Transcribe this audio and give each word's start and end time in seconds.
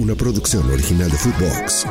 una 0.00 0.14
producción 0.14 0.68
original 0.70 1.10
de 1.10 1.16
Footbox. 1.18 1.86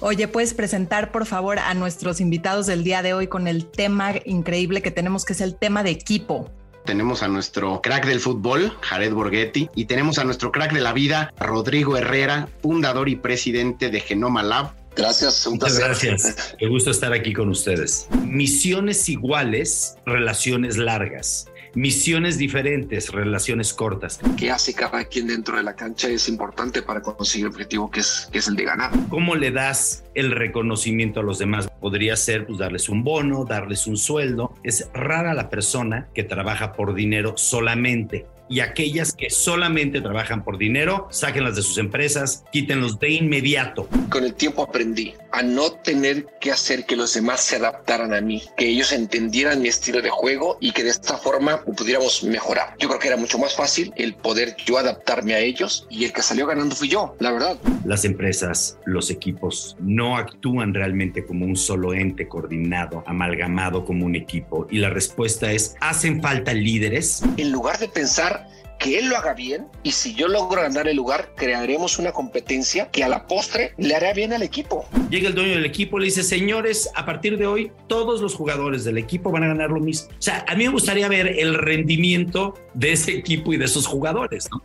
Oye, 0.00 0.28
¿puedes 0.28 0.54
presentar 0.54 1.12
por 1.12 1.26
favor 1.26 1.58
a 1.58 1.74
nuestros 1.74 2.22
invitados 2.22 2.66
del 2.66 2.84
día 2.84 3.02
de 3.02 3.12
hoy 3.12 3.26
con 3.26 3.46
el 3.46 3.66
tema 3.66 4.14
increíble 4.24 4.80
que 4.80 4.90
tenemos, 4.90 5.26
que 5.26 5.34
es 5.34 5.42
el 5.42 5.56
tema 5.56 5.82
de 5.82 5.90
equipo? 5.90 6.50
Tenemos 6.86 7.22
a 7.22 7.28
nuestro 7.28 7.82
crack 7.82 8.06
del 8.06 8.20
fútbol, 8.20 8.72
Jared 8.80 9.12
Borghetti, 9.12 9.68
y 9.74 9.84
tenemos 9.84 10.18
a 10.18 10.24
nuestro 10.24 10.52
crack 10.52 10.72
de 10.72 10.80
la 10.80 10.94
vida, 10.94 11.32
Rodrigo 11.38 11.98
Herrera, 11.98 12.48
fundador 12.62 13.10
y 13.10 13.16
presidente 13.16 13.90
de 13.90 14.00
Genoma 14.00 14.42
Lab. 14.42 14.72
Gracias, 14.96 15.46
un 15.46 15.54
Muchas 15.54 15.78
gracias. 15.78 16.54
Qué 16.58 16.66
gusto 16.66 16.90
estar 16.92 17.12
aquí 17.12 17.34
con 17.34 17.50
ustedes. 17.50 18.08
Misiones 18.24 19.08
iguales, 19.10 19.96
relaciones 20.06 20.78
largas 20.78 21.46
misiones 21.74 22.38
diferentes, 22.38 23.10
relaciones 23.10 23.74
cortas. 23.74 24.20
¿Qué 24.36 24.50
hace 24.50 24.74
cada 24.74 25.04
quien 25.04 25.26
dentro 25.26 25.56
de 25.56 25.62
la 25.62 25.74
cancha? 25.74 26.08
Es 26.08 26.28
importante 26.28 26.82
para 26.82 27.02
conseguir 27.02 27.46
el 27.46 27.52
objetivo 27.52 27.90
que 27.90 28.00
es, 28.00 28.28
que 28.32 28.38
es 28.38 28.48
el 28.48 28.56
de 28.56 28.64
ganar. 28.64 28.90
¿Cómo 29.08 29.34
le 29.34 29.50
das 29.50 30.04
el 30.14 30.30
reconocimiento 30.30 31.20
a 31.20 31.22
los 31.22 31.38
demás? 31.38 31.68
Podría 31.80 32.16
ser 32.16 32.46
pues, 32.46 32.58
darles 32.58 32.88
un 32.88 33.04
bono, 33.04 33.44
darles 33.44 33.86
un 33.86 33.96
sueldo. 33.96 34.54
Es 34.62 34.88
rara 34.92 35.34
la 35.34 35.50
persona 35.50 36.08
que 36.14 36.24
trabaja 36.24 36.72
por 36.72 36.94
dinero 36.94 37.34
solamente 37.36 38.26
y 38.48 38.60
aquellas 38.60 39.12
que 39.12 39.30
solamente 39.30 40.00
trabajan 40.00 40.44
por 40.44 40.58
dinero, 40.58 41.08
sáquenlas 41.10 41.56
de 41.56 41.62
sus 41.62 41.78
empresas, 41.78 42.44
quítenlos 42.52 42.98
de 42.98 43.10
inmediato. 43.10 43.88
Con 44.10 44.24
el 44.24 44.34
tiempo 44.34 44.62
aprendí 44.62 45.14
a 45.32 45.42
no 45.42 45.72
tener 45.72 46.26
que 46.40 46.52
hacer 46.52 46.84
que 46.86 46.96
los 46.96 47.14
demás 47.14 47.40
se 47.40 47.56
adaptaran 47.56 48.14
a 48.14 48.20
mí, 48.20 48.42
que 48.56 48.68
ellos 48.68 48.92
entendieran 48.92 49.60
mi 49.60 49.68
estilo 49.68 50.00
de 50.00 50.10
juego 50.10 50.58
y 50.60 50.72
que 50.72 50.84
de 50.84 50.90
esta 50.90 51.16
forma 51.16 51.62
pudiéramos 51.62 52.22
mejorar. 52.22 52.74
Yo 52.78 52.88
creo 52.88 53.00
que 53.00 53.08
era 53.08 53.16
mucho 53.16 53.38
más 53.38 53.54
fácil 53.54 53.92
el 53.96 54.14
poder 54.14 54.56
yo 54.64 54.78
adaptarme 54.78 55.34
a 55.34 55.40
ellos 55.40 55.86
y 55.90 56.04
el 56.04 56.12
que 56.12 56.22
salió 56.22 56.46
ganando 56.46 56.74
fui 56.74 56.88
yo, 56.88 57.16
la 57.18 57.32
verdad. 57.32 57.58
Las 57.84 58.04
empresas, 58.04 58.78
los 58.84 59.10
equipos 59.10 59.76
no 59.80 60.16
actúan 60.16 60.72
realmente 60.74 61.24
como 61.24 61.46
un 61.46 61.56
solo 61.56 61.94
ente 61.94 62.28
coordinado, 62.28 63.02
amalgamado 63.06 63.84
como 63.84 64.06
un 64.06 64.14
equipo 64.14 64.66
y 64.70 64.78
la 64.78 64.90
respuesta 64.90 65.50
es, 65.50 65.74
¿hacen 65.80 66.22
falta 66.22 66.52
líderes? 66.52 67.22
En 67.36 67.50
lugar 67.50 67.78
de 67.78 67.88
pensar 67.88 68.43
que 68.78 68.98
él 68.98 69.08
lo 69.08 69.16
haga 69.16 69.34
bien 69.34 69.68
y 69.82 69.92
si 69.92 70.14
yo 70.14 70.28
logro 70.28 70.62
ganar 70.62 70.88
el 70.88 70.96
lugar, 70.96 71.32
crearemos 71.36 71.98
una 71.98 72.12
competencia 72.12 72.90
que 72.90 73.04
a 73.04 73.08
la 73.08 73.26
postre 73.26 73.74
le 73.78 73.94
hará 73.94 74.12
bien 74.12 74.32
al 74.32 74.42
equipo. 74.42 74.86
Llega 75.10 75.28
el 75.28 75.34
dueño 75.34 75.54
del 75.54 75.64
equipo, 75.64 75.98
le 75.98 76.06
dice, 76.06 76.22
señores, 76.22 76.90
a 76.94 77.04
partir 77.04 77.38
de 77.38 77.46
hoy 77.46 77.72
todos 77.86 78.20
los 78.20 78.34
jugadores 78.34 78.84
del 78.84 78.98
equipo 78.98 79.30
van 79.30 79.44
a 79.44 79.48
ganar 79.48 79.70
lo 79.70 79.80
mismo. 79.80 80.08
O 80.10 80.22
sea, 80.22 80.44
a 80.48 80.54
mí 80.54 80.64
me 80.64 80.70
gustaría 80.70 81.08
ver 81.08 81.26
el 81.38 81.54
rendimiento 81.54 82.54
de 82.74 82.92
ese 82.92 83.12
equipo 83.12 83.52
y 83.52 83.56
de 83.56 83.64
esos 83.64 83.86
jugadores, 83.86 84.48
¿no? 84.50 84.62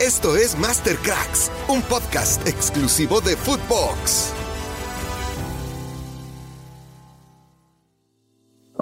Esto 0.00 0.34
es 0.34 0.56
Master 0.58 0.96
Cracks, 0.96 1.50
un 1.68 1.82
podcast 1.82 2.46
exclusivo 2.48 3.20
de 3.20 3.36
Footbox. 3.36 4.39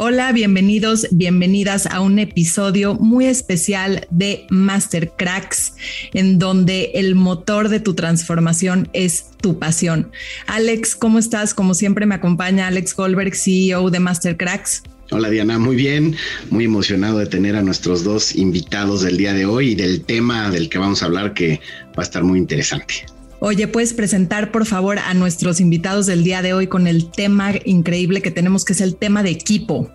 Hola, 0.00 0.30
bienvenidos, 0.30 1.08
bienvenidas 1.10 1.86
a 1.86 2.00
un 2.00 2.20
episodio 2.20 2.94
muy 2.94 3.26
especial 3.26 4.06
de 4.10 4.46
Master 4.48 5.10
Cracks, 5.18 5.74
en 6.14 6.38
donde 6.38 6.92
el 6.94 7.16
motor 7.16 7.68
de 7.68 7.80
tu 7.80 7.94
transformación 7.94 8.88
es 8.92 9.32
tu 9.40 9.58
pasión. 9.58 10.12
Alex, 10.46 10.94
¿cómo 10.94 11.18
estás? 11.18 11.52
Como 11.52 11.74
siempre 11.74 12.06
me 12.06 12.14
acompaña 12.14 12.68
Alex 12.68 12.94
Goldberg, 12.94 13.34
CEO 13.34 13.90
de 13.90 13.98
Master 13.98 14.36
Cracks. 14.36 14.84
Hola 15.10 15.30
Diana, 15.30 15.58
muy 15.58 15.74
bien, 15.74 16.14
muy 16.48 16.66
emocionado 16.66 17.18
de 17.18 17.26
tener 17.26 17.56
a 17.56 17.62
nuestros 17.62 18.04
dos 18.04 18.36
invitados 18.36 19.02
del 19.02 19.16
día 19.16 19.32
de 19.32 19.46
hoy 19.46 19.70
y 19.70 19.74
del 19.74 20.02
tema 20.02 20.48
del 20.48 20.68
que 20.68 20.78
vamos 20.78 21.02
a 21.02 21.06
hablar 21.06 21.34
que 21.34 21.60
va 21.88 22.02
a 22.02 22.02
estar 22.02 22.22
muy 22.22 22.38
interesante. 22.38 23.04
Oye, 23.40 23.68
¿puedes 23.68 23.94
presentar 23.94 24.50
por 24.50 24.66
favor 24.66 24.98
a 24.98 25.14
nuestros 25.14 25.60
invitados 25.60 26.06
del 26.06 26.24
día 26.24 26.42
de 26.42 26.54
hoy 26.54 26.66
con 26.66 26.88
el 26.88 27.08
tema 27.08 27.52
increíble 27.64 28.20
que 28.20 28.32
tenemos, 28.32 28.64
que 28.64 28.72
es 28.72 28.80
el 28.80 28.96
tema 28.96 29.22
de 29.22 29.30
equipo? 29.30 29.88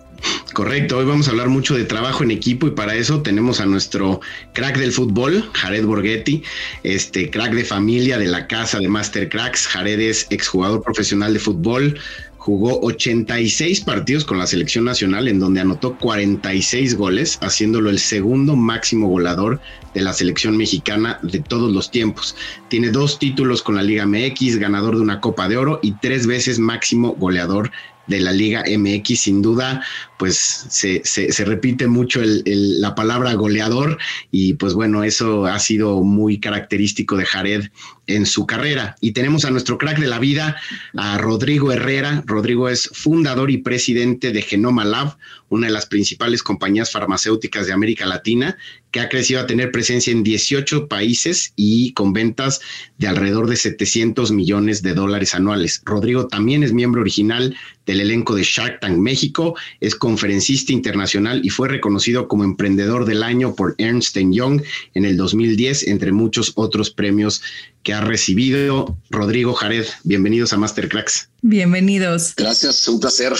Correcto, 0.54 0.96
hoy 0.96 1.04
vamos 1.04 1.28
a 1.28 1.32
hablar 1.32 1.48
mucho 1.48 1.76
de 1.76 1.84
trabajo 1.84 2.22
en 2.22 2.30
equipo 2.30 2.66
y 2.66 2.70
para 2.70 2.94
eso 2.94 3.20
tenemos 3.20 3.60
a 3.60 3.66
nuestro 3.66 4.20
crack 4.54 4.78
del 4.78 4.92
fútbol, 4.92 5.50
Jared 5.52 5.84
Borghetti, 5.84 6.42
este 6.84 7.28
crack 7.28 7.52
de 7.52 7.64
familia 7.64 8.16
de 8.16 8.26
la 8.26 8.46
casa 8.46 8.78
de 8.78 8.88
Master 8.88 9.28
Cracks. 9.28 9.66
Jared 9.66 10.00
es 10.00 10.26
exjugador 10.30 10.82
profesional 10.82 11.34
de 11.34 11.40
fútbol, 11.40 11.98
jugó 12.44 12.78
86 12.82 13.80
partidos 13.80 14.26
con 14.26 14.36
la 14.36 14.46
selección 14.46 14.84
nacional 14.84 15.28
en 15.28 15.40
donde 15.40 15.62
anotó 15.62 15.96
46 15.96 16.94
goles, 16.94 17.38
haciéndolo 17.40 17.88
el 17.88 17.98
segundo 17.98 18.54
máximo 18.54 19.08
goleador 19.08 19.62
de 19.94 20.02
la 20.02 20.12
selección 20.12 20.54
mexicana 20.54 21.18
de 21.22 21.38
todos 21.38 21.72
los 21.72 21.90
tiempos. 21.90 22.36
Tiene 22.68 22.90
dos 22.90 23.18
títulos 23.18 23.62
con 23.62 23.76
la 23.76 23.82
Liga 23.82 24.04
MX, 24.04 24.58
ganador 24.58 24.96
de 24.96 25.00
una 25.00 25.22
Copa 25.22 25.48
de 25.48 25.56
Oro 25.56 25.80
y 25.82 25.92
tres 25.92 26.26
veces 26.26 26.58
máximo 26.58 27.14
goleador 27.14 27.70
de 28.08 28.20
la 28.20 28.32
Liga 28.32 28.62
MX. 28.68 29.20
Sin 29.20 29.40
duda, 29.40 29.82
pues 30.18 30.36
se, 30.36 31.00
se, 31.02 31.44
repite 31.46 31.86
mucho 31.86 32.20
la 32.22 32.94
palabra 32.94 33.32
goleador 33.32 33.96
y 34.30 34.52
pues 34.52 34.74
bueno, 34.74 35.02
eso 35.02 35.46
ha 35.46 35.58
sido 35.58 36.02
muy 36.02 36.38
característico 36.40 37.16
de 37.16 37.24
Jared 37.24 37.70
en 38.06 38.26
su 38.26 38.46
carrera. 38.46 38.96
Y 39.00 39.12
tenemos 39.12 39.44
a 39.44 39.50
nuestro 39.50 39.78
crack 39.78 39.98
de 39.98 40.06
la 40.06 40.18
vida, 40.18 40.56
a 40.96 41.18
Rodrigo 41.18 41.72
Herrera. 41.72 42.22
Rodrigo 42.26 42.68
es 42.68 42.90
fundador 42.92 43.50
y 43.50 43.58
presidente 43.58 44.32
de 44.32 44.42
Genoma 44.42 44.84
Lab, 44.84 45.16
una 45.48 45.66
de 45.68 45.72
las 45.72 45.86
principales 45.86 46.42
compañías 46.42 46.90
farmacéuticas 46.90 47.66
de 47.66 47.72
América 47.72 48.06
Latina, 48.06 48.56
que 48.90 49.00
ha 49.00 49.08
crecido 49.08 49.40
a 49.40 49.46
tener 49.46 49.72
presencia 49.72 50.12
en 50.12 50.22
18 50.22 50.88
países 50.88 51.52
y 51.56 51.92
con 51.92 52.12
ventas 52.12 52.60
de 52.98 53.08
alrededor 53.08 53.48
de 53.48 53.56
700 53.56 54.30
millones 54.30 54.82
de 54.82 54.94
dólares 54.94 55.34
anuales. 55.34 55.82
Rodrigo 55.84 56.28
también 56.28 56.62
es 56.62 56.72
miembro 56.72 57.00
original 57.00 57.56
del 57.86 58.00
elenco 58.00 58.34
de 58.34 58.44
Shark 58.44 58.80
Tank 58.80 58.96
México, 58.98 59.56
es 59.80 59.94
conferencista 59.94 60.72
internacional 60.72 61.40
y 61.44 61.50
fue 61.50 61.68
reconocido 61.68 62.28
como 62.28 62.44
emprendedor 62.44 63.04
del 63.04 63.22
año 63.22 63.54
por 63.54 63.74
Ernst 63.78 64.16
Young 64.16 64.62
en 64.94 65.04
el 65.04 65.16
2010, 65.16 65.88
entre 65.88 66.12
muchos 66.12 66.52
otros 66.54 66.90
premios 66.90 67.42
que 67.84 67.92
ha 67.92 68.00
recibido. 68.00 68.98
Rodrigo 69.10 69.52
Jared, 69.54 69.86
bienvenidos 70.02 70.52
a 70.52 70.56
Mastercracks. 70.56 71.28
Bienvenidos. 71.42 72.34
Gracias, 72.36 72.88
un 72.88 72.98
placer. 72.98 73.32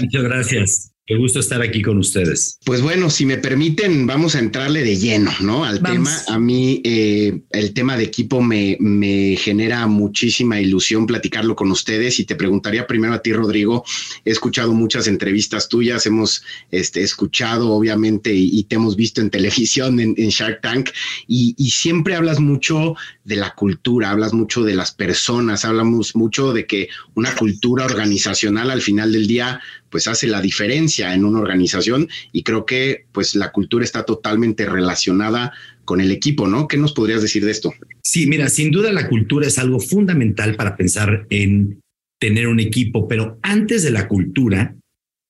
Muchas 0.00 0.22
gracias. 0.22 0.92
Qué 1.04 1.16
gusto 1.16 1.40
estar 1.40 1.60
aquí 1.60 1.82
con 1.82 1.98
ustedes. 1.98 2.60
Pues 2.64 2.80
bueno, 2.80 3.10
si 3.10 3.26
me 3.26 3.36
permiten, 3.36 4.06
vamos 4.06 4.36
a 4.36 4.38
entrarle 4.38 4.84
de 4.84 4.96
lleno, 4.96 5.32
¿no? 5.40 5.64
Al 5.64 5.82
tema. 5.82 6.16
A 6.28 6.38
mí 6.38 6.80
eh, 6.84 7.42
el 7.50 7.74
tema 7.74 7.96
de 7.96 8.04
equipo 8.04 8.40
me, 8.40 8.76
me 8.78 9.36
genera 9.36 9.88
muchísima 9.88 10.60
ilusión 10.60 11.06
platicarlo 11.06 11.56
con 11.56 11.72
ustedes 11.72 12.20
y 12.20 12.24
te 12.24 12.36
preguntaría 12.36 12.86
primero 12.86 13.14
a 13.14 13.20
ti, 13.20 13.32
Rodrigo. 13.32 13.84
He 14.24 14.30
escuchado 14.30 14.74
muchas 14.74 15.08
entrevistas 15.08 15.68
tuyas, 15.68 16.06
hemos 16.06 16.44
este, 16.70 17.02
escuchado, 17.02 17.72
obviamente, 17.72 18.32
y, 18.32 18.62
te 18.62 18.76
hemos 18.76 18.94
visto 18.94 19.20
en 19.20 19.30
televisión, 19.30 19.98
en, 19.98 20.14
Shark 20.14 20.60
Tank, 20.60 20.90
y, 21.26 21.56
y 21.58 21.70
siempre 21.70 22.14
hablas 22.14 22.38
mucho 22.38 22.94
de 23.24 23.36
la 23.36 23.54
cultura, 23.54 24.10
hablas 24.10 24.32
mucho 24.32 24.62
de 24.64 24.74
las 24.74 24.92
personas, 24.92 25.64
hablamos 25.64 26.16
mucho 26.16 26.52
de 26.52 26.66
que 26.66 26.88
una 27.14 27.34
cultura 27.34 27.84
organizacional 27.84 28.70
al 28.70 28.82
final 28.82 29.12
del 29.12 29.26
día 29.26 29.60
pues 29.90 30.06
hace 30.08 30.26
la 30.26 30.40
diferencia 30.40 31.14
en 31.14 31.24
una 31.24 31.38
organización 31.38 32.08
y 32.32 32.42
creo 32.42 32.66
que 32.66 33.06
pues 33.12 33.34
la 33.34 33.52
cultura 33.52 33.84
está 33.84 34.04
totalmente 34.04 34.66
relacionada 34.66 35.52
con 35.84 36.00
el 36.00 36.10
equipo, 36.10 36.46
¿no? 36.46 36.66
¿Qué 36.66 36.76
nos 36.76 36.92
podrías 36.92 37.22
decir 37.22 37.44
de 37.44 37.50
esto? 37.50 37.72
Sí, 38.02 38.26
mira, 38.26 38.48
sin 38.48 38.70
duda 38.70 38.92
la 38.92 39.08
cultura 39.08 39.46
es 39.46 39.58
algo 39.58 39.78
fundamental 39.78 40.56
para 40.56 40.76
pensar 40.76 41.26
en 41.30 41.80
tener 42.18 42.46
un 42.46 42.60
equipo, 42.60 43.08
pero 43.08 43.38
antes 43.42 43.82
de 43.82 43.90
la 43.90 44.08
cultura 44.08 44.74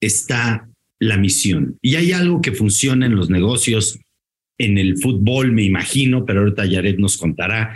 está 0.00 0.68
la 1.00 1.16
misión. 1.16 1.78
Y 1.82 1.96
hay 1.96 2.12
algo 2.12 2.40
que 2.40 2.52
funciona 2.52 3.06
en 3.06 3.16
los 3.16 3.28
negocios, 3.28 3.98
en 4.64 4.78
el 4.78 4.98
fútbol, 4.98 5.52
me 5.52 5.62
imagino, 5.62 6.24
pero 6.24 6.40
ahorita 6.40 6.66
Yaret 6.66 6.98
nos 6.98 7.16
contará, 7.16 7.74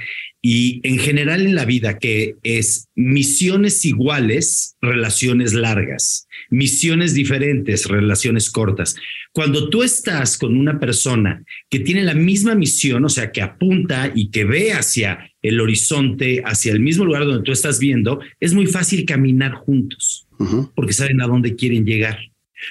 y 0.49 0.81
en 0.85 0.99
general 0.99 1.45
en 1.45 1.57
la 1.57 1.65
vida, 1.65 1.99
que 1.99 2.37
es 2.45 2.89
misiones 2.95 3.85
iguales, 3.85 4.77
relaciones 4.81 5.55
largas, 5.55 6.29
misiones 6.51 7.15
diferentes, 7.15 7.87
relaciones 7.87 8.49
cortas. 8.51 8.95
Cuando 9.33 9.69
tú 9.71 9.83
estás 9.83 10.39
con 10.39 10.57
una 10.57 10.79
persona 10.79 11.43
que 11.69 11.81
tiene 11.81 12.05
la 12.05 12.15
misma 12.15 12.55
misión, 12.55 13.05
o 13.05 13.09
sea, 13.09 13.33
que 13.33 13.43
apunta 13.43 14.13
y 14.15 14.29
que 14.31 14.45
ve 14.45 14.73
hacia 14.73 15.33
el 15.43 15.61
horizonte, 15.61 16.43
hacia 16.45 16.71
el 16.71 16.79
mismo 16.79 17.05
lugar 17.05 17.25
donde 17.25 17.43
tú 17.43 17.51
estás 17.51 17.81
viendo, 17.81 18.21
es 18.39 18.55
muy 18.55 18.67
fácil 18.67 19.05
caminar 19.05 19.53
juntos, 19.53 20.29
porque 20.77 20.93
saben 20.93 21.21
a 21.23 21.27
dónde 21.27 21.57
quieren 21.57 21.85
llegar. 21.85 22.19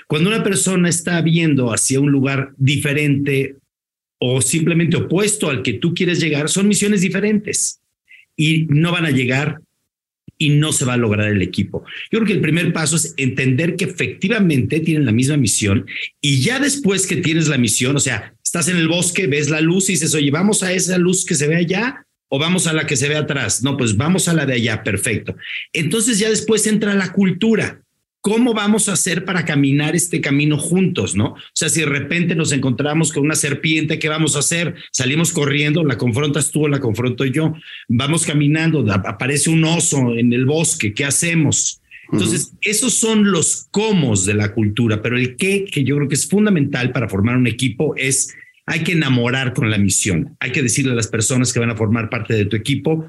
Cuando 0.07 0.30
una 0.30 0.44
persona 0.44 0.88
está 0.88 1.22
viendo 1.22 1.74
hacia 1.74 2.00
un 2.00 2.12
lugar 2.12 2.54
diferente 2.57 3.57
o 4.19 4.41
simplemente 4.41 4.97
opuesto 4.97 5.50
al 5.50 5.62
que 5.62 5.73
tú 5.73 5.94
quieres 5.94 6.19
llegar, 6.19 6.50
son 6.50 6.67
misiones 6.67 7.01
diferentes 7.01 7.79
y 8.35 8.65
no 8.69 8.91
van 8.91 9.06
a 9.06 9.12
llegar 9.12 9.59
y 10.38 10.50
no 10.50 10.73
se 10.73 10.85
va 10.85 10.94
a 10.94 10.97
lograr 10.97 11.31
el 11.31 11.41
equipo. 11.41 11.83
Yo 12.12 12.19
creo 12.19 12.25
que 12.25 12.33
el 12.33 12.41
primer 12.41 12.73
paso 12.73 12.95
es 12.95 13.13
entender 13.17 13.75
que 13.75 13.85
efectivamente 13.85 14.79
tienen 14.81 15.06
la 15.06 15.12
misma 15.12 15.38
misión 15.38 15.85
y 16.21 16.41
ya 16.41 16.59
después 16.59 17.07
que 17.07 17.17
tienes 17.17 17.47
la 17.47 17.57
misión, 17.57 17.95
o 17.95 18.00
sea, 18.00 18.33
estás 18.44 18.67
en 18.67 18.77
el 18.77 18.88
bosque, 18.88 19.27
ves 19.27 19.50
la 19.50 19.62
luz 19.62 19.89
y 19.89 19.94
dices, 19.94 20.13
oye, 20.13 20.31
vamos 20.31 20.63
a 20.63 20.73
esa 20.73 20.97
luz 20.97 21.25
que 21.25 21.35
se 21.35 21.47
ve 21.47 21.56
allá 21.56 22.06
o 22.29 22.39
vamos 22.39 22.67
a 22.67 22.73
la 22.73 22.85
que 22.85 22.97
se 22.97 23.07
ve 23.07 23.15
atrás. 23.15 23.63
No, 23.63 23.77
pues 23.77 23.95
vamos 23.95 24.27
a 24.27 24.33
la 24.33 24.45
de 24.45 24.53
allá, 24.53 24.83
perfecto. 24.83 25.35
Entonces 25.71 26.19
ya 26.19 26.29
después 26.29 26.65
entra 26.67 26.94
la 26.95 27.12
cultura. 27.13 27.81
¿Cómo 28.25 28.56
vamos 28.56 28.89
a 28.89 28.94
hacer 28.94 29.24
para 29.24 29.45
caminar 29.45 29.95
este 29.95 30.19
camino 30.19 30.57
juntos, 30.57 31.16
no? 31.16 31.33
O 31.33 31.38
sea, 31.54 31.69
si 31.69 31.81
de 31.81 31.86
repente 31.86 32.33
nos 32.33 32.51
encontramos 32.54 33.13
con 33.13 33.24
una 33.24 33.36
serpiente, 33.36 34.00
¿qué 34.00 34.10
vamos 34.10 34.36
a 34.36 34.39
hacer? 34.39 34.74
Salimos 34.92 35.31
corriendo, 35.31 35.83
la 35.83 36.00
confrontas 36.00 36.50
tú 36.50 36.63
o 36.63 36.68
la 36.68 36.80
confronto 36.80 37.24
yo. 37.25 37.54
Vamos 37.88 38.25
caminando, 38.25 38.83
aparece 38.92 39.51
un 39.51 39.63
oso 39.63 40.16
en 40.16 40.33
el 40.33 40.48
bosque, 40.48 40.92
¿qué 40.95 41.06
hacemos? 41.06 41.83
Entonces, 42.12 42.51
esos 42.62 42.95
son 42.95 43.30
los 43.30 43.68
cómo 43.69 44.16
de 44.16 44.33
la 44.33 44.54
cultura, 44.54 45.04
pero 45.04 45.19
el 45.19 45.36
qué, 45.36 45.66
que 45.66 45.83
yo 45.83 45.95
creo 45.98 46.07
que 46.07 46.16
es 46.16 46.27
fundamental 46.27 46.92
para 46.92 47.07
formar 47.07 47.38
un 47.38 47.45
equipo, 47.45 47.95
es 47.95 48.33
hay 48.66 48.80
que 48.80 48.94
enamorar 48.94 49.54
con 49.54 49.69
la 49.69 49.77
misión. 49.77 50.36
Hay 50.39 50.51
que 50.51 50.63
decirle 50.63 50.94
a 50.94 50.95
las 50.95 51.10
personas 51.10 51.54
que 51.54 51.60
van 51.60 51.69
a 51.69 51.77
formar 51.77 52.10
parte 52.10 52.33
de 52.33 52.45
tu 52.45 52.56
equipo 52.56 53.06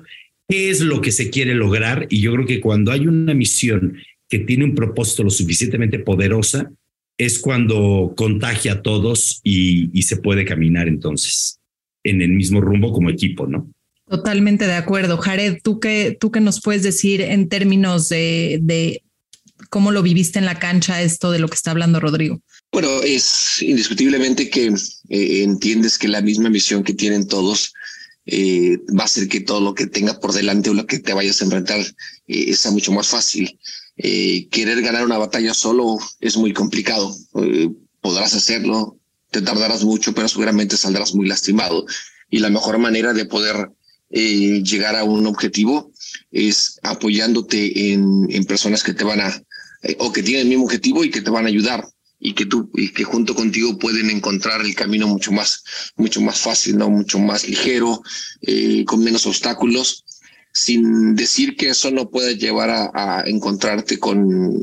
qué 0.47 0.69
es 0.69 0.83
lo 0.83 1.01
que 1.01 1.11
se 1.11 1.31
quiere 1.31 1.55
lograr. 1.55 2.07
Y 2.11 2.21
yo 2.21 2.35
creo 2.35 2.45
que 2.45 2.61
cuando 2.61 2.93
hay 2.93 3.07
una 3.07 3.33
misión 3.33 3.97
que 4.29 4.41
tiene 4.41 4.65
un 4.65 4.75
propósito 4.75 5.23
lo 5.23 5.31
suficientemente 5.31 5.99
poderosa, 5.99 6.71
es 7.19 7.39
cuando 7.39 8.15
contagia 8.17 8.73
a 8.73 8.83
todos 8.83 9.41
y, 9.43 10.03
se 10.03 10.17
puede 10.17 10.45
caminar 10.45 10.89
entonces 10.89 11.59
en 12.05 12.23
el 12.23 12.31
mismo 12.31 12.61
rumbo 12.61 12.93
como 12.93 13.11
equipo, 13.11 13.47
¿no? 13.47 13.71
Totalmente 14.09 14.67
de 14.67 14.75
acuerdo. 14.75 15.17
Jared, 15.17 15.59
¿tú 15.65 15.81
qué, 15.81 16.17
tú 16.21 16.31
qué 16.31 16.41
nos 16.41 16.61
puedes 16.61 16.85
decir 16.85 17.21
en 17.21 17.49
términos 17.49 18.09
de, 18.09 18.61
de 18.63 19.03
cómo 19.69 19.91
lo 19.91 20.03
viviste 20.03 20.39
en 20.39 20.45
la 20.45 20.59
cancha 20.61 21.03
esto 21.03 21.33
de 21.33 21.41
lo 21.41 21.49
que 21.49 21.55
está 21.55 21.73
hablando 21.73 21.99
Rodrigo? 21.99 22.41
Bueno, 22.71 23.03
es 23.03 23.63
indiscutiblemente 23.63 24.49
que 24.49 24.67
eh, 24.67 25.43
entiendes 25.43 25.99
que 25.99 26.09
la 26.09 26.21
misma 26.21 26.51
misión 26.51 26.85
que 26.85 26.95
tienen 26.95 27.27
todos 27.27 27.73
eh, 28.27 28.79
va 28.99 29.03
a 29.03 29.07
hacer 29.07 29.29
que 29.29 29.41
todo 29.41 29.61
lo 29.61 29.75
que 29.75 29.87
tenga 29.87 30.21
por 30.21 30.33
delante 30.33 30.71
o 30.71 30.75
lo 30.75 30.87
que 30.87 30.99
te 30.99 31.15
vayas 31.15 31.41
a 31.41 31.45
enfrentar 31.45 31.81
eh, 32.27 32.55
sea 32.55 32.71
mucho 32.71 32.93
más 32.93 33.09
fácil. 33.09 33.59
Querer 33.97 34.83
ganar 34.83 35.05
una 35.05 35.19
batalla 35.19 35.55
solo 35.55 35.99
es 36.21 36.37
muy 36.37 36.53
complicado. 36.53 37.15
podrás 38.01 38.35
hacerlo, 38.35 38.99
te 39.31 39.43
tardarás 39.43 39.85
mucho, 39.85 40.15
pero 40.15 40.29
seguramente 40.29 40.77
saldrás 40.77 41.15
muy 41.15 41.27
lastimado. 41.27 41.87
Y 42.31 42.39
la 42.39 42.51
mejor 42.51 42.79
manera 42.79 43.13
de 43.13 43.25
poder 43.25 43.71
llegar 44.11 44.97
a 44.97 45.05
un 45.05 45.27
objetivo 45.27 45.93
es 46.31 46.79
apoyándote 46.83 47.93
en, 47.93 48.45
personas 48.47 48.83
que 48.83 48.95
te 48.95 49.05
van 49.05 49.21
a, 49.21 49.43
o 49.99 50.13
que 50.13 50.23
tienen 50.23 50.43
el 50.43 50.49
mismo 50.49 50.65
objetivo 50.65 51.05
y 51.05 51.11
que 51.11 51.23
te 51.23 51.31
van 51.31 51.47
a 51.47 51.49
ayudar 51.49 51.87
y 52.19 52.35
que 52.35 52.47
tú 52.47 52.71
y 52.75 52.93
que 52.93 53.05
junto 53.05 53.35
contigo 53.35 53.79
pueden 53.79 54.11
encontrar 54.11 54.63
el 54.63 54.75
camino 54.75 55.07
mucho 55.07 55.33
más 55.33 55.63
mucho 55.97 56.21
más 56.23 56.39
fácil 56.39 56.79
no 56.79 56.89
mucho 56.89 57.19
más 57.19 57.47
ligero 57.47 58.03
eh, 58.41 58.85
con 58.87 59.05
menos 59.05 59.27
obstáculos 59.27 60.05
sin 60.57 61.15
decir 61.15 61.55
que 61.55 61.69
eso 61.69 61.91
no 61.91 62.09
puede 62.09 62.39
llevar 62.39 62.71
a, 62.71 63.23
encontrarte 63.27 63.99
con 63.99 64.63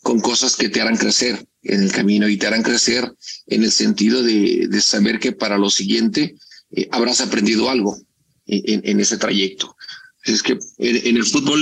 con 0.00 0.20
cosas 0.20 0.56
que 0.56 0.68
te 0.68 0.80
harán 0.80 0.96
crecer 0.96 1.44
en 1.62 1.82
el 1.82 1.90
camino 1.90 2.28
y 2.28 2.36
te 2.36 2.46
harán 2.46 2.62
crecer 2.62 3.12
en 3.46 3.64
el 3.64 3.72
sentido 3.72 4.22
de, 4.22 4.68
de 4.68 4.80
saber 4.80 5.18
que 5.18 5.32
para 5.32 5.58
lo 5.58 5.68
siguiente 5.68 6.36
eh, 6.70 6.88
habrás 6.92 7.20
aprendido 7.20 7.68
algo 7.70 7.96
en, 8.46 8.82
en, 8.84 9.00
ese 9.00 9.16
trayecto 9.16 9.76
es 10.24 10.42
que 10.44 10.58
en, 10.78 11.16
el 11.16 11.24
fútbol 11.24 11.60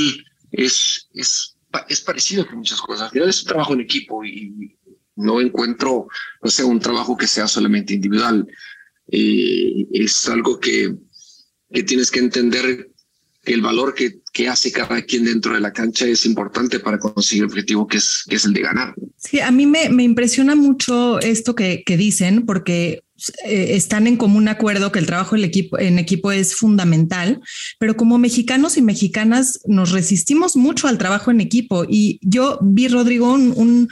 es 0.53 1.09
es 1.15 1.57
es 1.89 2.01
parecido 2.03 2.47
con 2.47 2.59
muchas 2.59 2.81
cosas. 2.81 3.05
Al 3.05 3.11
final 3.11 3.29
es 3.29 3.43
un 3.43 3.49
trabajo 3.49 3.73
en 3.75 3.81
equipo 3.81 4.25
y, 4.25 4.77
no 5.17 5.41
encuentro, 5.41 6.09
no 6.43 6.51
sé, 6.51 6.65
un 6.65 6.81
trabajo 6.81 7.17
que 7.17 7.27
sea 7.27 7.47
solamente 7.47 7.95
individual. 7.95 8.47
Eh, 9.09 9.87
es 9.93 10.29
algo 10.29 10.59
que, 10.59 10.97
que 11.73 11.83
tienes 11.83 12.11
que 12.11 12.21
entender 12.21 12.91
que 13.00 13.00
el 13.45 13.63
valor 13.63 13.95
que, 13.95 14.21
que 14.33 14.49
hace 14.49 14.71
cada 14.71 15.03
quien 15.03 15.25
dentro 15.25 15.55
de 15.55 15.61
la 15.61 15.73
cancha 15.73 16.07
es 16.07 16.27
importante 16.27 16.79
para 16.81 16.99
conseguir 16.99 17.45
el 17.45 17.51
objetivo 17.51 17.87
que 17.87 17.97
es, 17.97 18.25
que 18.29 18.37
es 18.37 18.45
el 18.45 18.53
de 18.53 18.61
ganar. 18.63 18.95
Sí, 19.17 19.41
a 19.41 19.51
mí 19.51 19.67
me, 19.67 19.89
me 19.89 20.03
impresiona 20.03 20.55
mucho 20.55 21.21
esto 21.21 21.55
que, 21.55 21.83
que 21.85 21.97
dicen, 21.97 22.45
porque 22.45 23.03
eh, 23.45 23.77
están 23.77 24.07
en 24.07 24.17
común 24.17 24.49
acuerdo 24.49 24.93
que 24.93 24.99
el 24.99 25.07
trabajo 25.07 25.37
en 25.37 25.45
equipo, 25.45 25.79
en 25.79 25.99
equipo 25.99 26.33
es 26.33 26.55
fundamental, 26.55 27.41
pero 27.79 27.97
como 27.97 28.19
mexicanos 28.19 28.77
y 28.77 28.83
mexicanas 28.83 29.61
nos 29.67 29.91
resistimos 29.91 30.57
mucho 30.57 30.89
al 30.89 30.99
trabajo 30.99 31.31
en 31.31 31.41
equipo. 31.41 31.85
Y 31.89 32.19
yo 32.23 32.59
vi, 32.63 32.89
Rodrigo, 32.89 33.33
un 33.33 33.53
un 33.57 33.89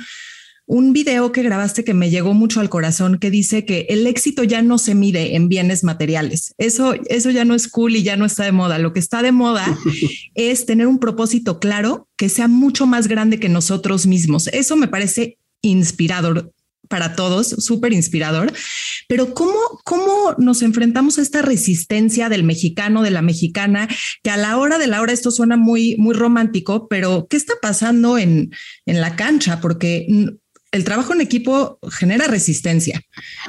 video 0.92 1.32
que 1.32 1.42
grabaste 1.42 1.82
que 1.82 1.94
me 1.94 2.10
llegó 2.10 2.34
mucho 2.34 2.60
al 2.60 2.68
corazón 2.68 3.18
que 3.18 3.30
dice 3.30 3.64
que 3.64 3.86
el 3.88 4.06
éxito 4.06 4.44
ya 4.44 4.60
no 4.60 4.78
se 4.78 4.94
mide 4.94 5.34
en 5.34 5.48
bienes 5.48 5.82
materiales. 5.82 6.54
Eso, 6.58 6.94
eso 7.06 7.30
ya 7.30 7.44
no 7.44 7.54
es 7.54 7.68
cool 7.68 7.96
y 7.96 8.02
ya 8.02 8.16
no 8.16 8.26
está 8.26 8.44
de 8.44 8.52
moda. 8.52 8.78
Lo 8.78 8.92
que 8.92 9.00
está 9.00 9.22
de 9.22 9.32
moda 9.32 9.78
es 10.34 10.66
tener 10.66 10.86
un 10.86 10.98
propósito 10.98 11.58
claro 11.58 12.08
que 12.16 12.28
sea 12.28 12.48
mucho 12.48 12.86
más 12.86 13.08
grande 13.08 13.40
que 13.40 13.48
nosotros 13.48 14.06
mismos. 14.06 14.48
Eso 14.48 14.76
me 14.76 14.88
parece 14.88 15.38
inspirador 15.62 16.52
para 16.88 17.14
todos, 17.16 17.48
súper 17.48 17.92
inspirador. 17.92 18.52
Pero 19.08 19.34
¿cómo, 19.34 19.58
¿cómo 19.84 20.34
nos 20.38 20.62
enfrentamos 20.62 21.18
a 21.18 21.22
esta 21.22 21.42
resistencia 21.42 22.28
del 22.28 22.42
mexicano, 22.42 23.02
de 23.02 23.10
la 23.10 23.22
mexicana, 23.22 23.88
que 24.22 24.30
a 24.30 24.36
la 24.36 24.58
hora 24.58 24.78
de 24.78 24.86
la 24.86 25.00
hora 25.00 25.12
esto 25.12 25.30
suena 25.30 25.56
muy, 25.56 25.96
muy 25.98 26.14
romántico, 26.14 26.88
pero 26.88 27.26
¿qué 27.28 27.36
está 27.36 27.54
pasando 27.60 28.18
en, 28.18 28.50
en 28.86 29.00
la 29.00 29.16
cancha? 29.16 29.60
Porque 29.60 30.06
el 30.70 30.84
trabajo 30.84 31.14
en 31.14 31.20
equipo 31.20 31.78
genera 31.90 32.26
resistencia. 32.26 33.00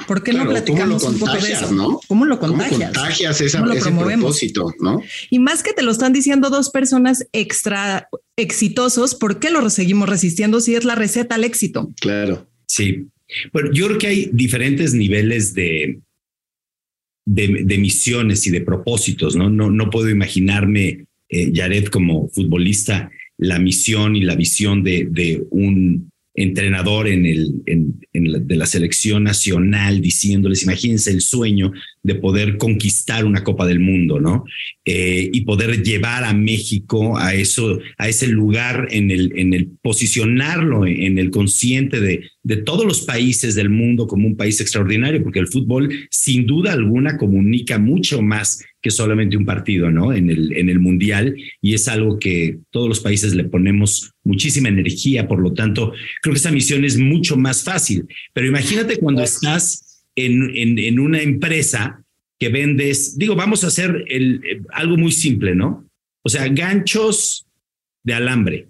¿Por 0.06 0.22
qué 0.22 0.32
no 0.32 0.48
platicamos 0.48 1.02
un 1.04 1.18
poco 1.18 1.32
de 1.32 1.52
eso? 1.52 1.70
¿no? 1.72 2.00
¿Cómo 2.08 2.24
lo 2.24 2.38
contagias? 2.38 2.70
¿Cómo 2.70 2.84
contagias 2.84 3.40
esa, 3.40 3.64
ese 3.74 3.92
propósito, 3.92 4.72
no? 4.80 5.02
Y 5.28 5.38
más 5.38 5.62
que 5.62 5.72
te 5.72 5.82
lo 5.82 5.90
están 5.90 6.12
diciendo 6.12 6.50
dos 6.50 6.70
personas 6.70 7.26
extra 7.32 8.08
exitosos, 8.36 9.14
¿por 9.14 9.38
qué 9.38 9.50
lo 9.50 9.68
seguimos 9.68 10.08
resistiendo 10.08 10.60
si 10.60 10.74
es 10.74 10.84
la 10.84 10.94
receta 10.94 11.34
al 11.34 11.44
éxito? 11.44 11.92
Claro. 12.00 12.48
Sí. 12.66 13.06
Bueno, 13.52 13.70
yo 13.72 13.86
creo 13.86 13.98
que 13.98 14.06
hay 14.06 14.30
diferentes 14.32 14.94
niveles 14.94 15.54
de, 15.54 16.00
de, 17.26 17.78
misiones 17.78 18.46
y 18.46 18.50
de 18.50 18.62
propósitos, 18.62 19.36
¿no? 19.36 19.50
No, 19.50 19.70
no 19.70 19.90
puedo 19.90 20.08
imaginarme, 20.08 21.06
eh, 21.28 21.52
Jared, 21.54 21.86
como 21.86 22.28
futbolista, 22.28 23.10
la 23.36 23.58
misión 23.58 24.16
y 24.16 24.22
la 24.22 24.34
visión 24.34 24.82
de, 24.82 25.06
de 25.10 25.44
un 25.50 26.09
entrenador 26.34 27.08
en 27.08 27.26
el, 27.26 27.62
en, 27.66 28.00
de 28.12 28.56
la 28.56 28.66
selección 28.66 29.24
nacional 29.24 30.00
diciéndoles, 30.00 30.62
imagínense 30.62 31.10
el 31.10 31.20
sueño 31.20 31.72
de 32.02 32.14
poder 32.14 32.56
conquistar 32.56 33.24
una 33.24 33.44
Copa 33.44 33.66
del 33.66 33.80
Mundo, 33.80 34.20
¿no? 34.20 34.44
Eh, 34.84 35.28
y 35.32 35.42
poder 35.42 35.82
llevar 35.82 36.24
a 36.24 36.32
México 36.32 37.18
a 37.18 37.34
eso, 37.34 37.78
a 37.98 38.08
ese 38.08 38.26
lugar 38.28 38.88
en 38.90 39.10
el, 39.10 39.32
en 39.36 39.52
el 39.52 39.68
posicionarlo 39.82 40.86
en 40.86 41.18
el 41.18 41.30
consciente 41.30 42.00
de, 42.00 42.30
de 42.42 42.56
todos 42.56 42.86
los 42.86 43.02
países 43.02 43.54
del 43.54 43.68
mundo 43.68 44.06
como 44.06 44.26
un 44.26 44.36
país 44.36 44.60
extraordinario, 44.60 45.22
porque 45.22 45.40
el 45.40 45.48
fútbol 45.48 45.90
sin 46.10 46.46
duda 46.46 46.72
alguna 46.72 47.18
comunica 47.18 47.78
mucho 47.78 48.22
más 48.22 48.64
que 48.82 48.90
solamente 48.90 49.36
un 49.36 49.44
partido, 49.44 49.90
¿no? 49.90 50.12
En 50.14 50.30
el, 50.30 50.56
en 50.56 50.70
el 50.70 50.78
mundial 50.78 51.36
y 51.60 51.74
es 51.74 51.86
algo 51.88 52.18
que 52.18 52.58
todos 52.70 52.88
los 52.88 53.00
países 53.00 53.34
le 53.34 53.44
ponemos 53.44 54.14
muchísima 54.24 54.68
energía, 54.68 55.28
por 55.28 55.40
lo 55.40 55.52
tanto, 55.52 55.92
creo 56.22 56.32
que 56.32 56.40
esa 56.40 56.50
misión 56.50 56.84
es 56.84 56.96
mucho 56.96 57.36
más 57.36 57.62
fácil. 57.62 58.06
Pero 58.32 58.46
imagínate 58.46 58.96
cuando 58.98 59.22
estás 59.22 59.89
en, 60.26 60.78
en, 60.78 60.98
una 60.98 61.20
empresa 61.20 62.02
que 62.38 62.48
vendes, 62.48 63.18
digo, 63.18 63.36
vamos 63.36 63.64
a 63.64 63.68
hacer 63.68 64.04
el, 64.08 64.40
eh, 64.44 64.62
algo 64.72 64.96
muy 64.96 65.12
simple, 65.12 65.54
¿no? 65.54 65.86
O 66.22 66.28
sea, 66.28 66.48
ganchos 66.48 67.46
de 68.02 68.14
alambre. 68.14 68.68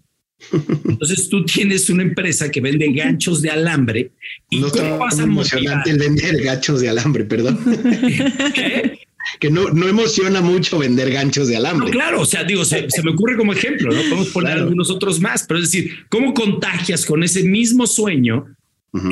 Entonces 0.53 1.29
tú 1.29 1.45
tienes 1.45 1.91
una 1.91 2.03
empresa 2.03 2.51
que 2.51 2.61
vende 2.61 2.91
ganchos 2.93 3.43
de 3.43 3.51
alambre 3.51 4.13
y 4.49 4.61
no 4.61 4.71
cómo 4.71 4.99
vas 4.99 5.19
a 5.19 5.25
emocionante 5.25 5.91
el 5.91 5.99
vender 5.99 6.43
ganchos 6.43 6.81
de 6.81 6.89
alambre, 6.89 7.25
perdón. 7.25 7.59
que 9.39 9.51
no, 9.51 9.71
no 9.71 9.87
emociona 9.87 10.41
mucho 10.41 10.79
vender 10.79 11.11
ganchos 11.11 11.49
de 11.49 11.57
alambre. 11.57 11.91
claro, 11.91 12.23
o 12.23 12.27
sea, 12.27 12.43
digo, 12.45 12.65
se, 12.65 12.89
me 13.05 13.11
ocurre 13.11 13.37
como 13.37 13.53
ejemplo, 13.53 13.93
¿no? 13.93 14.01
Podemos 14.03 14.29
poner 14.29 14.53
algunos 14.53 14.91
otros 14.91 15.21
más, 15.21 15.45
pero 15.47 15.61
es 15.61 15.71
decir, 15.71 16.07
¿cómo 16.09 16.33
contagias 16.35 17.05
con 17.05 17.23
ese 17.23 17.43
mismo 17.43 17.87
sueño 17.87 18.47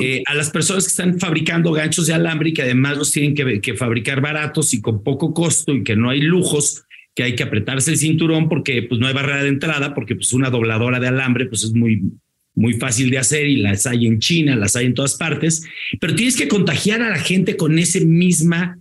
eh, 0.01 0.23
a 0.25 0.35
las 0.35 0.49
personas 0.49 0.83
que 0.83 0.89
están 0.89 1.19
fabricando 1.19 1.71
ganchos 1.71 2.07
de 2.07 2.13
alambre 2.13 2.49
y 2.49 2.53
que 2.53 2.63
además 2.63 2.97
los 2.97 3.11
tienen 3.11 3.33
que, 3.33 3.73
fabricar 3.75 4.19
baratos 4.19 4.73
y 4.73 4.81
con 4.81 5.03
poco 5.03 5.33
costo 5.33 5.73
y 5.73 5.83
que 5.83 5.95
no 5.95 6.09
hay 6.09 6.19
lujos, 6.19 6.83
que 7.15 7.23
hay 7.23 7.35
que 7.35 7.43
apretarse 7.43 7.91
el 7.91 7.97
cinturón 7.97 8.49
porque 8.49 8.83
pues 8.83 8.99
no 8.99 9.07
hay 9.07 9.13
barrera 9.13 9.43
de 9.43 9.49
entrada, 9.49 9.93
porque 9.93 10.15
pues 10.15 10.33
una 10.33 10.49
dobladora 10.49 10.99
de 10.99 11.07
alambre 11.07 11.45
pues 11.45 11.63
es 11.63 11.73
muy, 11.73 12.01
muy 12.55 12.73
fácil 12.73 13.09
de 13.09 13.19
hacer 13.19 13.47
y 13.47 13.57
las 13.57 13.87
hay 13.87 14.05
en 14.05 14.19
China, 14.19 14.57
las 14.57 14.75
hay 14.75 14.85
en 14.85 14.93
todas 14.93 15.15
partes, 15.15 15.65
pero 16.01 16.13
tienes 16.13 16.35
que 16.35 16.49
contagiar 16.49 17.01
a 17.01 17.09
la 17.09 17.19
gente 17.19 17.55
con 17.55 17.79
ese 17.79 18.05
misma, 18.05 18.79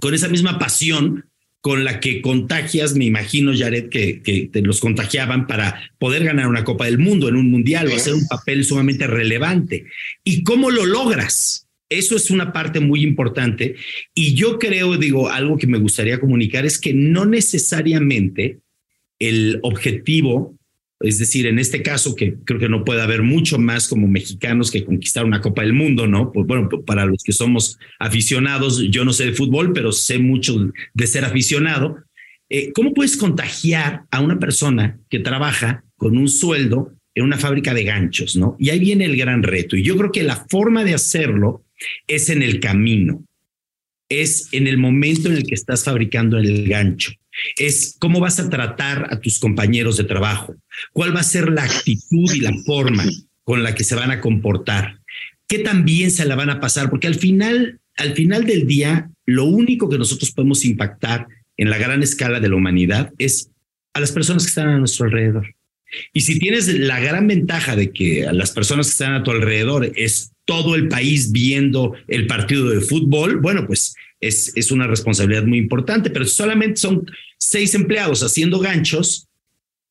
con 0.00 0.14
esa 0.14 0.28
misma 0.28 0.58
pasión 0.58 1.29
con 1.60 1.84
la 1.84 2.00
que 2.00 2.22
contagias, 2.22 2.94
me 2.94 3.04
imagino, 3.04 3.52
Jared, 3.56 3.88
que, 3.88 4.22
que 4.22 4.48
te 4.50 4.62
los 4.62 4.80
contagiaban 4.80 5.46
para 5.46 5.90
poder 5.98 6.24
ganar 6.24 6.48
una 6.48 6.64
Copa 6.64 6.86
del 6.86 6.98
Mundo 6.98 7.28
en 7.28 7.36
un 7.36 7.50
mundial 7.50 7.88
o 7.88 7.96
hacer 7.96 8.14
un 8.14 8.26
papel 8.26 8.64
sumamente 8.64 9.06
relevante. 9.06 9.84
¿Y 10.24 10.42
cómo 10.42 10.70
lo 10.70 10.86
logras? 10.86 11.66
eso 11.90 12.14
es 12.16 12.30
una 12.30 12.52
parte 12.52 12.80
muy 12.80 13.02
importante. 13.02 13.74
Y 14.14 14.34
yo 14.34 14.58
creo, 14.58 14.96
digo, 14.96 15.28
algo 15.28 15.58
que 15.58 15.66
me 15.66 15.78
gustaría 15.78 16.20
comunicar 16.20 16.64
es 16.64 16.78
que 16.78 16.94
no 16.94 17.26
necesariamente 17.26 18.60
el 19.18 19.58
objetivo 19.62 20.56
es 21.00 21.18
decir, 21.18 21.46
en 21.46 21.58
este 21.58 21.82
caso, 21.82 22.14
que 22.14 22.34
creo 22.44 22.60
que 22.60 22.68
no 22.68 22.84
puede 22.84 23.00
haber 23.00 23.22
mucho 23.22 23.58
más 23.58 23.88
como 23.88 24.06
mexicanos 24.06 24.70
que 24.70 24.84
conquistar 24.84 25.24
una 25.24 25.40
Copa 25.40 25.62
del 25.62 25.72
Mundo, 25.72 26.06
¿no? 26.06 26.30
Pues 26.30 26.46
bueno, 26.46 26.68
para 26.84 27.06
los 27.06 27.22
que 27.22 27.32
somos 27.32 27.78
aficionados, 27.98 28.82
yo 28.90 29.04
no 29.04 29.14
sé 29.14 29.24
de 29.24 29.32
fútbol, 29.32 29.72
pero 29.72 29.92
sé 29.92 30.18
mucho 30.18 30.70
de 30.92 31.06
ser 31.06 31.24
aficionado. 31.24 31.96
Eh, 32.50 32.72
¿Cómo 32.74 32.92
puedes 32.92 33.16
contagiar 33.16 34.02
a 34.10 34.20
una 34.20 34.38
persona 34.38 34.98
que 35.08 35.20
trabaja 35.20 35.84
con 35.96 36.18
un 36.18 36.28
sueldo 36.28 36.92
en 37.14 37.24
una 37.24 37.38
fábrica 37.38 37.72
de 37.72 37.84
ganchos, 37.84 38.36
¿no? 38.36 38.56
Y 38.58 38.68
ahí 38.68 38.78
viene 38.78 39.06
el 39.06 39.16
gran 39.16 39.42
reto. 39.42 39.76
Y 39.76 39.82
yo 39.82 39.96
creo 39.96 40.12
que 40.12 40.22
la 40.22 40.44
forma 40.50 40.84
de 40.84 40.94
hacerlo 40.94 41.64
es 42.06 42.28
en 42.28 42.42
el 42.42 42.60
camino, 42.60 43.24
es 44.10 44.48
en 44.52 44.66
el 44.66 44.76
momento 44.76 45.28
en 45.28 45.36
el 45.36 45.44
que 45.44 45.54
estás 45.54 45.82
fabricando 45.82 46.36
el 46.36 46.68
gancho 46.68 47.12
es 47.56 47.96
cómo 47.98 48.20
vas 48.20 48.38
a 48.40 48.48
tratar 48.48 49.08
a 49.10 49.20
tus 49.20 49.38
compañeros 49.38 49.96
de 49.96 50.04
trabajo, 50.04 50.54
cuál 50.92 51.14
va 51.14 51.20
a 51.20 51.24
ser 51.24 51.50
la 51.50 51.64
actitud 51.64 52.32
y 52.34 52.40
la 52.40 52.52
forma 52.64 53.04
con 53.44 53.62
la 53.62 53.74
que 53.74 53.84
se 53.84 53.94
van 53.94 54.10
a 54.10 54.20
comportar, 54.20 55.00
qué 55.48 55.58
también 55.58 56.10
se 56.10 56.24
la 56.24 56.36
van 56.36 56.50
a 56.50 56.60
pasar, 56.60 56.90
porque 56.90 57.06
al 57.06 57.16
final, 57.16 57.80
al 57.96 58.14
final 58.14 58.44
del 58.44 58.66
día, 58.66 59.10
lo 59.26 59.44
único 59.44 59.88
que 59.88 59.98
nosotros 59.98 60.30
podemos 60.30 60.64
impactar 60.64 61.26
en 61.56 61.70
la 61.70 61.78
gran 61.78 62.02
escala 62.02 62.40
de 62.40 62.48
la 62.48 62.56
humanidad 62.56 63.12
es 63.18 63.50
a 63.92 64.00
las 64.00 64.12
personas 64.12 64.44
que 64.44 64.50
están 64.50 64.68
a 64.68 64.78
nuestro 64.78 65.06
alrededor. 65.06 65.54
Y 66.12 66.20
si 66.20 66.38
tienes 66.38 66.68
la 66.68 67.00
gran 67.00 67.26
ventaja 67.26 67.74
de 67.74 67.90
que 67.92 68.26
a 68.26 68.32
las 68.32 68.52
personas 68.52 68.86
que 68.86 68.92
están 68.92 69.14
a 69.14 69.22
tu 69.22 69.32
alrededor 69.32 69.90
es 69.96 70.32
todo 70.44 70.74
el 70.74 70.88
país 70.88 71.32
viendo 71.32 71.94
el 72.06 72.26
partido 72.26 72.68
de 72.70 72.80
fútbol, 72.80 73.40
bueno, 73.40 73.66
pues 73.66 73.94
es, 74.20 74.52
es 74.56 74.70
una 74.70 74.86
responsabilidad 74.86 75.44
muy 75.44 75.58
importante, 75.58 76.10
pero 76.10 76.26
solamente 76.26 76.76
son 76.76 77.06
seis 77.38 77.74
empleados 77.74 78.22
haciendo 78.22 78.58
ganchos, 78.58 79.28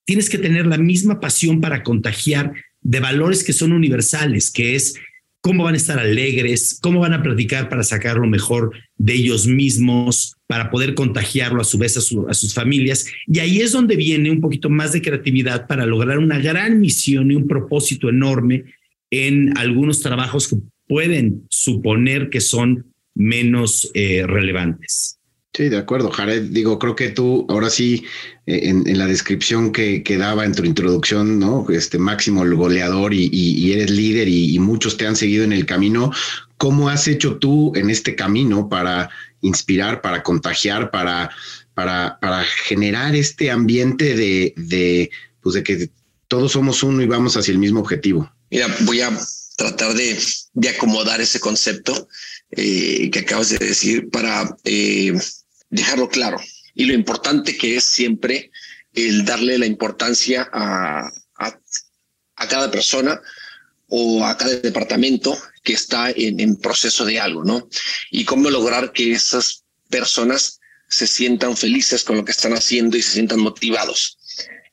tienes 0.05 0.29
que 0.29 0.38
tener 0.38 0.65
la 0.65 0.77
misma 0.77 1.19
pasión 1.19 1.62
para 1.62 1.83
contagiar 1.83 2.53
de 2.81 3.00
valores 3.00 3.43
que 3.43 3.53
son 3.53 3.71
universales, 3.71 4.51
que 4.51 4.75
es 4.75 4.95
cómo 5.41 5.63
van 5.63 5.74
a 5.74 5.77
estar 5.77 6.00
alegres, 6.00 6.79
cómo 6.81 7.00
van 7.00 7.13
a 7.13 7.24
platicar 7.24 7.69
para 7.69 7.83
sacar 7.83 8.17
lo 8.17 8.27
mejor 8.27 8.71
de 8.98 9.13
ellos 9.13 9.48
mismos, 9.48 10.36
para 10.48 10.69
poder 10.69 10.95
contagiarlo 10.95 11.62
a 11.62 11.65
su 11.65 11.77
vez 11.77 11.95
a, 11.95 12.29
a, 12.29 12.33
sus 12.33 12.53
familias. 12.53 13.07
Y 13.27 13.39
ahí 13.39 13.62
es 13.62 13.71
donde 13.71 13.95
viene 13.95 14.31
un 14.31 14.41
poquito 14.41 14.69
más 14.69 14.91
de 14.91 15.01
creatividad 15.01 15.67
para 15.67 15.86
lograr 15.86 16.17
una 16.17 16.39
gran 16.39 16.79
misión 16.79 17.31
y 17.31 17.36
un 17.36 17.48
propósito 17.48 18.09
enorme 18.09 18.65
en 19.12 19.57
algunos 19.57 20.01
trabajos 20.01 20.48
que 20.48 20.57
pueden 20.88 21.45
suponer 21.50 22.29
que 22.29 22.41
son 22.41 22.88
menos 23.19 23.91
eh, 23.93 24.23
relevantes. 24.25 25.19
Sí, 25.53 25.67
de 25.67 25.77
acuerdo, 25.77 26.09
Jared. 26.09 26.43
Digo, 26.43 26.79
creo 26.79 26.95
que 26.95 27.09
tú 27.09 27.45
ahora 27.49 27.69
sí, 27.69 28.05
eh, 28.45 28.61
en, 28.63 28.97
la 28.97 29.07
descripción 29.07 29.73
que, 29.73 30.03
que, 30.03 30.17
daba 30.17 30.45
en 30.45 30.55
tu 30.55 30.63
introducción, 30.63 31.38
¿no? 31.38 31.67
Este 31.69 31.97
máximo 31.97 32.43
el 32.43 32.55
goleador 32.55 33.13
y, 33.13 33.73
eres 33.73 33.89
líder 33.89 34.29
y, 34.29 34.57
muchos 34.59 34.95
te 34.95 35.05
han 35.05 35.17
seguido 35.17 35.43
en 35.43 35.51
el 35.51 35.65
camino. 35.65 36.13
¿Cómo 36.57 36.88
has 36.88 37.07
hecho 37.09 37.38
tú 37.38 37.73
en 37.75 37.89
este 37.89 38.15
camino 38.15 38.69
para 38.69 39.09
inspirar, 39.41 40.01
para 40.01 40.23
contagiar, 40.23 40.91
para, 40.91 41.29
para, 41.73 42.19
para 42.21 42.45
generar 42.45 43.15
este 43.15 43.51
ambiente 43.51 44.15
de, 44.15 44.53
de, 44.55 45.09
pues 45.41 45.55
de 45.55 45.63
que 45.63 45.89
todos 46.29 46.53
somos 46.53 46.83
uno 46.83 47.01
y 47.01 47.07
vamos 47.07 47.35
hacia 47.35 47.51
el 47.51 47.59
mismo 47.59 47.81
objetivo? 47.81 48.31
Mira, 48.49 48.67
voy 48.81 49.01
a 49.01 49.11
tratar 49.57 49.93
de, 49.93 50.17
de 50.53 50.69
acomodar 50.69 51.19
ese 51.19 51.41
concepto 51.41 52.07
eh, 52.51 53.10
que 53.12 53.20
acabas 53.20 53.50
de 53.50 53.60
decir 53.60 54.10
para 54.10 54.56
eh, 54.63 55.13
dejarlo 55.70 56.10
claro. 56.10 56.39
Y 56.74 56.86
lo 56.86 56.94
importante 56.94 57.58
que 57.58 57.77
es 57.77 57.84
siempre 57.84 58.51
el 58.94 59.25
darle 59.25 59.58
la 59.58 59.65
importancia 59.65 60.50
a, 60.51 61.08
a, 61.38 61.60
a 62.36 62.48
cada 62.48 62.72
persona 62.72 63.22
o 63.88 64.25
a 64.25 64.38
cada 64.38 64.56
departamento 64.56 65.38
que 65.63 65.74
está 65.74 66.12
en, 66.12 66.39
en, 66.39 66.56
proceso 66.56 67.06
de 67.06 67.20
algo, 67.20 67.44
¿no? 67.44 67.68
Y 68.12 68.25
cómo 68.25 68.50
lograr 68.50 68.91
que 68.94 69.12
esas 69.12 69.63
personas 69.89 70.60
se 70.88 71.08
sientan 71.08 71.56
felices 71.56 72.03
con 72.03 72.18
lo 72.18 72.25
que 72.25 72.32
están 72.32 72.53
haciendo 72.53 72.98
y 72.98 73.01
se 73.01 73.12
sientan 73.12 73.39
motivados. 73.39 74.18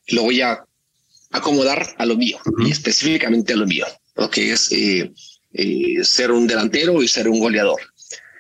Lo 0.09 0.23
voy 0.23 0.41
a 0.41 0.65
acomodar 1.31 1.95
a 1.99 2.07
lo 2.07 2.17
mío 2.17 2.39
y 2.65 2.71
específicamente 2.71 3.53
a 3.53 3.57
lo 3.57 3.67
mío, 3.67 3.87
lo 4.15 4.31
que 4.31 4.53
es 4.53 4.71
eh, 4.73 5.13
eh, 5.57 6.05
ser 6.05 6.31
un 6.33 6.47
delantero 6.47 7.03
y 7.03 7.09
ser 7.09 7.29
un 7.29 7.41
goleador. 7.41 7.81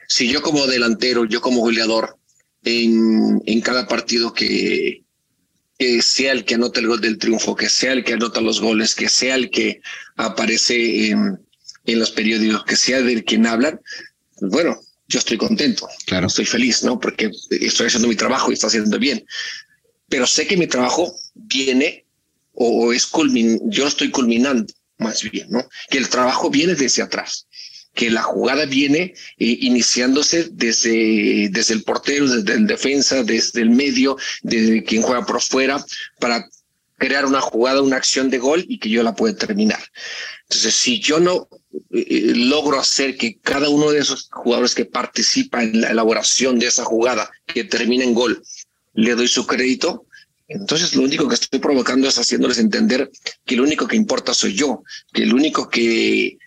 Si 0.08 0.28
yo 0.28 0.42
como 0.42 0.66
delantero, 0.66 1.25
yo 1.25 1.40
como 1.40 1.61
goleador, 1.61 2.16
en, 2.62 3.42
en 3.46 3.61
cada 3.61 3.87
partido 3.87 4.32
que, 4.32 5.02
que 5.78 6.02
sea 6.02 6.32
el 6.32 6.44
que 6.44 6.56
anota 6.56 6.80
el 6.80 6.88
gol 6.88 7.00
del 7.00 7.18
triunfo, 7.18 7.56
que 7.56 7.68
sea 7.68 7.92
el 7.92 8.04
que 8.04 8.14
anota 8.14 8.40
los 8.40 8.61
goles, 8.61 8.94
que 8.94 9.08
sea 9.08 9.37
el 9.37 9.50
que 9.50 9.80
aparece 10.16 11.08
en, 11.08 11.38
en 11.87 11.99
los 11.99 12.11
periódicos, 12.11 12.64
que 12.64 12.76
sea 12.76 13.00
del 13.02 13.25
quien 13.25 13.46
hablan, 13.46 13.80
bueno, 14.40 14.78
yo 15.08 15.18
estoy 15.18 15.38
contento, 15.38 15.88
claro. 16.06 16.26
estoy 16.26 16.44
feliz, 16.44 16.82
¿no? 16.82 16.99
Porque 16.99 17.30
estoy 17.50 17.87
haciendo 17.87 18.08
mi 18.08 18.16
trabajo 18.16 18.50
y 18.50 18.54
está 18.54 18.66
haciendo 18.66 18.99
bien. 18.99 19.25
Pero 20.08 20.26
sé 20.26 20.46
que 20.46 20.56
mi 20.56 20.66
trabajo 20.66 21.14
viene 21.35 22.04
o 22.52 22.92
es 22.92 23.06
culmin, 23.06 23.61
yo 23.70 23.87
estoy 23.87 24.11
culminando 24.11 24.73
más 24.99 25.23
bien, 25.23 25.49
¿no? 25.50 25.69
Que 25.91 25.99
el 25.99 26.09
trabajo 26.09 26.50
viene 26.50 26.75
desde 26.75 27.03
atrás, 27.03 27.47
que 27.95 28.11
la 28.11 28.23
jugada 28.23 28.67
viene 28.67 29.15
eh, 29.38 29.59
iniciándose 29.61 30.49
desde, 30.53 31.49
desde 31.50 31.75
el 31.75 31.83
portero, 31.83 32.29
desde 32.29 32.55
el 32.55 32.67
defensa, 32.67 33.23
desde 33.23 33.62
el 33.62 33.71
medio, 33.71 34.17
desde 34.43 34.85
quien 34.85 35.03
juega 35.03 35.25
por 35.25 35.41
fuera, 35.41 35.85
para 36.21 36.49
crear 36.99 37.26
una 37.26 37.41
jugada, 37.41 37.83
una 37.83 37.97
acción 37.97 38.31
de 38.31 38.38
gol 38.38 38.65
y 38.69 38.79
que 38.79 38.88
yo 38.88 39.03
la 39.03 39.15
pueda 39.15 39.37
terminar. 39.37 39.81
Entonces, 40.43 40.75
si 40.75 41.00
yo 41.00 41.21
no 41.21 41.49
eh, 41.93 42.07
eh, 42.09 42.33
logro 42.35 42.79
hacer 42.79 43.17
que 43.17 43.38
cada 43.38 43.69
uno 43.69 43.91
de 43.91 43.99
esos 43.99 44.29
jugadores 44.31 44.75
que 44.75 44.85
participa 44.85 45.62
en 45.62 45.81
la 45.81 45.91
elaboración 45.91 46.59
de 46.59 46.67
esa 46.67 46.85
jugada 46.85 47.31
que 47.47 47.65
termina 47.65 48.05
en 48.05 48.15
gol, 48.15 48.43
le 48.95 49.15
doy 49.15 49.29
su 49.29 49.47
crédito, 49.47 50.05
entonces 50.49 50.95
lo 50.95 51.03
único 51.03 51.29
que 51.29 51.35
estoy 51.35 51.59
provocando 51.59 52.09
es 52.09 52.19
haciéndoles 52.19 52.59
entender 52.59 53.11
que 53.45 53.57
lo 53.57 53.65
único 53.65 53.87
que 53.87 53.97
importa 53.97 54.33
soy 54.33 54.55
yo, 54.55 54.83
que 55.12 55.23
el 55.23 55.35
único 55.35 55.69
que 55.69 56.38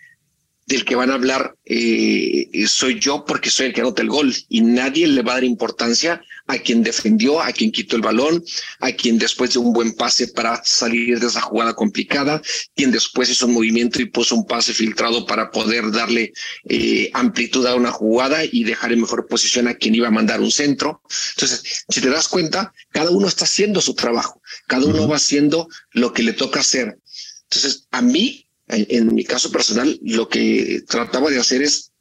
del 0.66 0.84
que 0.84 0.94
van 0.94 1.10
a 1.10 1.14
hablar 1.14 1.56
eh, 1.64 2.48
soy 2.68 3.00
yo 3.00 3.24
porque 3.24 3.50
soy 3.50 3.66
el 3.66 3.72
que 3.72 3.80
anota 3.80 4.02
el 4.02 4.08
gol 4.08 4.32
y 4.48 4.60
nadie 4.60 5.08
le 5.08 5.22
va 5.22 5.32
a 5.32 5.34
dar 5.34 5.44
importancia 5.44 6.22
a 6.50 6.58
quien 6.58 6.82
defendió, 6.82 7.40
a 7.40 7.52
quien 7.52 7.70
quitó 7.70 7.96
el 7.96 8.02
balón, 8.02 8.44
a 8.80 8.92
quien 8.92 9.18
después 9.18 9.52
de 9.52 9.58
un 9.58 9.72
buen 9.72 9.92
pase 9.92 10.28
para 10.28 10.62
salir 10.64 11.20
de 11.20 11.26
esa 11.26 11.40
jugada 11.40 11.74
complicada, 11.74 12.42
quien 12.74 12.90
después 12.90 13.30
hizo 13.30 13.46
un 13.46 13.54
movimiento 13.54 14.00
y 14.00 14.06
puso 14.06 14.34
un 14.34 14.46
pase 14.46 14.74
filtrado 14.74 15.26
para 15.26 15.50
poder 15.50 15.90
darle 15.90 16.32
eh, 16.68 17.10
amplitud 17.14 17.66
a 17.66 17.74
una 17.74 17.90
jugada 17.90 18.44
y 18.44 18.64
dejar 18.64 18.92
en 18.92 19.00
mejor 19.00 19.26
posición 19.26 19.68
a 19.68 19.74
quien 19.74 19.94
iba 19.94 20.08
a 20.08 20.12
mandar 20.12 20.40
un 20.40 20.50
centro. 20.50 21.02
Entonces, 21.36 21.84
si 21.88 22.00
te 22.00 22.10
das 22.10 22.28
cuenta, 22.28 22.72
cada 22.90 23.10
uno 23.10 23.28
está 23.28 23.44
haciendo 23.44 23.80
su 23.80 23.94
trabajo, 23.94 24.42
cada 24.66 24.86
uno 24.86 25.08
va 25.08 25.16
haciendo 25.16 25.68
lo 25.92 26.12
que 26.12 26.22
le 26.22 26.32
toca 26.32 26.60
hacer. 26.60 26.98
Entonces, 27.44 27.86
a 27.90 28.02
mí 28.02 28.46
en, 28.70 29.14
mi 29.14 29.24
caso 29.24 29.50
personal, 29.50 29.98
lo 30.02 30.28
que 30.28 30.82
trataba 30.86 31.30
de 31.30 31.40
hacer 31.40 31.62
es 31.62 31.92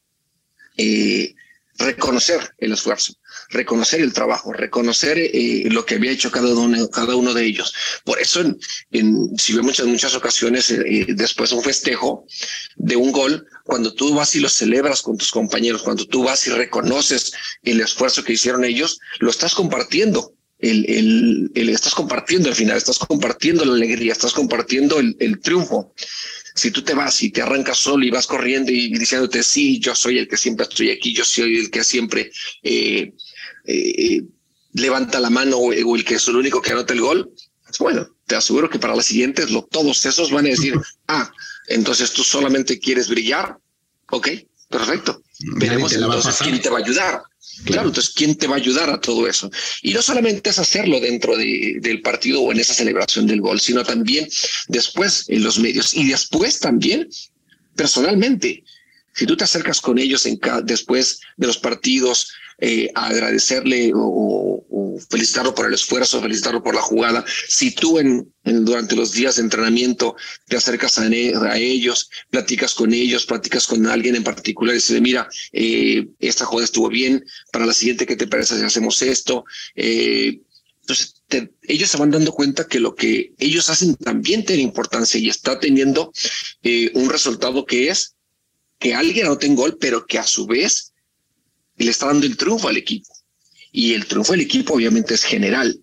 eh, 0.78 1.34
reconocer 1.80 2.54
el 2.58 2.74
esfuerzo, 2.74 3.14
reconocer 3.50 4.02
el 4.02 4.14
trabajo, 4.14 4.54
reconocer 4.54 5.18
eh, 5.18 5.64
lo 5.72 5.86
que 5.86 5.96
había 5.96 6.12
hecho 6.12 6.30
cada 6.30 6.54
uno, 6.54 6.90
cada 6.90 7.16
uno 7.16 7.34
de 7.34 7.46
ellos. 7.46 7.74
Por 8.04 8.20
eso, 8.20 8.42
en, 8.92 9.38
si 9.38 9.54
vemos 9.54 9.80
en 9.80 9.88
muchas 9.88 10.14
ocasiones, 10.14 10.70
eh, 10.72 11.06
después 11.10 11.50
de 11.50 11.56
un 11.56 11.64
festejo 11.64 12.26
de 12.76 12.96
un 12.96 13.12
gol, 13.12 13.48
cuando 13.64 13.94
tú 13.94 14.14
vas 14.14 14.36
y 14.36 14.40
lo 14.40 14.50
celebras 14.50 15.02
con 15.02 15.18
tus 15.18 15.32
compañeros, 15.32 15.82
cuando 15.82 16.06
tú 16.06 16.24
vas 16.24 16.46
y 16.48 16.52
reconoces 16.52 17.32
el 17.64 17.80
esfuerzo 17.80 18.24
que 18.24 18.34
hicieron 18.34 18.66
ellos, 18.66 19.00
lo 19.20 19.30
estás 19.30 19.56
compartiendo 19.56 20.36
el, 20.60 21.52
estás 21.56 21.94
compartiendo 21.94 22.50
el 22.50 22.56
final, 22.56 22.78
estás 22.78 23.00
compartiendo 23.00 23.66
la 23.66 23.74
alegría, 23.74 24.12
estás 24.12 24.34
compartiendo 24.34 25.00
el, 25.00 25.40
triunfo. 25.40 25.94
Si 26.56 26.72
tú 26.72 26.82
te 26.82 26.94
vas 26.94 27.22
y 27.24 27.32
te 27.32 27.42
arrancas 27.42 27.78
solo 27.78 28.04
y 28.04 28.10
vas 28.10 28.28
corriendo 28.28 28.72
y 28.72 28.90
diciéndote, 28.98 29.44
sí, 29.44 29.80
yo 29.80 29.96
soy 29.96 30.18
el 30.18 30.28
que 30.28 30.38
siempre 30.38 30.66
estoy 30.70 30.92
aquí, 30.92 31.14
yo 31.14 31.24
soy 31.24 31.58
el 31.58 31.70
que 31.70 31.84
siempre 31.84 32.32
eh, 32.64 33.14
eh, 33.66 34.22
levanta 34.74 35.20
la 35.20 35.30
mano 35.30 35.58
o, 35.58 35.72
el 35.72 36.06
que 36.06 36.16
es 36.16 36.28
el 36.28 36.36
único 36.36 36.62
que 36.62 36.72
anota 36.72 36.94
el 36.94 37.02
gol, 37.02 37.32
pues 37.66 37.78
bueno, 37.80 38.08
te 38.26 38.36
aseguro 38.36 38.70
que 38.70 38.80
para 38.80 38.96
las 38.96 39.06
siguientes 39.06 39.52
lo, 39.52 39.64
todos 39.64 40.06
esos 40.06 40.32
van 40.32 40.46
a 40.46 40.50
decir, 40.50 40.76
ah, 41.08 41.32
entonces 41.68 42.12
tú 42.14 42.24
solamente 42.24 42.80
quieres 42.80 43.10
brillar, 43.10 43.58
ok, 44.12 44.30
perfecto. 44.70 45.22
Veremos 45.58 45.94
entonces 45.94 46.38
quién 46.42 46.62
te 46.62 46.70
va 46.70 46.80
a 46.80 46.82
ayudar. 46.82 47.22
Claro, 47.66 47.90
entonces, 47.90 48.14
¿quién 48.14 48.36
te 48.36 48.48
va 48.48 48.56
a 48.56 48.60
ayudar 48.60 48.90
a 48.90 49.02
todo 49.02 49.28
eso? 49.28 49.52
Y 49.82 49.94
no 49.94 50.02
solamente 50.02 50.50
es 50.50 50.60
hacerlo 50.60 51.00
dentro 51.00 51.36
de, 51.36 51.80
del 51.82 52.02
partido 52.02 52.42
o 52.42 52.52
en 52.52 52.60
esa 52.60 52.74
celebración 52.74 53.28
del 53.28 53.42
gol, 53.42 53.60
sino 53.60 53.84
también 53.84 54.30
después 54.68 55.26
en 55.28 55.44
los 55.44 55.60
medios 55.60 55.94
y 55.94 56.08
después 56.08 56.60
también 56.60 57.10
personalmente. 57.76 58.64
Si 59.14 59.26
tú 59.26 59.36
te 59.36 59.44
acercas 59.44 59.82
con 59.82 60.00
ellos 60.00 60.26
en 60.26 60.40
después 60.64 61.20
de 61.36 61.48
los 61.48 61.58
partidos 61.58 62.32
eh, 62.62 62.92
a 62.94 63.08
agradecerle 63.08 63.92
o, 63.96 64.98
felicitarlo 65.10 65.56
por 65.56 65.66
el 65.66 65.74
esfuerzo, 65.74 66.22
felicitarlo 66.22 66.62
por 66.62 66.76
la 66.76 66.82
jugada, 66.82 67.24
si 67.48 67.72
tú 67.72 68.00
en, 68.00 68.34
durante 68.44 68.98
los 68.98 69.14
días 69.14 69.38
de 69.38 69.44
entrenamiento 69.44 70.16
te 70.48 70.58
acercas 70.58 71.00
a, 71.00 71.08
ellos, 71.58 72.10
platicas 72.30 72.74
con 72.74 72.94
ellos, 72.94 73.26
platicas 73.26 73.66
con 73.66 73.88
alguien 73.88 74.18
en 74.18 74.26
particular 74.26 74.74
y 74.74 74.80
dices, 74.80 75.00
mira, 75.00 75.30
eh, 75.54 76.06
esta 76.20 76.44
jugada 76.44 76.66
estuvo 76.66 76.90
bien, 76.90 77.24
para 77.54 77.66
la 77.66 77.74
siguiente, 77.74 78.06
¿qué 78.06 78.18
te 78.18 78.28
parece 78.28 78.58
si 78.58 78.64
hacemos 78.66 79.02
esto? 79.02 79.46
Eh, 79.76 80.42
entonces, 80.82 81.16
ellos 81.62 81.90
se 81.90 81.98
van 81.98 82.12
dando 82.12 82.34
cuenta 82.34 82.68
que 82.68 82.82
lo 82.82 82.94
que 82.94 83.34
ellos 83.38 83.70
hacen 83.70 83.96
también 83.96 84.44
tiene 84.44 84.64
importancia 84.64 85.18
y 85.18 85.30
está 85.30 85.60
teniendo 85.60 86.12
un 86.94 87.10
resultado 87.10 87.66
que 87.66 87.90
es 87.90 88.16
que 88.80 88.96
alguien 88.96 89.28
anote 89.28 89.48
un 89.48 89.56
gol, 89.56 89.78
pero 89.80 90.06
que 90.06 90.18
a 90.18 90.26
su 90.26 90.48
vez 90.48 90.94
le 91.86 91.92
está 91.92 92.08
dando 92.08 92.26
el 92.26 92.38
triunfo 92.38 92.68
al 92.68 92.78
equipo. 92.78 93.08
Y 93.72 93.94
el 93.94 94.06
triunfo 94.06 94.34
del 94.34 94.42
equipo 94.42 94.74
obviamente 94.74 95.14
es 95.14 95.24
general. 95.24 95.80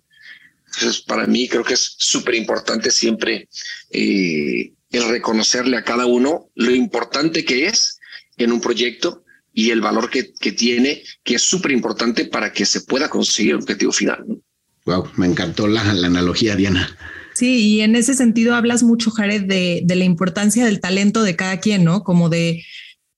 Entonces, 0.67 1.03
para 1.03 1.27
mí 1.27 1.49
creo 1.49 1.65
que 1.65 1.75
es 1.75 1.95
súper 1.99 2.35
importante 2.35 2.91
siempre 2.91 3.49
eh, 3.91 4.73
el 4.91 5.09
reconocerle 5.09 5.77
a 5.77 5.85
cada 5.85 6.07
uno 6.07 6.51
lo 6.55 6.75
importante 6.75 7.45
que 7.45 7.67
es 7.67 7.99
en 8.37 8.53
un 8.53 8.61
proyecto 8.61 9.25
y 9.53 9.71
el 9.71 9.81
valor 9.81 10.11
que, 10.11 10.35
que 10.35 10.53
tiene, 10.53 11.03
que 11.25 11.37
es 11.37 11.43
súper 11.43 11.73
importante 11.73 12.27
para 12.27 12.53
que 12.53 12.67
se 12.67 12.83
pueda 12.83 13.09
conseguir 13.09 13.53
el 13.53 13.59
objetivo 13.59 13.93
final. 13.93 14.25
Wow, 14.85 15.11
me 15.17 15.27
encantó 15.27 15.67
la, 15.67 15.95
la 15.95 16.09
analogía, 16.09 16.55
Diana. 16.57 16.97
Sí, 17.35 17.69
y 17.69 17.81
en 17.81 17.97
ese 17.97 18.15
sentido 18.15 18.55
hablas 18.55 18.83
mucho, 18.83 19.11
Jared, 19.11 19.43
de, 19.43 19.81
de, 19.85 19.97
la 19.97 20.05
importancia 20.05 20.65
del 20.65 20.81
talento 20.81 21.23
de 21.23 21.37
cada 21.37 21.59
quien, 21.59 21.85
¿no? 21.85 22.03
Como 22.03 22.29
de 22.29 22.65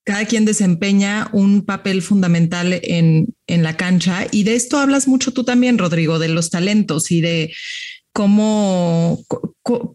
cada 0.09 0.25
quien 0.25 0.47
desempeña 0.47 1.29
un 1.35 1.67
papel 1.67 2.01
fundamental 2.01 2.81
en, 2.83 3.27
en 3.47 3.63
la 3.63 3.77
cancha. 3.77 4.27
Y 4.31 4.45
de 4.45 4.55
esto 4.55 4.79
hablas 4.79 5.07
mucho 5.07 5.35
tú 5.35 5.45
también, 5.45 5.77
Rodrigo, 5.77 6.19
de 6.19 6.29
los 6.29 6.49
talentos 6.49 7.11
y 7.11 7.21
de 7.21 7.53
cómo, 8.15 9.23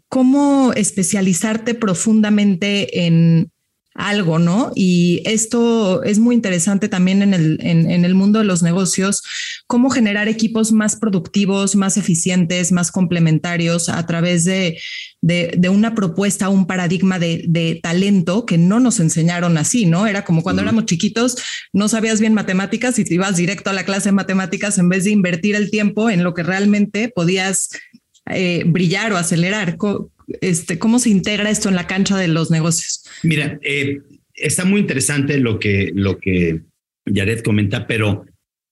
cómo 0.10 0.72
especializarte 0.74 1.74
profundamente 1.74 3.08
en, 3.08 3.50
algo, 3.96 4.40
¿no? 4.40 4.72
Y 4.76 5.22
esto 5.26 6.04
es 6.04 6.20
muy 6.20 6.36
interesante 6.36 6.90
también 6.90 7.22
en 7.22 7.34
el, 7.34 7.58
en, 7.62 8.06
el 8.06 8.16
mundo 8.16 8.40
de 8.40 8.46
los 8.46 8.64
negocios, 8.64 9.22
cómo 9.68 9.90
generar 9.90 10.28
equipos 10.28 10.72
más 10.72 10.96
productivos, 10.96 11.76
más 11.76 11.98
eficientes, 11.98 12.72
más 12.72 12.92
complementarios 12.92 13.90
a 13.90 14.06
través 14.06 14.46
de, 14.46 14.80
de, 15.22 15.70
una 15.70 15.96
propuesta, 15.96 16.50
un 16.50 16.66
paradigma 16.66 17.20
de, 17.20 17.46
de, 17.48 17.80
talento 17.82 18.46
que 18.46 18.58
no 18.58 18.80
nos 18.80 19.00
enseñaron 19.00 19.58
así, 19.58 19.86
¿no? 19.86 20.08
Era 20.08 20.26
como 20.26 20.42
cuando 20.42 20.62
éramos 20.62 20.86
chiquitos, 20.86 21.38
no 21.72 21.88
sabías 21.88 22.20
bien 22.20 22.34
matemáticas 22.34 22.98
y 23.00 23.06
te 23.06 23.14
ibas 23.14 23.38
directo 23.38 23.70
a 23.70 23.74
la 23.74 23.86
clase 23.86 24.10
de 24.10 24.14
matemáticas 24.14 24.78
en 24.78 24.90
vez 24.90 25.04
de 25.04 25.12
invertir 25.12 25.56
el 25.56 25.70
tiempo 25.70 26.10
en 26.10 26.24
lo 26.24 26.34
que 26.34 26.44
realmente 26.44 27.10
podías 27.10 27.70
eh, 28.26 28.64
brillar 28.66 29.12
o 29.12 29.18
acelerar. 29.18 29.78
Este, 30.42 30.80
¿Cómo 30.80 31.00
se 31.00 31.10
integra 31.10 31.50
esto 31.50 31.70
en 31.70 31.75
la 31.75 31.88
cancha 31.88 32.18
de 32.18 32.27
los 32.27 32.51
negocios? 32.51 33.03
Mira, 33.24 33.60
eh, 33.62 34.00
está 34.34 34.65
muy 34.65 34.82
interesante 34.82 35.38
lo 35.38 35.60
que, 35.60 35.92
lo 35.96 36.18
que 36.18 36.62
Jared 37.06 37.42
comenta, 37.42 37.88
pero 37.88 38.25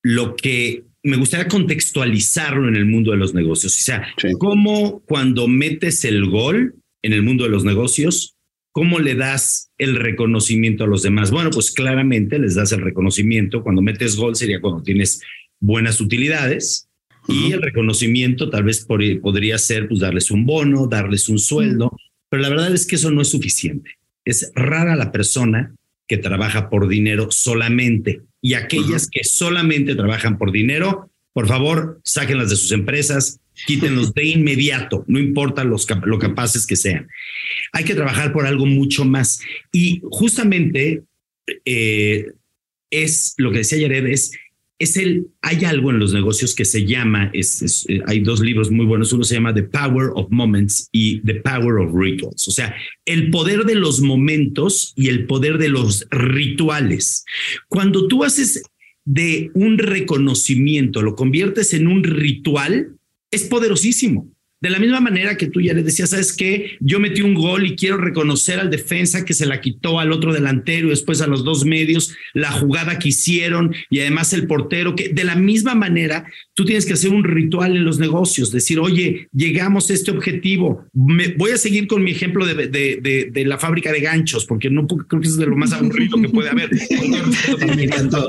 lo 0.04 0.36
que 0.36 0.84
me 1.04 1.18
gustaría 1.18 1.48
contextualizarlo 1.48 2.68
en 2.68 2.76
el 2.76 2.86
mundo 2.86 3.12
de 3.12 3.18
los 3.18 3.34
negocios. 3.34 3.76
O 3.78 3.82
sea, 3.82 4.08
cómo 4.38 5.02
cuando 5.06 5.48
metes 5.48 6.06
el 6.06 6.30
gol 6.30 6.76
en 7.02 7.14
el 7.14 7.24
mundo 7.24 7.44
de 7.44 7.50
los 7.50 7.64
negocios, 7.64 8.36
¿cómo 8.72 9.00
le 9.00 9.16
das 9.16 9.72
el 9.78 9.96
reconocimiento 9.96 10.84
a 10.84 10.88
los 10.88 11.02
demás? 11.02 11.32
Bueno, 11.32 11.50
pues 11.50 11.72
claramente 11.72 12.38
les 12.38 12.56
das 12.56 12.72
el 12.72 12.82
reconocimiento. 12.82 13.64
Cuando 13.64 13.82
metes 13.82 14.16
gol 14.16 14.36
sería 14.36 14.62
cuando 14.62 14.84
tienes 14.84 15.22
buenas 15.60 16.00
utilidades, 16.02 16.88
y 17.28 17.52
el 17.52 17.62
reconocimiento 17.62 18.50
tal 18.50 18.64
vez 18.64 18.86
podría 18.86 19.58
ser 19.58 19.88
pues 19.88 20.00
darles 20.00 20.32
un 20.32 20.46
bono, 20.46 20.88
darles 20.88 21.30
un 21.30 21.40
sueldo, 21.40 21.96
pero 22.30 22.42
la 22.42 22.50
verdad 22.50 22.74
es 22.74 22.88
que 22.88 22.96
eso 22.96 23.12
no 23.12 23.22
es 23.22 23.30
suficiente. 23.30 23.92
Es 24.26 24.52
rara 24.56 24.96
la 24.96 25.12
persona 25.12 25.76
que 26.08 26.18
trabaja 26.18 26.70
por 26.70 26.88
dinero 26.88 27.32
solamente 27.32 28.22
y 28.42 28.56
aquellas 28.56 29.08
que 29.10 29.24
solamente 29.24 29.96
trabajan 29.96 30.38
por 30.38 30.52
dinero, 30.52 31.10
por 31.34 31.48
favor, 31.48 32.02
sáquenlas 32.04 32.50
de 32.50 32.56
sus 32.56 32.72
empresas, 32.72 33.40
quítenlos 33.66 34.14
de 34.14 34.26
inmediato, 34.26 35.06
no 35.08 35.20
importa 35.20 35.64
los, 35.64 35.88
lo 36.06 36.20
capaces 36.20 36.66
que 36.66 36.76
sean. 36.76 37.08
Hay 37.72 37.84
que 37.84 37.96
trabajar 37.96 38.34
por 38.34 38.46
algo 38.46 38.66
mucho 38.66 39.06
más. 39.06 39.42
Y 39.72 40.02
justamente 40.10 41.04
eh, 41.66 42.32
es 42.90 43.34
lo 43.38 43.52
que 43.52 43.60
decía 43.60 43.78
Yared, 43.78 44.08
es 44.08 44.32
es 44.82 44.98
el, 44.98 45.28
hay 45.44 45.64
algo 45.64 45.92
en 45.92 46.00
los 46.00 46.12
negocios 46.12 46.56
que 46.56 46.66
se 46.66 46.86
llama, 46.86 47.30
es, 47.34 47.86
eh, 47.88 48.02
hay 48.08 48.22
dos 48.22 48.40
libros 48.40 48.72
muy 48.72 48.88
buenos, 48.88 49.14
uno 49.14 49.24
se 49.24 49.36
llama 49.36 49.54
The 49.54 49.64
Power 49.64 50.10
of 50.16 50.32
Moments 50.32 50.90
y 50.92 51.20
The 51.20 51.36
Power 51.36 51.78
of 51.78 51.94
Rituals, 51.94 52.48
o 52.48 52.52
sea, 52.52 52.74
el 53.06 53.30
poder 53.30 53.66
de 53.66 53.76
los 53.76 54.02
momentos 54.02 54.94
y 54.96 55.10
el 55.10 55.28
poder 55.28 55.60
de 55.60 55.70
los 55.70 56.08
rituales. 56.10 57.26
Cuando 57.68 58.08
tú 58.08 58.24
haces 58.24 58.64
de 59.06 59.52
un 59.54 59.78
reconocimiento, 59.78 61.04
lo 61.04 61.16
conviertes 61.16 61.76
en 61.76 61.86
un 61.86 62.04
ritual, 62.04 62.96
es 63.30 63.44
poderosísimo. 63.44 64.31
De 64.62 64.70
la 64.70 64.78
misma 64.78 65.00
manera 65.00 65.38
que 65.38 65.48
tú 65.48 65.60
ya 65.60 65.74
le 65.74 65.82
decías, 65.82 66.12
¿sabes 66.12 66.34
qué? 66.34 66.78
Yo 66.80 67.00
metí 67.00 67.24
un 67.24 67.34
gol 67.34 67.66
y 67.66 67.76
quiero 67.76 67.98
reconocer 67.98 68.60
al 68.60 68.70
defensa 68.70 69.26
que 69.26 69.34
se 69.34 69.48
la 69.48 69.60
quitó 69.60 70.00
al 70.00 70.12
otro 70.12 70.34
delantero 70.34 70.86
y 70.86 70.92
después 70.92 71.20
a 71.22 71.28
los 71.28 71.44
dos 71.44 71.66
medios, 71.66 72.14
la 72.36 72.52
jugada 72.52 73.00
que 73.00 73.10
hicieron 73.10 73.74
y 73.90 74.02
además 74.02 74.34
el 74.34 74.46
portero, 74.46 74.96
que 74.96 75.10
de 75.10 75.24
la 75.24 75.36
misma 75.36 75.74
manera 75.74 76.26
tú 76.54 76.64
tienes 76.64 76.86
que 76.86 76.94
hacer 76.94 77.10
un 77.10 77.24
ritual 77.24 77.76
en 77.76 77.84
los 77.84 77.98
negocios, 77.98 78.52
decir, 78.52 78.80
oye, 78.80 79.28
llegamos 79.34 79.90
a 79.90 79.94
este 79.96 80.12
objetivo. 80.12 80.86
Me, 80.94 81.30
voy 81.30 81.52
a 81.52 81.58
seguir 81.58 81.88
con 81.88 82.04
mi 82.04 82.12
ejemplo 82.12 82.46
de, 82.46 82.68
de, 82.68 83.30
de, 83.32 83.46
la 83.46 83.58
fábrica 83.58 83.92
de 83.92 84.02
ganchos, 84.02 84.46
porque 84.46 84.70
no 84.70 84.86
creo 84.86 85.22
que 85.22 85.28
es 85.28 85.38
de 85.38 85.48
lo 85.48 85.56
más 85.56 85.74
aburrido 85.74 86.22
que 86.22 86.30
puede 86.30 86.50
haber. 86.50 86.70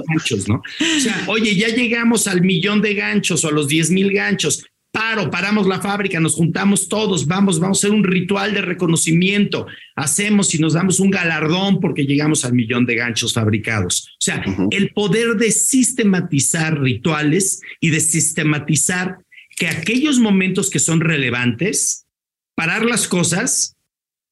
ganchos, 0.09 0.49
¿no? 0.49 0.63
O 0.97 1.01
sea, 1.01 1.25
oye, 1.27 1.55
ya 1.55 1.69
llegamos 1.69 2.27
al 2.27 2.41
millón 2.41 2.81
de 2.81 2.95
ganchos 2.95 3.45
o 3.45 3.49
a 3.49 3.53
los 3.53 3.69
10 3.69 3.91
mil 3.91 4.13
ganchos 4.13 4.65
paro, 4.93 5.31
paramos 5.31 5.67
la 5.67 5.81
fábrica, 5.81 6.21
nos 6.21 6.35
juntamos 6.35 6.89
todos, 6.89 7.27
vamos, 7.27 7.59
vamos 7.59 7.79
a 7.79 7.81
hacer 7.81 7.97
un 7.97 8.05
ritual 8.05 8.53
de 8.53 8.61
reconocimiento, 8.61 9.67
hacemos 9.97 10.55
y 10.55 10.59
nos 10.59 10.75
damos 10.75 11.01
un 11.01 11.11
galardón 11.11 11.81
porque 11.81 12.05
llegamos 12.05 12.45
al 12.45 12.53
millón 12.53 12.85
de 12.85 12.97
ganchos 12.97 13.33
fabricados. 13.33 14.09
O 14.13 14.21
sea, 14.21 14.45
el 14.71 14.91
poder 14.91 15.37
de 15.37 15.51
sistematizar 15.51 16.79
rituales 16.79 17.63
y 17.81 17.89
de 17.89 18.01
sistematizar 18.01 19.19
que 19.57 19.69
aquellos 19.69 20.19
momentos 20.19 20.69
que 20.71 20.79
son 20.79 21.01
relevantes, 21.01 22.07
parar 22.55 22.85
las 22.85 23.09
cosas 23.09 23.77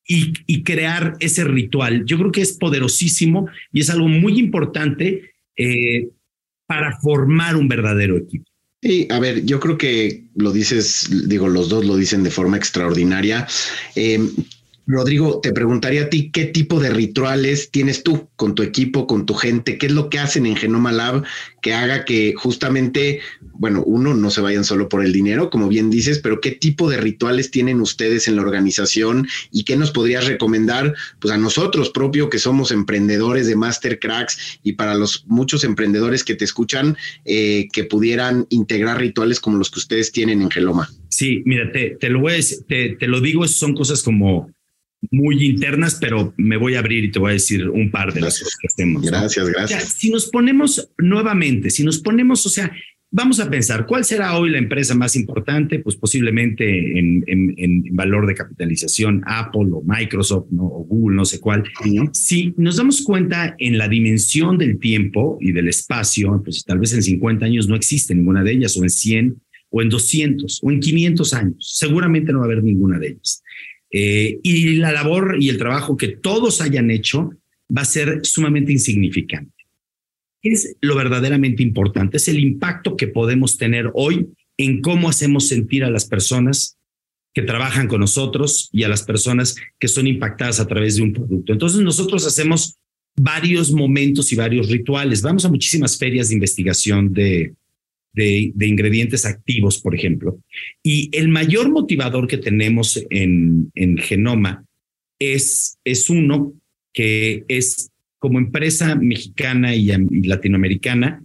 y, 0.07 0.63
crear 0.65 1.15
ese 1.21 1.45
ritual. 1.45 2.05
Yo 2.05 2.19
creo 2.19 2.33
que 2.33 2.41
es 2.43 2.53
poderosísimo 2.55 3.49
y 3.73 3.81
es 3.81 3.91
algo 3.91 4.09
muy 4.09 4.39
importante 4.41 5.35
eh, 5.57 6.09
para 6.67 6.99
formar 6.99 7.55
un 7.55 7.69
verdadero 7.69 8.17
equipo. 8.17 8.50
Sí, 8.83 9.07
a 9.11 9.19
ver, 9.19 9.45
yo 9.45 9.61
creo 9.61 9.77
que 9.77 10.25
lo 10.35 10.53
dices, 10.53 11.07
digo, 11.29 11.49
los 11.49 11.69
dos 11.69 11.85
lo 11.85 11.97
dicen 11.97 12.23
de 12.23 12.31
forma 12.31 12.57
extraordinaria. 12.57 13.47
Eh, 13.95 14.19
Rodrigo, 14.87 15.41
te 15.41 15.53
preguntaría 15.53 16.03
a 16.03 16.11
ti 16.11 16.31
qué 16.31 16.47
tipo 16.47 16.81
de 16.81 16.91
rituales 16.91 17.71
tienes 17.71 18.03
tú 18.03 18.29
con 18.37 18.55
tu 18.55 18.63
equipo, 18.63 19.07
con 19.07 19.27
tu 19.27 19.35
gente, 19.35 19.79
qué 19.79 19.87
es 19.87 19.93
lo 19.93 20.11
que 20.11 20.19
hacen 20.19 20.47
en 20.47 20.57
Genoma 20.57 20.93
Lab 20.93 21.25
que 21.61 21.75
haga 21.75 22.05
que 22.05 22.35
justamente, 22.35 23.21
bueno, 23.53 23.83
uno, 23.85 24.15
no 24.15 24.31
se 24.31 24.41
vayan 24.41 24.65
solo 24.65 24.89
por 24.89 25.05
el 25.05 25.13
dinero, 25.13 25.51
como 25.51 25.69
bien 25.69 25.91
dices, 25.91 26.19
pero 26.19 26.41
qué 26.41 26.53
tipo 26.53 26.89
de 26.91 26.97
rituales 26.97 27.51
tienen 27.51 27.81
ustedes 27.81 28.29
en 28.29 28.37
la 28.37 28.43
organización 28.43 29.29
y 29.51 29.65
qué 29.65 29.77
nos 29.77 29.91
podrías 29.91 30.27
recomendar, 30.27 30.95
pues 31.19 31.33
a 31.33 31.39
nosotros 31.39 31.91
propio 31.91 32.31
que 32.31 32.39
somos 32.39 32.71
emprendedores 32.71 33.47
de 33.47 33.57
Master 33.57 33.99
Cracks 33.99 34.61
y 34.63 34.73
para 34.73 34.95
los 34.95 35.25
muchos 35.27 35.65
emprendedores 35.65 36.25
que 36.25 36.35
te 36.35 36.45
escuchan, 36.45 36.97
eh, 37.25 37.69
que 37.73 37.85
pudieran 37.85 38.47
integrar 38.51 38.99
rituales 38.99 39.41
como 39.41 39.59
los 39.59 39.71
que 39.71 39.81
ustedes 39.81 40.13
tienen 40.13 40.43
en 40.43 40.51
Geloma. 40.51 40.91
Sí, 41.09 41.43
mira, 41.45 41.71
te, 41.73 42.09
lo 42.09 42.21
voy 42.21 42.33
a 42.33 42.37
decir, 42.37 42.59
te, 42.67 42.97
te 42.97 43.07
lo 43.07 43.21
digo, 43.21 43.47
son 43.47 43.75
cosas 43.75 44.03
como 44.03 44.51
muy 45.11 45.45
internas, 45.45 45.99
pero 46.01 46.35
me 46.37 46.57
voy 46.57 46.75
a 46.75 46.81
abrir 46.81 47.05
y 47.05 47.11
te 47.11 47.19
voy 47.19 47.31
a 47.31 47.35
decir 47.35 47.69
un 47.69 47.91
par 47.91 48.13
de 48.13 48.21
las 48.21 48.39
cosas 48.39 48.57
que 48.61 48.67
hacemos. 48.67 49.03
Gracias, 49.03 49.49
gracias. 49.49 49.85
si 49.95 50.11
nos 50.11 50.27
ponemos 50.31 50.91
nuevamente, 50.99 51.71
si 51.71 51.85
nos 51.85 51.99
ponemos, 51.99 52.45
o 52.45 52.49
sea, 52.49 52.71
vamos 53.11 53.41
a 53.41 53.51
pensar, 53.51 53.87
¿cuál 53.87 54.05
será 54.05 54.37
hoy 54.37 54.51
la 54.51 54.59
empresa 54.59 54.95
más 54.95 55.17
importante? 55.17 55.81
Pues 55.81 55.97
posiblemente 55.97 56.99
en, 56.99 57.25
en, 57.27 57.85
valor 57.97 58.27
de 58.27 58.35
capitalización, 58.35 59.23
Apple 59.27 59.69
o 59.73 59.83
Microsoft 59.85 60.47
¿no? 60.51 60.65
o 60.65 60.85
Google, 60.85 61.17
no 61.17 61.25
sé 61.25 61.41
cuál. 61.41 61.65
Si 62.13 62.55
nos 62.57 62.77
damos 62.77 63.03
cuenta 63.03 63.55
en 63.59 63.79
la 63.79 63.89
dimensión 63.89 64.59
del 64.59 64.79
tiempo 64.79 65.39
y 65.41 65.53
del 65.53 65.69
espacio, 65.69 66.41
pues 66.45 66.65
tal 66.65 66.79
vez 66.79 66.93
en 66.93 67.03
50 67.03 67.45
años 67.45 67.69
no 67.69 67.75
existe 67.75 68.15
ninguna 68.15 68.43
de 68.45 68.53
ellas, 68.53 68.77
o 68.77 68.83
en 68.83 68.91
100, 68.91 69.43
o 69.71 69.83
en 69.83 69.89
200, 69.89 70.61
o 70.63 70.71
en 70.71 70.81
500 70.81 71.35
años. 71.35 71.57
Seguramente 71.75 72.33
no 72.33 72.39
va 72.39 72.45
a 72.45 72.49
haber 72.49 72.63
ninguna 72.63 72.99
de 72.99 73.09
ellas. 73.09 73.43
Eh, 73.93 74.39
y 74.43 74.77
la 74.77 74.93
labor 74.93 75.37
y 75.41 75.49
el 75.49 75.59
trabajo 75.59 75.97
que 75.97 76.09
todos 76.09 76.61
hayan 76.61 76.91
hecho 76.91 77.31
va 77.77 77.83
a 77.83 77.87
ser 77.87 78.21
sumamente 78.25 78.73
insignificante. 78.73 79.53
¿Qué 80.43 80.51
es 80.51 80.77
lo 80.81 80.97
verdaderamente 80.97 81.63
importante? 81.63 82.17
Es 82.17 82.29
el 82.29 82.39
impacto 82.39 82.97
que 82.97 83.09
podemos 83.09 83.59
tener 83.59 83.91
hoy 83.95 84.29
en 84.57 84.81
cómo 84.81 85.09
hacemos 85.09 85.49
sentir 85.49 85.85
a 85.85 85.91
las 85.91 86.07
personas 86.07 86.79
que 87.35 87.43
trabajan 87.43 87.89
con 87.89 88.01
nosotros 88.01 88.69
y 88.73 88.83
a 88.83 88.89
las 88.89 89.03
personas 89.03 89.57
que 89.79 89.89
son 89.89 90.07
impactadas 90.07 90.61
a 90.61 90.67
través 90.67 90.97
de 90.97 91.03
un 91.03 91.13
producto. 91.13 91.53
Entonces 91.53 91.81
nosotros 91.81 92.27
hacemos 92.27 92.77
varios 93.17 93.71
momentos 93.73 94.33
y 94.33 94.37
varios 94.37 94.69
rituales. 94.69 95.23
Vamos 95.23 95.45
a 95.45 95.51
muchísimas 95.51 95.99
ferias 95.99 96.29
de 96.29 96.35
investigación 96.35 97.13
de, 97.13 97.55
de, 98.13 98.53
ingredientes 98.61 99.25
activos, 99.25 99.81
por 99.81 99.95
ejemplo. 99.95 100.39
Y 100.83 101.11
el 101.17 101.29
mayor 101.29 101.71
motivador 101.71 102.27
que 102.27 102.39
tenemos 102.39 103.03
en, 103.11 103.71
en 103.75 103.99
Genoma 103.99 104.65
es, 105.19 105.79
es 105.85 106.11
uno 106.11 106.55
que 106.93 107.45
es 107.49 107.91
como 108.19 108.39
empresa 108.39 108.95
mexicana 108.97 109.75
y, 109.75 109.91
y 109.91 110.23
latinoamericana, 110.23 111.23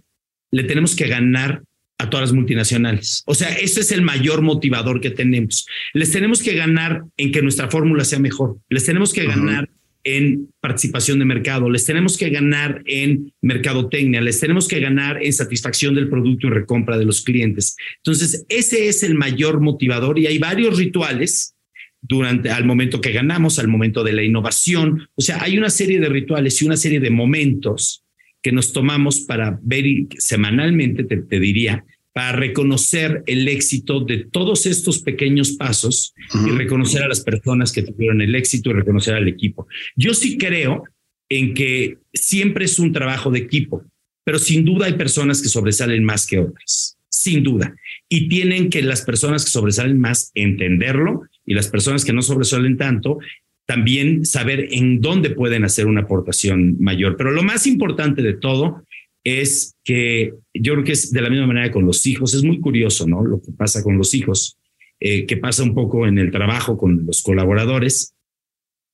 le 0.50 0.64
tenemos 0.64 0.96
que 0.96 1.08
ganar 1.08 1.62
a 1.98 2.10
todas 2.10 2.28
las 2.28 2.32
multinacionales. 2.32 3.22
O 3.26 3.34
sea, 3.34 3.48
ese 3.54 3.80
es 3.80 3.92
el 3.92 4.02
mayor 4.02 4.42
motivador 4.42 5.00
que 5.00 5.10
tenemos. 5.10 5.66
Les 5.92 6.12
tenemos 6.12 6.42
que 6.42 6.54
ganar 6.54 7.04
en 7.16 7.32
que 7.32 7.42
nuestra 7.42 7.70
fórmula 7.70 8.04
sea 8.04 8.18
mejor. 8.18 8.58
Les 8.68 8.84
tenemos 8.84 9.12
que 9.12 9.24
ganar 9.24 9.68
en 10.08 10.52
participación 10.60 11.18
de 11.18 11.24
mercado, 11.24 11.68
les 11.68 11.84
tenemos 11.84 12.16
que 12.16 12.30
ganar 12.30 12.80
en 12.86 13.32
mercadotecnia, 13.42 14.20
les 14.20 14.38
tenemos 14.38 14.68
que 14.68 14.78
ganar 14.78 15.20
en 15.20 15.32
satisfacción 15.32 15.96
del 15.96 16.08
producto 16.08 16.46
y 16.46 16.50
recompra 16.50 16.96
de 16.96 17.04
los 17.04 17.22
clientes. 17.22 17.76
Entonces, 17.96 18.46
ese 18.48 18.86
es 18.88 19.02
el 19.02 19.16
mayor 19.16 19.60
motivador 19.60 20.16
y 20.20 20.28
hay 20.28 20.38
varios 20.38 20.78
rituales 20.78 21.56
durante 22.00 22.50
al 22.50 22.64
momento 22.64 23.00
que 23.00 23.10
ganamos, 23.10 23.58
al 23.58 23.66
momento 23.66 24.04
de 24.04 24.12
la 24.12 24.22
innovación. 24.22 25.08
O 25.16 25.22
sea, 25.22 25.42
hay 25.42 25.58
una 25.58 25.70
serie 25.70 25.98
de 25.98 26.08
rituales 26.08 26.62
y 26.62 26.66
una 26.66 26.76
serie 26.76 27.00
de 27.00 27.10
momentos 27.10 28.04
que 28.40 28.52
nos 28.52 28.72
tomamos 28.72 29.18
para 29.18 29.58
ver 29.60 29.86
semanalmente, 30.18 31.02
te, 31.02 31.40
diría, 31.40 31.84
para 32.16 32.32
reconocer 32.32 33.22
el 33.26 33.46
éxito 33.46 34.00
de 34.00 34.24
todos 34.24 34.64
estos 34.64 35.00
pequeños 35.00 35.52
pasos 35.52 36.14
y 36.46 36.48
reconocer 36.48 37.02
a 37.02 37.08
las 37.08 37.20
personas 37.20 37.72
que 37.72 37.82
tuvieron 37.82 38.22
el 38.22 38.34
éxito 38.34 38.70
y 38.70 38.72
reconocer 38.72 39.14
al 39.16 39.28
equipo. 39.28 39.68
Yo 39.96 40.14
sí 40.14 40.38
creo 40.38 40.84
en 41.28 41.52
que 41.52 41.98
siempre 42.14 42.64
es 42.64 42.78
un 42.78 42.94
trabajo 42.94 43.30
de 43.30 43.40
equipo, 43.40 43.84
pero 44.24 44.38
sin 44.38 44.64
duda 44.64 44.86
hay 44.86 44.94
personas 44.94 45.42
que 45.42 45.50
sobresalen 45.50 46.04
más 46.04 46.26
que 46.26 46.38
otras, 46.38 46.96
sin 47.10 47.42
duda. 47.42 47.76
Y 48.08 48.30
tienen 48.30 48.70
que 48.70 48.80
las 48.80 49.02
personas 49.02 49.44
que 49.44 49.50
sobresalen 49.50 50.00
más 50.00 50.30
entenderlo 50.34 51.24
y 51.44 51.52
las 51.52 51.68
personas 51.68 52.02
que 52.02 52.14
no 52.14 52.22
sobresalen 52.22 52.78
tanto 52.78 53.18
también 53.66 54.24
saber 54.24 54.68
en 54.70 55.02
dónde 55.02 55.30
pueden 55.30 55.64
hacer 55.64 55.86
una 55.86 56.02
aportación 56.02 56.76
mayor. 56.80 57.16
Pero 57.18 57.32
lo 57.32 57.42
más 57.42 57.66
importante 57.66 58.22
de 58.22 58.32
todo 58.32 58.85
es 59.26 59.74
que 59.82 60.34
yo 60.54 60.74
creo 60.74 60.84
que 60.84 60.92
es 60.92 61.10
de 61.10 61.20
la 61.20 61.28
misma 61.28 61.48
manera 61.48 61.72
con 61.72 61.84
los 61.84 62.06
hijos. 62.06 62.32
Es 62.32 62.44
muy 62.44 62.60
curioso, 62.60 63.08
¿no? 63.08 63.24
Lo 63.24 63.42
que 63.42 63.50
pasa 63.50 63.82
con 63.82 63.98
los 63.98 64.14
hijos, 64.14 64.56
eh, 65.00 65.26
que 65.26 65.36
pasa 65.36 65.64
un 65.64 65.74
poco 65.74 66.06
en 66.06 66.16
el 66.18 66.30
trabajo 66.30 66.78
con 66.78 67.04
los 67.04 67.24
colaboradores. 67.24 68.14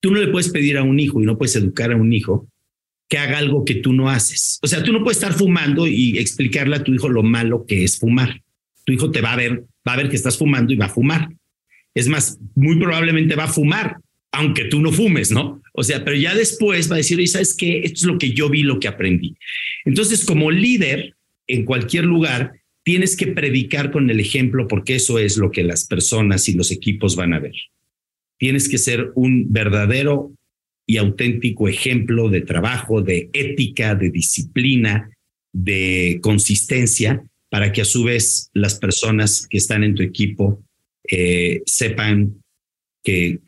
Tú 0.01 0.11
no 0.11 0.21
le 0.21 0.29
puedes 0.29 0.49
pedir 0.49 0.79
a 0.79 0.85
un 0.85 0.99
hijo 0.99 1.21
y 1.21 1.27
no 1.27 1.37
puedes 1.37 1.55
educar 1.57 1.93
a 1.93 1.97
un 1.97 2.15
hijo 2.15 2.49
que 3.11 3.19
haga 3.19 3.37
algo 3.37 3.67
que 3.67 3.75
tú 3.75 3.93
no 3.93 4.09
haces. 4.09 4.59
O 4.63 4.67
sea, 4.67 4.83
tú 4.83 4.91
no 4.91 5.03
puedes 5.03 5.19
estar 5.19 5.35
fumando 5.35 5.87
y 5.87 6.17
explicarle 6.19 6.77
a 6.77 6.83
tu 6.83 6.95
hijo 6.95 7.11
lo 7.11 7.23
malo 7.23 7.67
que 7.67 7.85
es 7.85 7.99
fumar. 7.99 8.41
Tu 8.87 8.95
hijo 8.95 9.11
te 9.11 9.21
va 9.21 9.35
a 9.35 9.37
ver, 9.37 9.67
va 9.87 9.93
a 9.93 9.97
ver 9.99 10.09
que 10.09 10.17
estás 10.17 10.39
fumando 10.39 10.73
y 10.73 10.77
va 10.77 10.87
a 10.87 10.89
fumar. 10.89 11.29
Es 11.93 12.09
más, 12.09 12.39
muy 12.55 12.79
probablemente 12.79 13.37
va 13.37 13.45
a 13.45 13.49
fumar 13.49 13.99
aunque 14.33 14.65
tú 14.65 14.81
no 14.81 14.91
fumes, 14.91 15.31
¿no? 15.31 15.63
O 15.75 15.85
sea, 15.85 16.05
pero 16.05 16.17
ya 16.17 16.35
después 16.35 16.91
va 16.91 16.95
a 16.95 16.99
decir, 16.99 17.19
oye, 17.19 17.27
¿sabes 17.27 17.55
qué? 17.55 17.81
Esto 17.81 18.01
es 18.01 18.05
lo 18.05 18.19
que 18.19 18.33
yo 18.33 18.49
vi, 18.49 18.63
lo 18.63 18.81
que 18.81 18.89
aprendí. 18.89 19.37
Entonces, 19.85 20.25
como 20.25 20.51
líder 20.51 21.15
en 21.47 21.65
cualquier 21.65 22.05
lugar, 22.05 22.53
tienes 22.83 23.15
que 23.15 23.29
predicar 23.29 23.91
con 23.93 24.11
el 24.11 24.21
ejemplo 24.21 24.67
porque 24.67 24.97
eso 24.97 25.19
es 25.19 25.37
lo 25.37 25.51
que 25.51 25.63
las 25.63 25.87
personas 25.87 26.49
y 26.49 26.55
los 26.55 26.71
equipos 26.71 27.15
van 27.15 27.35
a 27.35 27.41
ver. 27.41 27.55
Tienes 28.39 28.69
que 28.69 28.79
ser 28.79 29.13
un 29.15 29.53
verdadero 29.53 30.33
y 30.87 30.97
auténtico 30.97 31.69
ejemplo 31.69 32.29
de 32.29 32.41
trabajo, 32.41 33.03
de 33.03 33.31
ética, 33.33 33.95
de 33.95 34.11
disciplina, 34.11 35.11
de 35.53 36.19
consistencia, 36.23 37.23
para 37.51 37.71
que 37.71 37.83
a 37.83 37.85
su 37.85 38.03
vez 38.05 38.51
las 38.55 38.79
personas 38.79 39.47
que 39.47 39.59
están 39.59 39.85
en 39.85 39.95
tu 39.95 40.03
equipo 40.03 40.65
eh, 41.09 41.63
sepan 41.67 42.43
que 43.05 43.41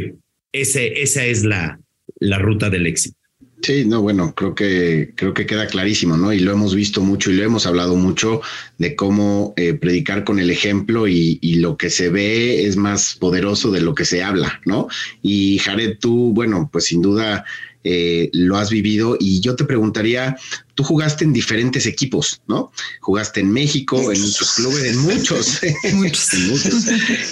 que 0.00 0.14
ese, 0.52 1.02
esa 1.02 1.24
es 1.24 1.44
la, 1.44 1.80
la 2.20 2.38
ruta 2.38 2.70
del 2.70 2.86
éxito. 2.86 3.16
Sí, 3.62 3.84
no, 3.86 4.02
bueno, 4.02 4.34
creo 4.34 4.54
que 4.54 5.12
creo 5.16 5.32
que 5.32 5.46
queda 5.46 5.66
clarísimo, 5.66 6.16
¿no? 6.16 6.32
Y 6.32 6.40
lo 6.40 6.52
hemos 6.52 6.74
visto 6.74 7.00
mucho 7.00 7.30
y 7.30 7.36
lo 7.36 7.42
hemos 7.42 7.66
hablado 7.66 7.96
mucho 7.96 8.42
de 8.76 8.94
cómo 8.94 9.54
eh, 9.56 9.72
predicar 9.74 10.24
con 10.24 10.38
el 10.38 10.50
ejemplo 10.50 11.08
y, 11.08 11.38
y, 11.40 11.56
lo 11.56 11.76
que 11.76 11.88
se 11.88 12.10
ve 12.10 12.66
es 12.66 12.76
más 12.76 13.16
poderoso 13.18 13.70
de 13.70 13.80
lo 13.80 13.94
que 13.94 14.04
se 14.04 14.22
habla, 14.22 14.60
¿no? 14.66 14.88
Y 15.22 15.58
Jared, 15.58 15.98
tú, 15.98 16.32
bueno, 16.34 16.68
pues 16.70 16.84
sin 16.84 17.00
duda 17.00 17.44
eh, 17.88 18.30
lo 18.32 18.56
has 18.56 18.70
vivido. 18.70 19.16
Y 19.20 19.40
yo 19.40 19.54
te 19.54 19.64
preguntaría, 19.64 20.36
tú 20.74 20.82
jugaste 20.82 21.24
en 21.24 21.32
diferentes 21.32 21.86
equipos, 21.86 22.42
¿no? 22.48 22.72
Jugaste 23.00 23.38
en 23.38 23.52
México, 23.52 23.96
en 24.10 24.20
muchos 24.20 24.54
clubes, 24.54 24.84
en 24.84 24.98
muchos, 24.98 25.60
muchos, 25.94 26.28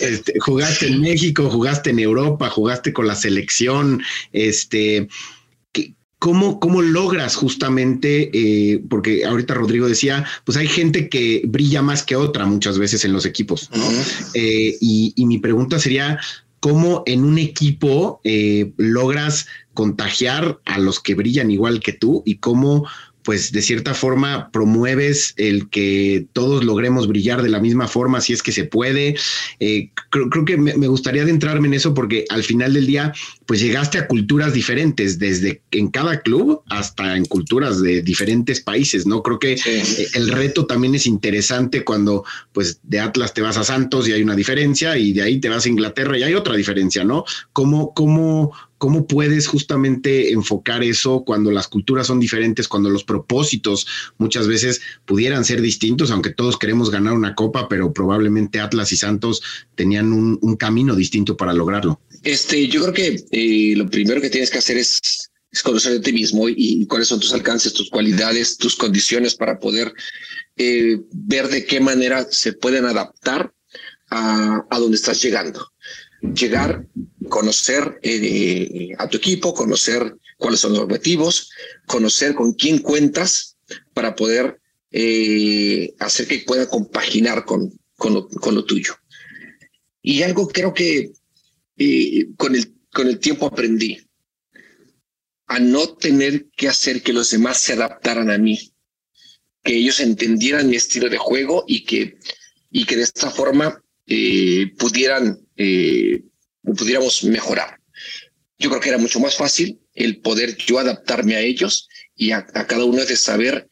este, 0.00 0.34
jugaste 0.38 0.86
en 0.86 1.00
México, 1.00 1.50
jugaste 1.50 1.90
en 1.90 1.98
Europa, 1.98 2.48
jugaste 2.50 2.92
con 2.92 3.08
la 3.08 3.16
selección, 3.16 4.00
este, 4.32 5.08
¿Cómo, 6.20 6.58
¿Cómo, 6.58 6.80
logras 6.80 7.36
justamente, 7.36 8.30
eh, 8.32 8.82
porque 8.88 9.26
ahorita 9.26 9.52
Rodrigo 9.52 9.86
decía, 9.86 10.24
pues 10.44 10.56
hay 10.56 10.68
gente 10.68 11.10
que 11.10 11.42
brilla 11.44 11.82
más 11.82 12.02
que 12.02 12.16
otra 12.16 12.46
muchas 12.46 12.78
veces 12.78 13.04
en 13.04 13.12
los 13.12 13.26
equipos, 13.26 13.68
¿no? 13.74 13.84
Eh, 14.32 14.74
y, 14.80 15.12
y, 15.16 15.26
mi 15.26 15.36
pregunta 15.36 15.78
sería, 15.78 16.18
¿cómo 16.64 17.02
en 17.04 17.24
un 17.24 17.36
equipo 17.36 18.22
logras 18.78 19.46
contagiar 19.74 20.60
a 20.64 20.78
los 20.78 20.98
que 20.98 21.14
brillan 21.14 21.50
igual 21.50 21.80
que 21.80 21.92
tú 21.92 22.22
y 22.24 22.38
cómo 22.38 22.86
pues 23.24 23.52
de 23.52 23.62
cierta 23.62 23.94
forma 23.94 24.50
promueves 24.52 25.32
el 25.36 25.70
que 25.70 26.26
todos 26.32 26.62
logremos 26.62 27.08
brillar 27.08 27.42
de 27.42 27.48
la 27.48 27.58
misma 27.58 27.88
forma, 27.88 28.20
si 28.20 28.34
es 28.34 28.42
que 28.42 28.52
se 28.52 28.64
puede. 28.64 29.16
Eh, 29.60 29.90
creo, 30.10 30.44
que 30.44 30.56
me, 30.58 30.86
gustaría 30.86 31.22
adentrarme 31.22 31.68
en 31.68 31.74
eso 31.74 31.94
porque 31.94 32.26
al 32.28 32.44
final 32.44 32.74
del 32.74 32.86
día, 32.86 33.12
pues 33.46 33.60
llegaste 33.60 33.98
a 33.98 34.06
culturas 34.06 34.52
diferentes, 34.52 35.18
desde 35.18 35.62
en 35.70 35.88
cada 35.88 36.20
club 36.20 36.62
hasta 36.68 37.16
en 37.16 37.24
culturas 37.24 37.80
de 37.80 38.02
diferentes 38.02 38.60
países, 38.60 39.06
¿no? 39.06 39.22
Creo 39.22 39.38
que 39.38 39.54
eh, 39.54 40.08
el 40.14 40.28
reto 40.28 40.66
también 40.66 40.94
es 40.94 41.06
interesante 41.06 41.82
cuando 41.82 42.24
pues 42.52 42.80
de 42.82 43.00
Atlas 43.00 43.32
te 43.32 43.40
vas 43.40 43.56
a 43.56 43.64
Santos 43.64 44.06
y 44.06 44.12
hay 44.12 44.22
una 44.22 44.36
diferencia 44.36 44.96
y 44.98 45.12
de 45.12 45.22
ahí 45.22 45.40
te 45.40 45.48
vas 45.48 45.64
a 45.64 45.68
Inglaterra 45.68 46.18
y 46.18 46.22
hay 46.22 46.34
otra 46.34 46.54
diferencia, 46.56 47.04
¿no? 47.04 47.24
¿Cómo, 47.52 47.94
cómo 47.94 48.52
¿Cómo 48.78 49.06
puedes 49.06 49.46
justamente 49.46 50.32
enfocar 50.32 50.82
eso 50.82 51.24
cuando 51.24 51.50
las 51.50 51.68
culturas 51.68 52.08
son 52.08 52.18
diferentes, 52.20 52.68
cuando 52.68 52.90
los 52.90 53.04
propósitos 53.04 53.86
muchas 54.18 54.48
veces 54.48 54.80
pudieran 55.04 55.44
ser 55.44 55.60
distintos, 55.60 56.10
aunque 56.10 56.30
todos 56.30 56.58
queremos 56.58 56.90
ganar 56.90 57.14
una 57.14 57.34
copa, 57.34 57.68
pero 57.68 57.92
probablemente 57.92 58.60
Atlas 58.60 58.92
y 58.92 58.96
Santos 58.96 59.42
tenían 59.74 60.12
un, 60.12 60.56
camino 60.56 60.94
distinto 60.94 61.36
para 61.36 61.52
lograrlo? 61.52 62.00
Este, 62.22 62.68
yo 62.68 62.82
creo 62.82 62.92
que 62.92 63.24
eh, 63.30 63.74
lo 63.76 63.88
primero 63.88 64.20
que 64.20 64.30
tienes 64.30 64.50
que 64.50 64.58
hacer 64.58 64.76
es, 64.76 65.30
conocer 65.62 65.92
de 65.92 66.00
ti 66.00 66.12
mismo 66.12 66.48
y, 66.48 66.84
cuáles 66.86 67.08
son 67.08 67.20
tus 67.20 67.32
alcances, 67.32 67.72
tus 67.72 67.90
cualidades, 67.90 68.56
tus 68.56 68.76
condiciones 68.76 69.34
para 69.36 69.58
poder 69.58 69.92
eh, 70.56 71.00
ver 71.12 71.48
de 71.48 71.64
qué 71.64 71.80
manera 71.80 72.26
se 72.30 72.52
pueden 72.52 72.86
adaptar 72.86 73.52
a 74.10 74.78
donde 74.78 74.96
estás 74.96 75.20
llegando 75.20 75.73
llegar, 76.32 76.86
conocer 77.28 77.98
eh, 78.02 78.90
a 78.98 79.08
tu 79.08 79.18
equipo, 79.18 79.54
conocer 79.54 80.16
cuáles 80.38 80.60
son 80.60 80.72
los 80.72 80.82
objetivos, 80.82 81.50
conocer 81.86 82.34
con 82.34 82.52
quién 82.52 82.78
cuentas 82.78 83.56
para 83.92 84.14
poder 84.14 84.60
eh, 84.90 85.94
hacer 85.98 86.26
que 86.26 86.38
pueda 86.40 86.68
compaginar 86.68 87.44
con, 87.44 87.72
con, 87.96 88.14
lo, 88.14 88.64
tuyo. 88.64 88.94
Y 90.02 90.22
algo 90.22 90.48
creo 90.48 90.72
que 90.72 91.12
eh, 91.76 92.28
con, 92.36 92.54
el, 92.54 92.72
con 92.92 93.08
el 93.08 93.18
tiempo 93.18 93.46
aprendí 93.46 94.00
a 95.46 95.58
no 95.58 95.94
tener 95.94 96.46
que 96.56 96.68
hacer 96.68 97.02
que 97.02 97.12
los 97.12 97.30
demás 97.30 97.58
se 97.58 97.74
adaptaran 97.74 98.30
a 98.30 98.38
mí, 98.38 98.72
que 99.62 99.76
ellos 99.76 100.00
entendieran 100.00 100.68
mi 100.68 100.76
estilo 100.76 101.08
de 101.08 101.18
juego 101.18 101.64
y 101.66 101.84
que, 101.84 102.18
y 102.70 102.84
que 102.86 102.96
de 102.96 103.02
esta 103.02 103.30
forma 103.30 103.83
pudieran 104.78 105.38
eh, 105.56 106.22
pudiéramos 106.72 107.24
mejorar. 107.24 107.80
Yo 108.58 108.70
creo 108.70 108.80
que 108.80 108.88
era 108.88 108.98
mucho 108.98 109.20
más 109.20 109.36
fácil 109.36 109.80
el 109.94 110.20
poder 110.20 110.56
yo 110.56 110.78
adaptarme 110.78 111.36
a 111.36 111.40
ellos 111.40 111.88
y 112.16 112.32
a, 112.32 112.46
cada 112.46 112.84
uno 112.84 113.04
de 113.04 113.16
saber 113.16 113.68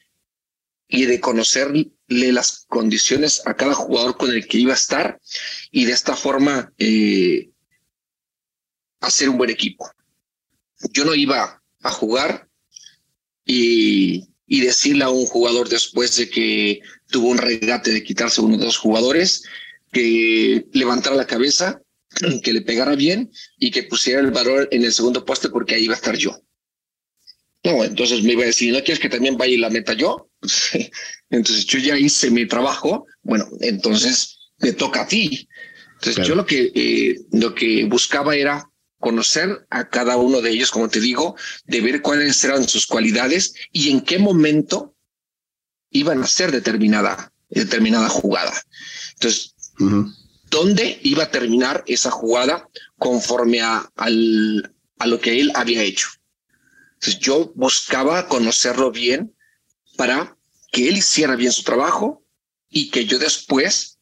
y 0.89 1.07
de 1.07 1.21
conocerle 1.21 1.91
las 2.09 2.67
condiciones 2.69 3.43
a 3.47 3.55
cada 3.55 3.75
jugador 3.75 4.17
con 4.17 4.31
el 4.31 4.47
que 4.47 4.59
iba 4.59 4.73
a 4.73 4.77
estar 4.77 5.21
y 5.71 5.87
de 5.87 5.93
esta 5.93 6.15
forma 6.15 6.73
eh, 6.79 7.51
hacer 9.01 9.29
un 9.29 9.39
buen 9.39 9.51
equipo. 9.51 9.91
Yo 10.93 11.05
no 11.05 11.15
iba 11.15 11.63
a 11.81 11.91
jugar 11.91 12.49
y, 13.45 14.29
y 14.47 14.61
decirle 14.61 15.05
a 15.05 15.09
un 15.09 15.27
jugador 15.27 15.69
después 15.69 16.17
de 16.17 16.29
que 16.29 16.81
tuvo 17.09 17.29
un 17.29 17.39
regate 17.39 17.93
de 17.93 18.05
quitarse 18.05 18.41
uno 18.41 18.59
de 18.59 18.67
los 18.67 18.77
jugadores 18.77 19.45
que 19.93 20.67
levantara 20.73 21.15
la 21.15 21.27
cabeza, 21.27 21.81
que 22.43 22.53
le 22.53 22.63
pegara 22.63 22.95
bien 22.95 23.31
y 23.59 23.71
que 23.71 23.85
pusiera 23.85 24.21
el 24.21 24.31
valor 24.31 24.69
en 24.71 24.85
el 24.85 24.93
segundo 24.93 25.25
poste 25.25 25.49
porque 25.49 25.75
ahí 25.75 25.85
iba 25.85 25.95
a 25.95 25.97
estar 25.97 26.17
yo. 26.17 26.43
No, 27.65 27.85
entonces 27.85 28.23
me 28.23 28.33
iba 28.33 28.43
a 28.43 28.47
decir, 28.47 28.73
¿no 28.73 28.83
quieres 28.83 28.99
que 28.99 29.09
también 29.09 29.37
vaya 29.37 29.55
y 29.55 29.59
la 29.59 29.71
meta 29.71 29.93
yo? 29.93 30.29
entonces 31.31 31.65
yo 31.67 31.79
ya 31.79 31.97
hice 31.97 32.31
mi 32.31 32.47
trabajo, 32.47 33.07
bueno, 33.23 33.49
entonces 33.61 34.51
me 34.59 34.73
toca 34.73 35.03
a 35.03 35.07
ti. 35.07 35.49
Entonces 35.95 36.27
yo 36.27 36.35
lo 36.35 36.45
que, 36.45 36.73
eh, 36.75 37.21
lo 37.31 37.55
que 37.55 37.85
buscaba 37.85 38.35
era 38.35 38.69
conocer 38.99 39.67
a 39.71 39.89
cada 39.89 40.17
uno 40.17 40.41
de 40.41 40.51
ellos, 40.51 40.71
como 40.71 40.89
te 40.89 41.01
digo, 41.01 41.37
de 41.65 41.81
ver 41.81 42.03
cuáles 42.03 42.43
eran 42.43 42.67
sus 42.67 42.87
cualidades 42.87 43.55
y 43.73 43.91
en 43.91 44.01
qué 44.01 44.19
momento 44.19 44.97
iban 45.91 46.23
a 46.23 46.27
ser 46.27 46.51
determinada, 46.51 47.33
determinada 47.49 48.09
jugada. 48.09 48.53
Entonces, 49.15 49.52
¿dónde 50.51 51.01
iba 51.03 51.25
a 51.25 51.31
terminar 51.31 51.83
esa 51.87 52.11
jugada 52.11 52.69
conforme 52.99 53.61
a, 53.61 53.91
al, 53.97 54.75
a 54.99 55.07
lo 55.07 55.21
que 55.21 55.41
él 55.41 55.53
había 55.55 55.83
hecho? 55.83 56.09
Entonces, 56.95 57.21
yo 57.21 57.53
buscaba 57.57 58.29
conocerlo 58.29 58.93
bien 58.93 59.35
para 59.97 60.37
que 60.71 60.89
él 60.89 60.99
hiciera 60.99 61.37
bien 61.37 61.53
su 61.53 61.63
trabajo 61.63 62.25
y 62.69 62.91
que 62.91 63.07
yo 63.07 63.19
después 63.19 63.99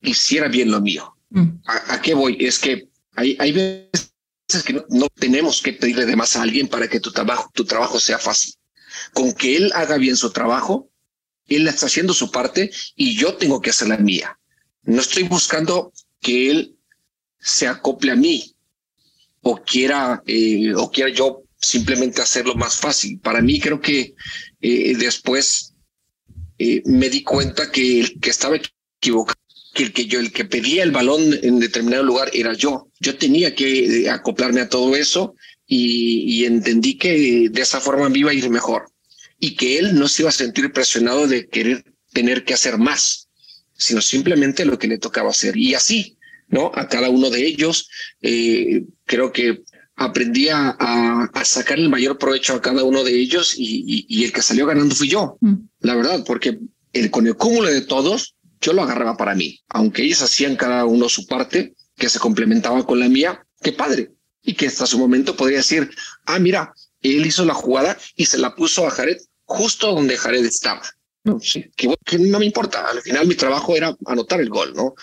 hiciera 0.00 0.48
bien 0.48 0.70
lo 0.70 0.80
mío. 0.80 1.16
Mm. 1.30 1.60
¿A, 1.66 2.00
qué 2.00 2.14
voy? 2.14 2.36
Es 2.40 2.58
que 2.58 2.88
hay, 3.14 3.36
hay 3.40 3.52
veces 3.52 4.62
que 4.64 4.72
no, 4.72 4.84
no, 4.88 5.08
tenemos 5.08 5.60
que 5.60 5.72
pedirle 5.72 6.06
de 6.06 6.16
más 6.16 6.36
a 6.36 6.42
alguien 6.42 6.68
para 6.68 6.88
que 6.88 7.00
tu 7.00 7.12
trabajo, 7.12 7.50
tu 7.54 7.64
trabajo 7.64 7.98
sea 7.98 8.18
fácil. 8.18 8.54
Con 9.12 9.32
que 9.32 9.56
él 9.56 9.72
haga 9.74 9.96
bien 9.96 10.16
su 10.16 10.30
trabajo, 10.30 10.90
él 11.46 11.66
está 11.66 11.86
haciendo 11.86 12.14
su 12.14 12.30
parte 12.30 12.70
y 12.94 13.16
yo 13.16 13.34
tengo 13.36 13.60
que 13.60 13.70
hacer 13.70 13.88
la 13.88 13.96
mía. 13.96 14.38
No 14.88 15.02
estoy 15.02 15.24
buscando 15.24 15.92
que 16.18 16.50
él 16.50 16.74
se 17.38 17.66
acople 17.66 18.10
a 18.10 18.16
mí 18.16 18.54
o 19.42 19.62
quiera 19.62 20.22
eh, 20.26 20.72
o 20.74 20.90
quiera 20.90 21.10
yo 21.10 21.42
simplemente 21.60 22.22
hacerlo 22.22 22.54
más 22.54 22.76
fácil. 22.76 23.18
Para 23.20 23.42
mí 23.42 23.60
creo 23.60 23.82
que 23.82 24.14
eh, 24.62 24.96
después 24.96 25.74
eh, 26.58 26.80
me 26.86 27.10
di 27.10 27.22
cuenta 27.22 27.70
que 27.70 28.00
el 28.00 28.18
que 28.18 28.30
estaba 28.30 28.56
equivocado, 28.56 29.38
que 29.74 29.82
el 29.82 29.92
que 29.92 30.06
yo 30.06 30.20
el 30.20 30.32
que 30.32 30.46
pedía 30.46 30.84
el 30.84 30.90
balón 30.90 31.38
en 31.42 31.58
determinado 31.58 32.02
lugar 32.02 32.30
era 32.32 32.54
yo. 32.54 32.88
Yo 32.98 33.18
tenía 33.18 33.54
que 33.54 34.08
acoplarme 34.08 34.62
a 34.62 34.70
todo 34.70 34.96
eso 34.96 35.34
y, 35.66 36.22
y 36.34 36.46
entendí 36.46 36.96
que 36.96 37.50
de 37.50 37.60
esa 37.60 37.82
forma 37.82 38.08
me 38.08 38.20
iba 38.20 38.30
a 38.30 38.34
ir 38.34 38.48
mejor 38.48 38.90
y 39.38 39.54
que 39.54 39.78
él 39.78 39.98
no 39.98 40.08
se 40.08 40.22
iba 40.22 40.30
a 40.30 40.32
sentir 40.32 40.72
presionado 40.72 41.26
de 41.26 41.46
querer 41.46 41.84
tener 42.14 42.46
que 42.46 42.54
hacer 42.54 42.78
más, 42.78 43.27
sino 43.78 44.02
simplemente 44.02 44.66
lo 44.66 44.78
que 44.78 44.88
le 44.88 44.98
tocaba 44.98 45.30
hacer. 45.30 45.56
Y 45.56 45.74
así, 45.74 46.18
¿no? 46.48 46.70
A 46.74 46.88
cada 46.88 47.08
uno 47.08 47.30
de 47.30 47.46
ellos, 47.46 47.88
eh, 48.20 48.84
creo 49.06 49.32
que 49.32 49.62
aprendí 49.96 50.48
a, 50.48 50.76
a, 50.78 51.44
sacar 51.44 51.78
el 51.78 51.88
mayor 51.88 52.18
provecho 52.18 52.54
a 52.54 52.62
cada 52.62 52.84
uno 52.84 53.02
de 53.02 53.18
ellos 53.18 53.54
y, 53.56 54.06
y, 54.08 54.24
el 54.24 54.32
que 54.32 54.42
salió 54.42 54.66
ganando 54.66 54.94
fui 54.94 55.08
yo, 55.08 55.38
mm. 55.40 55.54
la 55.80 55.94
verdad, 55.96 56.24
porque 56.24 56.58
el, 56.92 57.10
con 57.10 57.26
el 57.26 57.34
cúmulo 57.34 57.68
de 57.68 57.80
todos, 57.80 58.36
yo 58.60 58.72
lo 58.72 58.82
agarraba 58.82 59.16
para 59.16 59.34
mí, 59.34 59.60
aunque 59.68 60.02
ellos 60.02 60.22
hacían 60.22 60.56
cada 60.56 60.84
uno 60.84 61.08
su 61.08 61.26
parte, 61.26 61.74
que 61.96 62.08
se 62.08 62.20
complementaba 62.20 62.86
con 62.86 63.00
la 63.00 63.08
mía, 63.08 63.44
qué 63.60 63.72
padre. 63.72 64.12
Y 64.42 64.54
que 64.54 64.68
hasta 64.68 64.86
su 64.86 64.98
momento 64.98 65.36
podría 65.36 65.58
decir, 65.58 65.90
ah, 66.24 66.38
mira, 66.38 66.72
él 67.02 67.26
hizo 67.26 67.44
la 67.44 67.54
jugada 67.54 67.98
y 68.16 68.26
se 68.26 68.38
la 68.38 68.54
puso 68.54 68.86
a 68.86 68.90
Jared 68.90 69.18
justo 69.44 69.92
donde 69.92 70.16
Jared 70.16 70.44
estaba. 70.44 70.82
No, 71.24 71.40
sí, 71.40 71.70
que, 71.76 72.18
no 72.18 72.38
me 72.38 72.46
importa. 72.46 72.86
Al 72.88 73.02
final 73.02 73.26
mi 73.26 73.34
trabajo 73.34 73.76
era 73.76 73.96
anotar 74.06 74.40
el 74.40 74.48
gol, 74.48 74.72
¿no? 74.74 74.94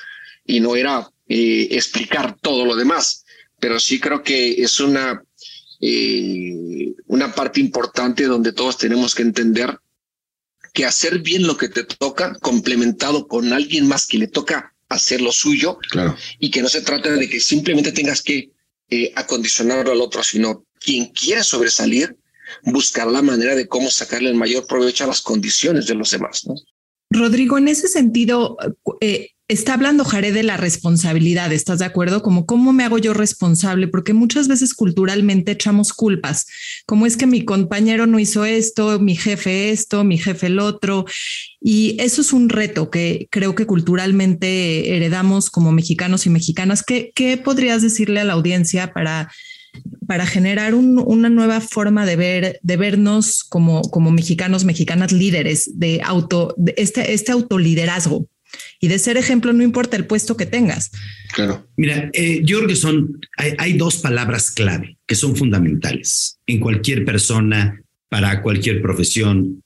Y 0.46 0.60
no 0.60 0.76
era 0.76 1.10
eh, 1.28 1.68
explicar 1.72 2.38
todo 2.42 2.66
lo 2.66 2.76
demás. 2.76 3.26
Pero 3.60 3.80
sí 3.80 4.00
creo 4.00 4.24
que 4.24 4.62
es 4.62 4.80
una, 4.80 5.24
eh, 5.82 6.94
una 7.08 7.34
parte 7.34 7.60
importante 7.60 8.26
donde 8.26 8.54
todos 8.54 8.78
tenemos 8.78 9.16
que 9.16 9.24
entender 9.24 9.80
que 10.74 10.86
hacer 10.86 11.20
bien 11.20 11.48
lo 11.48 11.56
que 11.56 11.70
te 11.70 11.86
toca, 11.86 12.38
complementado 12.42 13.28
con 13.28 13.54
alguien 13.54 13.88
más 13.88 14.06
que 14.06 14.18
le 14.18 14.28
toca 14.28 14.76
hacer 14.90 15.22
lo 15.22 15.32
suyo, 15.32 15.80
claro. 15.90 16.16
y 16.38 16.52
que 16.52 16.62
no 16.62 16.68
se 16.68 16.82
trata 16.82 17.12
de 17.12 17.30
que 17.30 17.40
simplemente 17.40 17.94
tengas 17.94 18.22
que 18.22 18.52
eh, 18.90 19.12
acondicionarlo 19.16 19.92
al 19.92 20.02
otro, 20.02 20.22
sino 20.22 20.66
quien 20.80 21.08
quiera 21.08 21.44
sobresalir, 21.44 22.18
buscar 22.64 23.08
la 23.08 23.22
manera 23.22 23.56
de 23.56 23.68
cómo 23.68 23.90
sacarle 23.90 24.30
el 24.30 24.36
mayor 24.36 24.68
provecho 24.68 25.04
a 25.04 25.08
las 25.08 25.22
condiciones 25.22 25.88
de 25.88 25.96
los 25.96 26.12
demás. 26.12 26.46
¿no? 26.46 26.56
Rodrigo, 27.10 27.58
en 27.58 27.68
ese 27.68 27.88
sentido, 27.88 28.58
eh, 29.00 29.30
está 29.48 29.76
hablando 29.76 30.04
Jared 30.04 30.34
de 30.34 30.44
la 30.44 30.58
responsabilidad, 30.58 31.54
¿estás 31.54 31.80
de 31.80 31.86
acuerdo? 31.86 32.24
Como 32.24 32.46
cómo 32.46 32.74
me 32.74 32.84
hago 32.84 32.98
yo 32.98 33.14
responsable, 33.14 33.88
porque 33.88 34.14
muchas 34.14 34.48
veces 34.48 34.74
culturalmente 34.74 35.52
echamos 35.52 35.94
culpas, 35.94 36.48
como 36.86 37.06
es 37.06 37.16
que 37.16 37.28
mi 37.28 37.46
compañero 37.46 38.08
no 38.08 38.20
hizo 38.20 38.44
esto, 38.44 39.00
mi 39.00 39.16
jefe 39.16 39.70
esto, 39.70 40.04
mi 40.04 40.18
jefe 40.18 40.48
el 40.48 40.60
otro, 40.60 41.06
y 41.62 41.96
eso 42.00 42.22
es 42.22 42.34
un 42.34 42.50
reto 42.50 42.90
que 42.90 43.28
creo 43.30 43.54
que 43.54 43.68
culturalmente 43.68 44.96
heredamos 44.96 45.50
como 45.50 45.72
mexicanos 45.72 46.26
y 46.26 46.30
mexicanas. 46.32 46.84
¿Qué, 46.84 47.12
qué 47.14 47.38
podrías 47.38 47.82
decirle 47.82 48.22
a 48.22 48.26
la 48.26 48.34
audiencia 48.34 48.94
para 48.94 49.32
para 50.08 50.26
generar 50.26 50.74
una 50.74 51.30
nueva 51.30 51.62
forma 51.62 52.06
de 52.06 52.16
ver, 52.16 52.60
de 52.62 52.78
vernos 52.78 53.44
como, 53.44 53.82
como 53.84 54.12
mexicanos, 54.12 54.66
mexicanas 54.66 55.12
líderes, 55.12 55.80
de 55.80 56.02
auto, 56.04 56.54
de 56.58 56.74
este, 56.78 57.14
este 57.14 57.32
autoliderazgo 57.32 58.28
y 58.80 58.88
de 58.88 59.00
ser 59.00 59.18
ejemplo, 59.18 59.52
no 59.54 59.64
importa 59.64 59.98
el 59.98 60.06
puesto 60.06 60.38
que 60.38 60.46
tengas. 60.46 60.92
Claro. 61.34 61.68
Mira, 61.76 62.10
eh, 62.14 62.42
yo 62.44 62.58
creo 62.58 62.70
que 62.70 62.76
son, 62.76 63.20
hay, 63.38 63.54
hay, 63.58 63.74
dos 63.74 63.98
palabras 63.98 64.52
clave 64.52 64.98
que 65.06 65.16
son 65.16 65.36
fundamentales 65.36 66.40
en 66.46 66.60
cualquier 66.60 67.04
persona, 67.04 67.82
para 68.10 68.42
cualquier 68.42 68.82
profesión. 68.82 69.62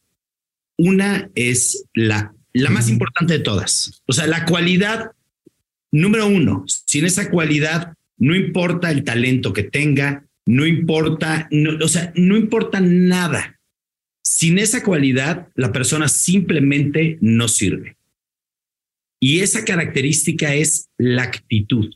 Una 0.78 1.30
es 1.36 1.86
la, 1.94 2.34
la 2.54 2.70
más 2.70 2.90
importante 2.90 3.34
de 3.34 3.44
todas, 3.44 4.02
o 4.08 4.14
sea, 4.14 4.28
la 4.28 4.46
cualidad 4.46 5.12
número 5.92 6.28
uno. 6.28 6.64
Sin 6.68 7.06
esa 7.06 7.30
cualidad 7.30 7.94
no 8.18 8.36
importa 8.36 8.92
el 8.92 9.04
talento 9.04 9.54
que 9.54 9.64
tenga, 9.64 10.26
no 10.50 10.66
importa, 10.66 11.48
o 11.80 11.88
sea, 11.88 12.12
no 12.16 12.36
importa 12.36 12.82
nada. 12.82 13.60
Sin 14.24 14.58
esa 14.58 14.84
cualidad, 14.84 15.48
la 15.54 15.72
persona 15.72 16.08
simplemente 16.08 17.20
no 17.22 17.48
sirve. 17.48 17.98
Y 19.20 19.42
esa 19.42 19.64
característica 19.64 20.56
es 20.56 20.90
la 20.98 21.22
actitud. 21.22 21.94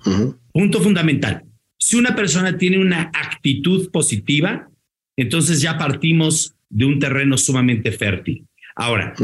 Punto 0.52 0.82
fundamental. 0.82 1.46
Si 1.80 1.98
una 1.98 2.16
persona 2.16 2.56
tiene 2.60 2.78
una 2.78 3.10
actitud 3.16 3.90
positiva, 3.90 4.70
entonces 5.18 5.60
ya 5.60 5.80
partimos 5.80 6.54
de 6.70 6.86
un 6.86 7.00
terreno 7.00 7.40
sumamente 7.40 7.92
fértil. 7.92 8.46
Ahora, 8.76 9.16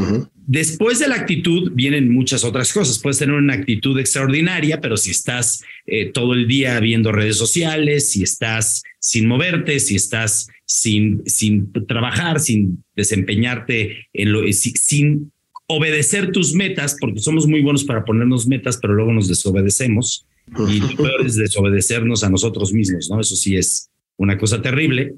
Después 0.52 0.98
de 0.98 1.08
la 1.08 1.14
actitud 1.14 1.74
vienen 1.76 2.12
muchas 2.12 2.44
otras 2.44 2.74
cosas. 2.74 2.98
Puedes 2.98 3.20
tener 3.20 3.36
una 3.36 3.54
actitud 3.54 4.00
extraordinaria, 4.00 4.82
pero 4.82 4.98
si 4.98 5.12
estás 5.12 5.64
eh, 5.86 6.12
todo 6.12 6.34
el 6.34 6.48
día 6.48 6.80
viendo 6.80 7.12
redes 7.12 7.38
sociales, 7.38 8.10
si 8.10 8.24
estás 8.24 8.82
sin 8.98 9.28
moverte, 9.28 9.80
si 9.80 9.96
estás 9.96 10.50
sin, 10.66 11.22
sin 11.28 11.72
trabajar, 11.88 12.40
sin 12.40 12.84
desempeñarte 12.96 14.08
lo, 14.12 14.42
sin 14.52 15.32
obedecer 15.68 16.32
tus 16.32 16.56
metas, 16.56 16.98
porque 17.00 17.20
somos 17.20 17.46
muy 17.46 17.62
buenos 17.62 17.84
para 17.84 18.04
ponernos 18.04 18.48
metas, 18.48 18.80
pero 18.82 18.96
luego 18.96 19.14
nos 19.14 19.28
desobedecemos 19.28 20.26
y 20.68 20.80
lo 20.80 21.24
es 21.24 21.36
desobedecernos 21.36 22.24
a 22.24 22.30
nosotros 22.32 22.74
mismos, 22.74 23.08
¿no? 23.12 23.22
Eso 23.22 23.36
sí 23.36 23.56
es 23.56 23.92
una 24.18 24.36
cosa 24.36 24.64
terrible. 24.64 25.14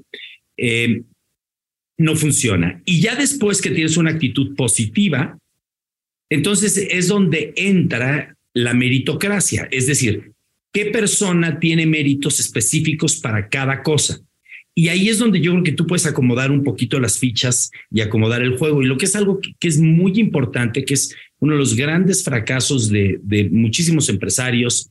Eh, 0.58 1.04
no 1.98 2.16
funciona. 2.16 2.82
Y 2.84 3.00
ya 3.00 3.14
después 3.14 3.60
que 3.60 3.70
tienes 3.70 3.96
una 3.96 4.10
actitud 4.10 4.54
positiva, 4.54 5.38
entonces 6.30 6.76
es 6.76 7.08
donde 7.08 7.52
entra 7.56 8.34
la 8.54 8.74
meritocracia, 8.74 9.68
es 9.70 9.86
decir, 9.86 10.32
qué 10.72 10.86
persona 10.86 11.60
tiene 11.60 11.86
méritos 11.86 12.40
específicos 12.40 13.16
para 13.16 13.48
cada 13.48 13.82
cosa. 13.82 14.20
Y 14.74 14.88
ahí 14.88 15.10
es 15.10 15.18
donde 15.18 15.40
yo 15.40 15.52
creo 15.52 15.64
que 15.64 15.72
tú 15.72 15.86
puedes 15.86 16.06
acomodar 16.06 16.50
un 16.50 16.64
poquito 16.64 16.98
las 16.98 17.18
fichas 17.18 17.70
y 17.90 18.00
acomodar 18.00 18.40
el 18.40 18.56
juego. 18.56 18.82
Y 18.82 18.86
lo 18.86 18.96
que 18.96 19.04
es 19.04 19.14
algo 19.14 19.38
que, 19.38 19.68
es 19.68 19.78
muy 19.78 20.18
importante, 20.18 20.84
que 20.86 20.94
es 20.94 21.14
uno 21.40 21.52
de 21.52 21.58
los 21.58 21.76
grandes 21.76 22.24
fracasos 22.24 22.88
de, 22.88 23.20
muchísimos 23.50 24.08
empresarios, 24.08 24.88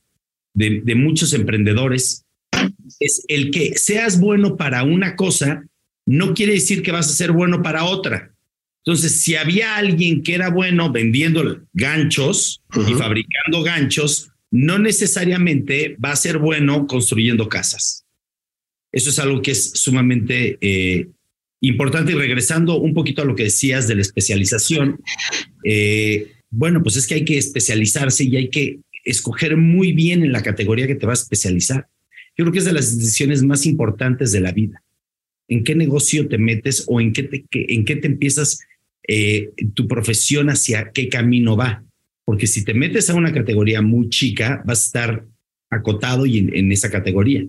de, 0.54 0.82
de 0.84 0.94
muchos 0.94 1.32
emprendedores, 1.32 2.24
es 3.00 3.24
el 3.26 3.50
que 3.50 3.76
seas 3.76 4.20
bueno 4.20 4.56
para 4.56 4.84
una 4.84 5.16
cosa, 5.16 5.64
no 6.06 6.34
quiere 6.34 6.54
decir 6.54 6.82
que 6.82 6.92
vas 6.92 7.08
a 7.08 7.14
ser 7.14 7.32
bueno 7.32 7.62
para 7.62 7.84
otra. 7.84 8.34
Entonces, 8.84 9.20
si 9.20 9.36
había 9.36 9.76
alguien 9.76 10.22
que 10.22 10.34
era 10.34 10.50
bueno 10.50 10.90
vendiendo 10.90 11.60
ganchos 11.72 12.62
y 12.88 12.94
fabricando 12.94 13.62
ganchos, 13.62 14.30
no 14.50 14.78
necesariamente 14.78 15.96
va 16.04 16.10
a 16.10 16.16
ser 16.16 16.38
bueno 16.38 16.86
construyendo 16.86 17.48
casas. 17.48 18.04
Eso 18.90 19.10
es 19.10 19.18
algo 19.18 19.40
que 19.40 19.52
es 19.52 19.70
sumamente 19.70 20.58
eh, 20.60 21.08
importante. 21.60 22.12
Y 22.12 22.16
regresando 22.16 22.78
un 22.78 22.92
poquito 22.92 23.22
a 23.22 23.24
lo 23.24 23.36
que 23.36 23.44
decías 23.44 23.86
de 23.86 23.94
la 23.94 24.02
especialización, 24.02 25.00
eh, 25.64 26.32
bueno, 26.50 26.82
pues 26.82 26.96
es 26.96 27.06
que 27.06 27.14
hay 27.14 27.24
que 27.24 27.38
especializarse 27.38 28.24
y 28.24 28.36
hay 28.36 28.50
que 28.50 28.80
escoger 29.04 29.56
muy 29.56 29.92
bien 29.92 30.22
en 30.22 30.32
la 30.32 30.42
categoría 30.42 30.86
que 30.86 30.96
te 30.96 31.06
vas 31.06 31.20
a 31.20 31.22
especializar. 31.22 31.88
Yo 32.36 32.44
creo 32.44 32.52
que 32.52 32.58
es 32.58 32.64
de 32.64 32.72
las 32.72 32.98
decisiones 32.98 33.42
más 33.42 33.64
importantes 33.64 34.32
de 34.32 34.40
la 34.40 34.52
vida. 34.52 34.81
¿En 35.52 35.64
qué 35.64 35.74
negocio 35.74 36.28
te 36.28 36.38
metes 36.38 36.84
o 36.86 36.98
en 36.98 37.12
qué 37.12 37.24
te, 37.24 37.44
en 37.52 37.84
qué 37.84 37.96
te 37.96 38.06
empiezas 38.06 38.60
eh, 39.06 39.50
tu 39.74 39.86
profesión 39.86 40.48
hacia 40.48 40.92
qué 40.94 41.10
camino 41.10 41.58
va? 41.58 41.84
Porque 42.24 42.46
si 42.46 42.64
te 42.64 42.72
metes 42.72 43.10
a 43.10 43.14
una 43.14 43.34
categoría 43.34 43.82
muy 43.82 44.08
chica, 44.08 44.62
vas 44.64 44.80
a 44.80 44.86
estar 44.86 45.26
acotado 45.68 46.24
y 46.24 46.38
en, 46.38 46.72
esa 46.72 46.90
categoría. 46.90 47.44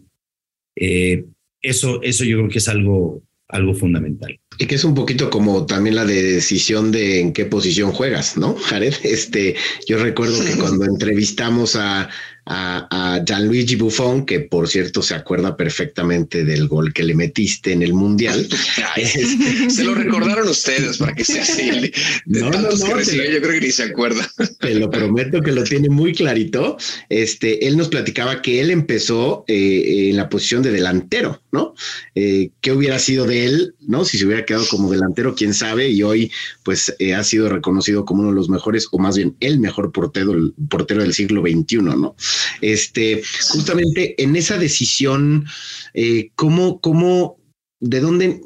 Eh, 0.75 1.23
eso, 1.61 2.01
eso 2.03 2.25
yo 2.25 2.39
creo 2.39 2.49
que 2.49 2.57
es 2.57 2.67
algo, 2.67 3.23
algo 3.47 3.73
fundamental. 3.73 4.37
Y 4.57 4.65
que 4.65 4.75
es 4.75 4.83
un 4.83 4.95
poquito 4.95 5.29
como 5.29 5.65
también 5.65 5.95
la 5.95 6.05
de 6.05 6.23
decisión 6.23 6.91
de 6.91 7.21
en 7.21 7.31
qué 7.31 7.45
posición 7.45 7.93
juegas, 7.93 8.35
¿no, 8.35 8.55
Jared? 8.65 8.95
Este, 9.03 9.55
yo 9.87 9.97
recuerdo 9.97 10.43
que 10.43 10.59
cuando 10.59 10.83
entrevistamos 10.83 11.77
a, 11.77 12.09
a, 12.45 13.21
Gianluigi 13.25 13.75
Buffon, 13.75 14.25
que 14.25 14.41
por 14.41 14.67
cierto 14.67 15.01
se 15.01 15.15
acuerda 15.15 15.55
perfectamente 15.55 16.43
del 16.43 16.67
gol 16.67 16.93
que 16.93 17.03
le 17.03 17.15
metiste 17.15 17.71
en 17.71 17.83
el 17.83 17.93
Mundial. 17.93 18.47
se 19.69 19.83
lo 19.83 19.95
recordaron 19.95 20.47
ustedes 20.47 20.97
para 20.97 21.13
que 21.13 21.23
sea 21.23 21.43
así. 21.43 21.91
no, 22.25 22.49
no, 22.49 22.61
no, 22.61 22.69
yo 22.69 23.41
creo 23.41 23.51
que 23.51 23.61
ni 23.61 23.71
se 23.71 23.83
acuerda. 23.83 24.29
Te 24.59 24.75
lo 24.75 24.89
prometo 24.89 25.41
que 25.41 25.51
lo 25.51 25.63
tiene 25.63 25.89
muy 25.89 26.13
clarito. 26.13 26.77
Este, 27.09 27.67
él 27.67 27.77
nos 27.77 27.89
platicaba 27.89 28.41
que 28.41 28.59
él 28.59 28.71
empezó 28.71 29.45
eh, 29.47 30.09
en 30.09 30.17
la 30.17 30.29
posición 30.29 30.63
de 30.63 30.71
delantero, 30.71 31.41
¿no? 31.51 31.75
Eh, 32.15 32.49
¿Qué 32.61 32.71
hubiera 32.71 32.99
sido 32.99 33.25
de 33.25 33.45
él, 33.45 33.75
no? 33.81 34.05
Si 34.05 34.17
se 34.17 34.25
hubiera 34.25 34.45
quedado 34.45 34.65
como 34.69 34.91
delantero, 34.91 35.35
quién 35.35 35.53
sabe, 35.53 35.89
y 35.89 36.03
hoy 36.03 36.31
pues 36.63 36.93
eh, 36.99 37.13
ha 37.13 37.23
sido 37.23 37.49
reconocido 37.49 38.05
como 38.05 38.21
uno 38.21 38.31
de 38.31 38.35
los 38.35 38.49
mejores, 38.49 38.87
o 38.91 38.99
más 38.99 39.17
bien 39.17 39.35
el 39.39 39.59
mejor 39.59 39.91
portero, 39.91 40.33
portero 40.69 41.01
del 41.01 41.13
siglo 41.13 41.41
XXI, 41.41 41.77
¿no? 41.77 42.15
Este, 42.61 43.21
justamente 43.49 44.21
en 44.21 44.35
esa 44.35 44.57
decisión, 44.57 45.45
eh, 45.93 46.31
¿cómo, 46.35 46.79
cómo, 46.79 47.37
de 47.79 47.99
dónde, 47.99 48.41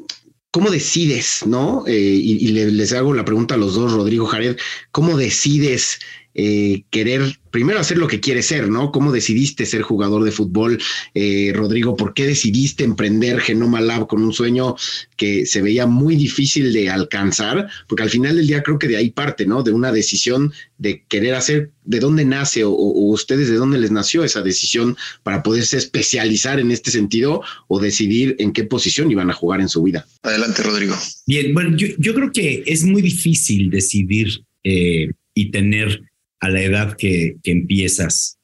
cómo 0.50 0.70
decides, 0.70 1.44
no? 1.46 1.84
Eh, 1.86 1.94
y, 1.94 2.48
les 2.48 2.92
hago 2.92 3.14
la 3.14 3.24
pregunta 3.24 3.54
a 3.54 3.58
los 3.58 3.74
dos, 3.74 3.92
Rodrigo 3.92 4.26
Jared, 4.26 4.56
¿cómo 4.90 5.16
decides 5.16 5.98
eh, 6.40 6.84
querer 6.90 7.40
primero 7.50 7.80
hacer 7.80 7.98
lo 7.98 8.06
que 8.06 8.20
quieres 8.20 8.46
ser, 8.46 8.68
¿no? 8.68 8.92
¿Cómo 8.92 9.10
decidiste 9.10 9.66
ser 9.66 9.82
jugador 9.82 10.22
de 10.22 10.30
fútbol, 10.30 10.80
eh, 11.12 11.50
Rodrigo? 11.52 11.96
¿Por 11.96 12.14
qué 12.14 12.28
decidiste 12.28 12.84
emprender 12.84 13.40
Genoma 13.40 13.80
Lab 13.80 14.06
con 14.06 14.22
un 14.22 14.32
sueño 14.32 14.76
que 15.16 15.46
se 15.46 15.62
veía 15.62 15.88
muy 15.88 16.14
difícil 16.14 16.72
de 16.72 16.90
alcanzar? 16.90 17.68
Porque 17.88 18.04
al 18.04 18.10
final 18.10 18.36
del 18.36 18.46
día 18.46 18.62
creo 18.62 18.78
que 18.78 18.86
de 18.86 18.98
ahí 18.98 19.10
parte, 19.10 19.46
¿no? 19.46 19.64
De 19.64 19.72
una 19.72 19.90
decisión 19.90 20.52
de 20.78 21.02
querer 21.08 21.34
hacer, 21.34 21.72
¿de 21.84 21.98
dónde 21.98 22.24
nace 22.24 22.62
o, 22.62 22.70
ustedes 22.70 23.48
de 23.48 23.56
dónde 23.56 23.80
les 23.80 23.90
nació 23.90 24.22
esa 24.22 24.40
decisión 24.40 24.96
para 25.24 25.42
poderse 25.42 25.76
especializar 25.76 26.60
en 26.60 26.70
este 26.70 26.92
sentido 26.92 27.42
o 27.66 27.80
decidir 27.80 28.36
en 28.38 28.52
qué 28.52 28.62
posición 28.62 29.10
iban 29.10 29.28
a 29.28 29.34
jugar 29.34 29.60
en 29.60 29.68
su 29.68 29.82
vida? 29.82 30.06
Adelante, 30.22 30.62
Rodrigo. 30.62 30.94
Bien, 31.26 31.52
bueno, 31.52 31.76
yo, 31.76 32.14
creo 32.14 32.30
que 32.30 32.62
es 32.64 32.84
muy 32.84 33.02
difícil 33.02 33.70
decidir 33.70 34.44
eh, 34.62 35.10
y 35.34 35.50
tener 35.50 36.08
a 36.40 36.48
la 36.48 36.62
edad 36.62 36.96
que, 36.96 37.36
empiezas, 37.44 38.38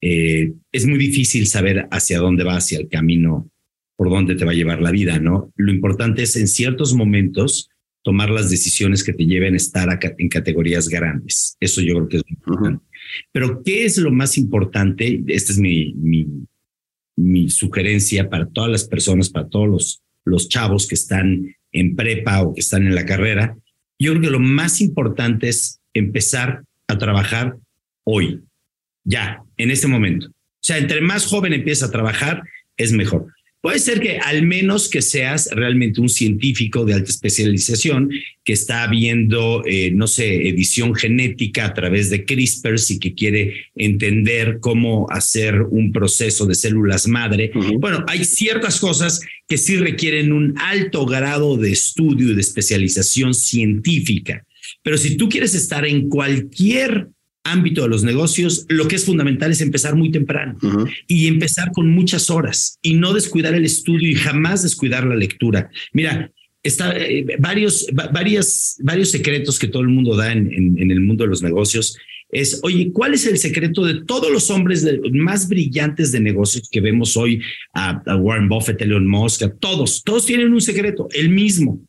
eh, 0.00 0.52
es 0.72 0.86
muy 0.86 0.98
difícil 0.98 1.46
saber 1.46 1.88
hacia 1.90 2.18
dónde 2.18 2.44
va, 2.44 2.56
hacia 2.56 2.78
el 2.78 2.88
camino, 2.88 3.50
por 3.96 4.10
dónde 4.10 4.34
te 4.34 4.44
va 4.44 4.52
a 4.52 4.54
llevar 4.54 4.82
la 4.82 4.90
vida, 4.90 5.18
¿no? 5.18 5.52
Lo 5.56 5.72
importante 5.72 6.22
es 6.22 6.36
en 6.36 6.48
ciertos 6.48 6.94
momentos 6.94 7.70
tomar 8.02 8.30
las 8.30 8.50
decisiones 8.50 9.02
que 9.02 9.12
te 9.12 9.26
lleven 9.26 9.54
a 9.54 9.56
estar 9.56 9.98
en 10.18 10.28
categorías 10.28 10.88
grandes. 10.88 11.56
Eso 11.58 11.80
yo 11.80 11.94
creo 11.94 12.08
que 12.08 12.16
es 12.18 12.22
importante. 12.28 12.84
Pero, 13.32 13.62
¿qué 13.64 13.84
es 13.84 13.98
lo 13.98 14.12
más 14.12 14.38
importante? 14.38 15.24
Esta 15.26 15.52
es 15.52 15.58
mi, 15.58 15.92
mi, 15.94 16.26
mi, 17.16 17.48
sugerencia 17.48 18.28
para 18.28 18.46
todas 18.46 18.70
las 18.70 18.84
personas, 18.84 19.30
para 19.30 19.48
todos 19.48 19.68
los, 19.68 20.02
los 20.24 20.48
chavos 20.48 20.86
que 20.86 20.94
están 20.94 21.52
en 21.72 21.96
prepa 21.96 22.42
o 22.42 22.54
que 22.54 22.60
están 22.60 22.86
en 22.86 22.94
la 22.94 23.06
carrera. 23.06 23.56
Yo 23.98 24.12
creo 24.12 24.22
que 24.22 24.30
lo 24.30 24.40
más 24.40 24.80
importante 24.80 25.48
es 25.48 25.80
empezar 25.92 26.62
a 26.88 26.98
trabajar 26.98 27.56
hoy, 28.04 28.40
ya, 29.04 29.42
en 29.56 29.70
este 29.70 29.86
momento. 29.86 30.28
O 30.28 30.66
sea, 30.66 30.78
entre 30.78 31.00
más 31.00 31.26
joven 31.26 31.52
empieza 31.52 31.86
a 31.86 31.90
trabajar, 31.90 32.42
es 32.76 32.92
mejor. 32.92 33.28
Puede 33.66 33.80
ser 33.80 34.00
que 34.00 34.18
al 34.18 34.42
menos 34.42 34.88
que 34.88 35.02
seas 35.02 35.48
realmente 35.50 36.00
un 36.00 36.08
científico 36.08 36.84
de 36.84 36.94
alta 36.94 37.10
especialización 37.10 38.10
que 38.44 38.52
está 38.52 38.86
viendo, 38.86 39.64
eh, 39.66 39.90
no 39.90 40.06
sé, 40.06 40.48
edición 40.48 40.94
genética 40.94 41.64
a 41.64 41.74
través 41.74 42.08
de 42.08 42.24
CRISPR 42.24 42.76
y 42.88 42.98
que 43.00 43.14
quiere 43.14 43.66
entender 43.74 44.58
cómo 44.60 45.08
hacer 45.10 45.62
un 45.62 45.90
proceso 45.90 46.46
de 46.46 46.54
células 46.54 47.08
madre. 47.08 47.50
Bueno, 47.80 48.04
hay 48.06 48.24
ciertas 48.24 48.78
cosas 48.78 49.20
que 49.48 49.58
sí 49.58 49.76
requieren 49.78 50.32
un 50.32 50.54
alto 50.58 51.04
grado 51.04 51.56
de 51.56 51.72
estudio 51.72 52.30
y 52.30 52.34
de 52.34 52.42
especialización 52.42 53.34
científica. 53.34 54.44
Pero 54.86 54.98
si 54.98 55.16
tú 55.16 55.28
quieres 55.28 55.52
estar 55.56 55.84
en 55.84 56.08
cualquier 56.08 57.08
ámbito 57.42 57.82
de 57.82 57.88
los 57.88 58.04
negocios, 58.04 58.66
lo 58.68 58.86
que 58.86 58.94
es 58.94 59.04
fundamental 59.04 59.50
es 59.50 59.60
empezar 59.60 59.96
muy 59.96 60.12
temprano 60.12 60.56
y 61.08 61.26
empezar 61.26 61.72
con 61.72 61.90
muchas 61.90 62.30
horas 62.30 62.78
y 62.82 62.94
no 62.94 63.12
descuidar 63.12 63.56
el 63.56 63.64
estudio 63.64 64.08
y 64.08 64.14
jamás 64.14 64.62
descuidar 64.62 65.04
la 65.04 65.16
lectura. 65.16 65.68
Mira, 65.92 66.30
está 66.62 66.96
eh, 66.96 67.26
varios, 67.40 67.88
varias, 68.12 68.76
varios 68.80 69.10
secretos 69.10 69.58
que 69.58 69.66
todo 69.66 69.82
el 69.82 69.88
mundo 69.88 70.14
da 70.14 70.30
en, 70.30 70.52
en, 70.78 70.90
el 70.92 71.00
mundo 71.00 71.24
de 71.24 71.30
los 71.30 71.42
negocios. 71.42 71.98
Es, 72.28 72.60
oye, 72.62 72.92
¿cuál 72.92 73.14
es 73.14 73.26
el 73.26 73.38
secreto 73.38 73.84
de 73.84 74.04
todos 74.04 74.30
los 74.30 74.52
hombres 74.52 74.86
más 75.10 75.48
brillantes 75.48 76.12
de 76.12 76.20
negocios 76.20 76.68
que 76.70 76.80
vemos 76.80 77.16
hoy? 77.16 77.42
A, 77.74 78.04
a 78.06 78.14
Warren 78.14 78.48
Buffett, 78.48 78.80
Elon 78.82 79.08
Musk, 79.08 79.42
a 79.42 79.52
todos, 79.52 80.04
todos 80.04 80.26
tienen 80.26 80.52
un 80.52 80.60
secreto, 80.60 81.08
el 81.12 81.30
mismo. 81.30 81.80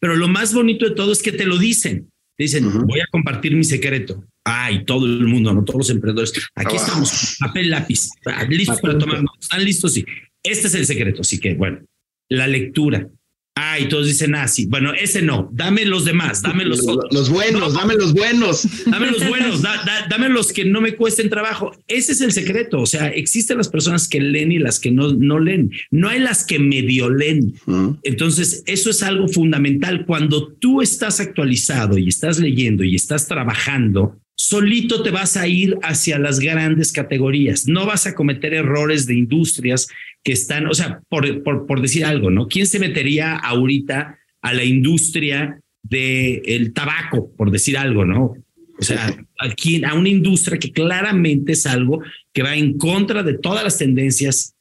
Pero 0.00 0.16
lo 0.16 0.28
más 0.28 0.54
bonito 0.54 0.88
de 0.88 0.94
todo 0.94 1.12
es 1.12 1.22
que 1.22 1.32
te 1.32 1.46
lo 1.46 1.58
dicen. 1.58 2.10
Te 2.36 2.44
dicen, 2.44 2.70
voy 2.86 3.00
a 3.00 3.06
compartir 3.10 3.56
mi 3.56 3.64
secreto. 3.64 4.24
Ay, 4.44 4.84
todo 4.84 5.06
el 5.06 5.26
mundo, 5.26 5.52
no 5.54 5.64
todos 5.64 5.78
los 5.78 5.90
emprendedores. 5.90 6.32
Aquí 6.54 6.76
estamos, 6.76 7.36
papel, 7.40 7.70
lápiz, 7.70 8.10
ah, 8.26 8.44
listos 8.44 8.80
para 8.80 8.98
tomar. 8.98 9.24
Están 9.40 9.64
listos, 9.64 9.94
sí. 9.94 10.04
Este 10.42 10.66
es 10.68 10.74
el 10.74 10.86
secreto. 10.86 11.22
Así 11.22 11.40
que, 11.40 11.54
bueno, 11.54 11.80
la 12.28 12.46
lectura, 12.46 13.08
Ah, 13.58 13.78
y 13.80 13.88
todos 13.88 14.06
dicen, 14.06 14.34
ah, 14.34 14.46
sí. 14.46 14.66
Bueno, 14.66 14.92
ese 14.92 15.22
no. 15.22 15.48
Dame 15.50 15.86
los 15.86 16.04
demás, 16.04 16.42
dame 16.42 16.66
los, 16.66 16.86
otros. 16.86 17.10
Los 17.10 17.30
buenos, 17.30 17.72
dame 17.72 17.94
los 17.94 18.12
buenos. 18.12 18.68
Dame 18.84 19.10
los 19.10 19.26
buenos, 19.26 19.62
dame 19.62 20.28
los 20.28 20.52
que 20.52 20.66
no 20.66 20.82
me 20.82 20.94
cuesten 20.94 21.30
trabajo. 21.30 21.72
Ese 21.88 22.12
es 22.12 22.20
el 22.20 22.32
secreto. 22.32 22.80
O 22.82 22.86
sea, 22.86 23.08
existen 23.08 23.56
las 23.56 23.70
personas 23.70 24.08
que 24.08 24.20
leen 24.20 24.52
y 24.52 24.58
las 24.58 24.78
que 24.78 24.90
no, 24.90 25.14
no 25.14 25.38
leen. 25.38 25.70
No 25.90 26.10
hay 26.10 26.20
las 26.20 26.44
que 26.44 26.58
medio 26.58 27.08
leen. 27.08 27.54
Entonces, 28.02 28.62
eso 28.66 28.90
es 28.90 29.02
algo 29.02 29.26
fundamental. 29.26 30.04
Cuando 30.04 30.48
tú 30.48 30.82
estás 30.82 31.18
actualizado 31.20 31.96
y 31.96 32.08
estás 32.08 32.38
leyendo 32.38 32.84
y 32.84 32.94
estás 32.94 33.26
trabajando, 33.26 34.20
solito 34.36 35.02
te 35.02 35.10
vas 35.10 35.36
a 35.36 35.48
ir 35.48 35.76
hacia 35.82 36.18
las 36.18 36.38
grandes 36.38 36.92
categorías. 36.92 37.66
No 37.66 37.86
vas 37.86 38.06
a 38.06 38.14
cometer 38.14 38.54
errores 38.54 39.06
de 39.06 39.14
industrias 39.14 39.88
que 40.22 40.32
están, 40.32 40.66
o 40.66 40.74
sea, 40.74 41.00
por, 41.08 41.42
por, 41.42 41.80
decir 41.80 42.04
algo, 42.04 42.30
¿no? 42.30 42.46
¿Quién 42.46 42.66
se 42.66 42.78
metería 42.78 43.36
ahorita 43.36 44.18
a 44.42 44.52
la 44.52 44.64
industria 44.64 45.60
del 45.82 46.72
tabaco, 46.72 47.32
por 47.36 47.50
decir 47.50 47.78
algo, 47.78 48.04
¿no? 48.04 48.36
O 48.78 48.82
sea, 48.82 49.06
a, 49.06 49.90
a 49.90 49.94
una 49.94 50.08
industria 50.08 50.58
que 50.58 50.72
claramente 50.72 51.52
es 51.52 51.64
algo 51.64 52.02
que 52.32 52.42
va 52.42 52.54
en 52.54 52.76
contra 52.76 53.22
de 53.22 53.38
todas 53.38 53.64
las 53.64 53.78
tendencias 53.78 54.54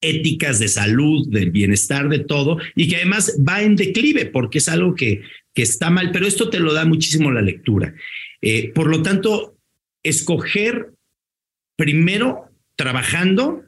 éticas 0.00 0.58
de 0.58 0.68
salud, 0.68 1.28
del 1.30 1.50
bienestar, 1.50 2.08
de 2.08 2.20
todo, 2.20 2.58
y 2.76 2.88
que 2.88 2.96
además 2.96 3.36
va 3.46 3.62
en 3.62 3.74
declive 3.74 4.26
porque 4.26 4.58
es 4.58 4.68
algo 4.68 4.94
que, 4.94 5.22
que 5.54 5.62
está 5.62 5.90
mal, 5.90 6.10
pero 6.12 6.26
esto 6.26 6.50
te 6.50 6.60
lo 6.60 6.72
da 6.72 6.84
muchísimo 6.84 7.32
la 7.32 7.42
lectura. 7.42 7.94
Eh, 8.46 8.72
por 8.74 8.88
lo 8.88 9.00
tanto, 9.00 9.56
escoger 10.02 10.90
primero 11.76 12.50
trabajando 12.76 13.62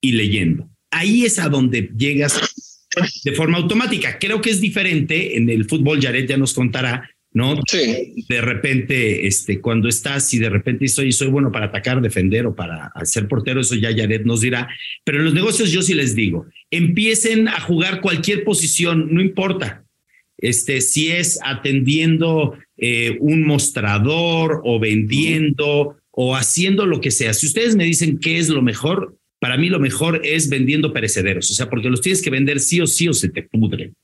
y 0.00 0.12
leyendo. 0.12 0.70
Ahí 0.92 1.24
es 1.24 1.40
a 1.40 1.48
donde 1.48 1.90
llegas 1.98 2.40
de 3.24 3.32
forma 3.32 3.58
automática. 3.58 4.20
Creo 4.20 4.40
que 4.40 4.50
es 4.50 4.60
diferente 4.60 5.36
en 5.36 5.50
el 5.50 5.64
fútbol, 5.64 6.00
Jared 6.00 6.28
ya 6.28 6.36
nos 6.36 6.54
contará, 6.54 7.10
¿no? 7.32 7.60
Sí. 7.66 8.24
De 8.28 8.40
repente, 8.40 9.26
este, 9.26 9.60
cuando 9.60 9.88
estás 9.88 10.32
y 10.32 10.38
de 10.38 10.50
repente 10.50 10.86
soy, 10.86 11.10
soy 11.10 11.26
bueno 11.26 11.50
para 11.50 11.66
atacar, 11.66 12.00
defender 12.00 12.46
o 12.46 12.54
para 12.54 12.92
ser 13.02 13.26
portero, 13.26 13.60
eso 13.60 13.74
ya 13.74 13.90
Jared 13.90 14.24
nos 14.24 14.42
dirá. 14.42 14.68
Pero 15.02 15.18
en 15.18 15.24
los 15.24 15.34
negocios 15.34 15.72
yo 15.72 15.82
sí 15.82 15.94
les 15.94 16.14
digo, 16.14 16.46
empiecen 16.70 17.48
a 17.48 17.58
jugar 17.58 18.00
cualquier 18.00 18.44
posición, 18.44 19.12
no 19.12 19.20
importa. 19.20 19.84
Este, 20.38 20.80
si 20.80 21.10
es 21.10 21.38
atendiendo 21.44 22.56
eh, 22.76 23.16
un 23.20 23.44
mostrador 23.44 24.60
o 24.64 24.80
vendiendo 24.80 25.96
o 26.10 26.36
haciendo 26.36 26.86
lo 26.86 27.00
que 27.00 27.10
sea. 27.10 27.32
Si 27.32 27.46
ustedes 27.46 27.76
me 27.76 27.84
dicen 27.84 28.18
qué 28.18 28.38
es 28.38 28.48
lo 28.48 28.62
mejor, 28.62 29.16
para 29.38 29.56
mí 29.56 29.68
lo 29.68 29.80
mejor 29.80 30.20
es 30.24 30.48
vendiendo 30.48 30.92
perecederos, 30.92 31.50
o 31.50 31.54
sea, 31.54 31.68
porque 31.68 31.90
los 31.90 32.00
tienes 32.00 32.22
que 32.22 32.30
vender 32.30 32.60
sí 32.60 32.80
o 32.80 32.86
sí 32.86 33.08
o 33.08 33.12
se 33.12 33.28
te 33.28 33.42
pudren. 33.42 33.94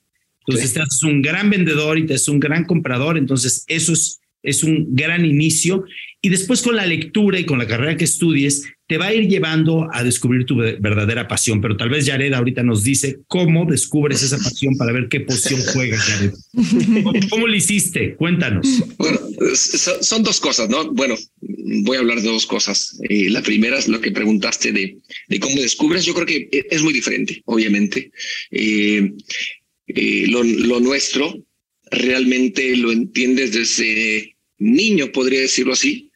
Entonces 0.46 0.72
te 0.72 0.80
haces 0.80 1.02
un 1.02 1.20
gran 1.20 1.50
vendedor 1.50 1.98
y 1.98 2.06
te 2.06 2.14
haces 2.14 2.28
un 2.28 2.40
gran 2.40 2.64
comprador, 2.64 3.18
entonces 3.18 3.64
eso 3.66 3.92
es, 3.92 4.20
es 4.42 4.64
un 4.64 4.94
gran 4.94 5.24
inicio. 5.26 5.84
Y 6.22 6.30
después 6.30 6.62
con 6.62 6.74
la 6.74 6.86
lectura 6.86 7.38
y 7.38 7.44
con 7.44 7.58
la 7.58 7.66
carrera 7.66 7.96
que 7.96 8.04
estudies, 8.04 8.64
te 8.89 8.97
va 8.97 9.09
a 9.09 9.14
ir 9.14 9.28
llevando 9.28 9.86
a 9.93 10.03
descubrir 10.03 10.47
tu 10.47 10.57
verdadera 10.57 11.28
pasión. 11.28 11.61
Pero 11.61 11.76
tal 11.76 11.91
vez 11.91 12.07
Jared 12.07 12.32
ahorita 12.32 12.62
nos 12.62 12.82
dice 12.82 13.20
cómo 13.28 13.66
descubres 13.66 14.22
esa 14.22 14.39
pasión 14.39 14.78
para 14.78 14.93
ver 14.93 15.09
qué 15.11 15.20
posición 15.20 15.61
juegas, 15.61 16.01
Jared. 16.01 16.32
¿Cómo, 17.28 17.47
lo 17.47 17.55
hiciste? 17.55 18.14
Cuéntanos. 18.16 18.66
Bueno, 18.97 19.20
son 19.55 20.22
dos 20.22 20.41
cosas, 20.41 20.70
¿no? 20.70 20.91
Bueno, 20.93 21.16
voy 21.82 21.99
a 21.99 22.01
hablar 22.01 22.22
de 22.22 22.28
dos 22.28 22.47
cosas. 22.47 22.99
Eh, 23.11 23.28
la 23.28 23.43
primera 23.43 23.78
es 23.78 23.89
lo 23.89 24.01
que 24.01 24.11
preguntaste 24.11 24.72
de, 24.72 24.97
de 25.28 25.41
cómo 25.41 25.61
descubres. 25.61 26.07
Yo 26.07 26.14
creo 26.14 26.26
que 26.26 26.49
es 26.70 26.82
muy 26.82 26.95
diferente, 26.95 27.43
obviamente. 27.45 28.11
Eh, 28.51 29.12
eh, 29.89 30.26
lo, 30.28 30.80
nuestro 30.80 31.45
realmente 31.91 32.74
lo 32.74 32.91
entiendes 32.91 33.53
desde 33.53 34.34
niño, 34.57 35.12
podría 35.12 35.41
decirlo 35.41 35.74
así, 35.74 36.11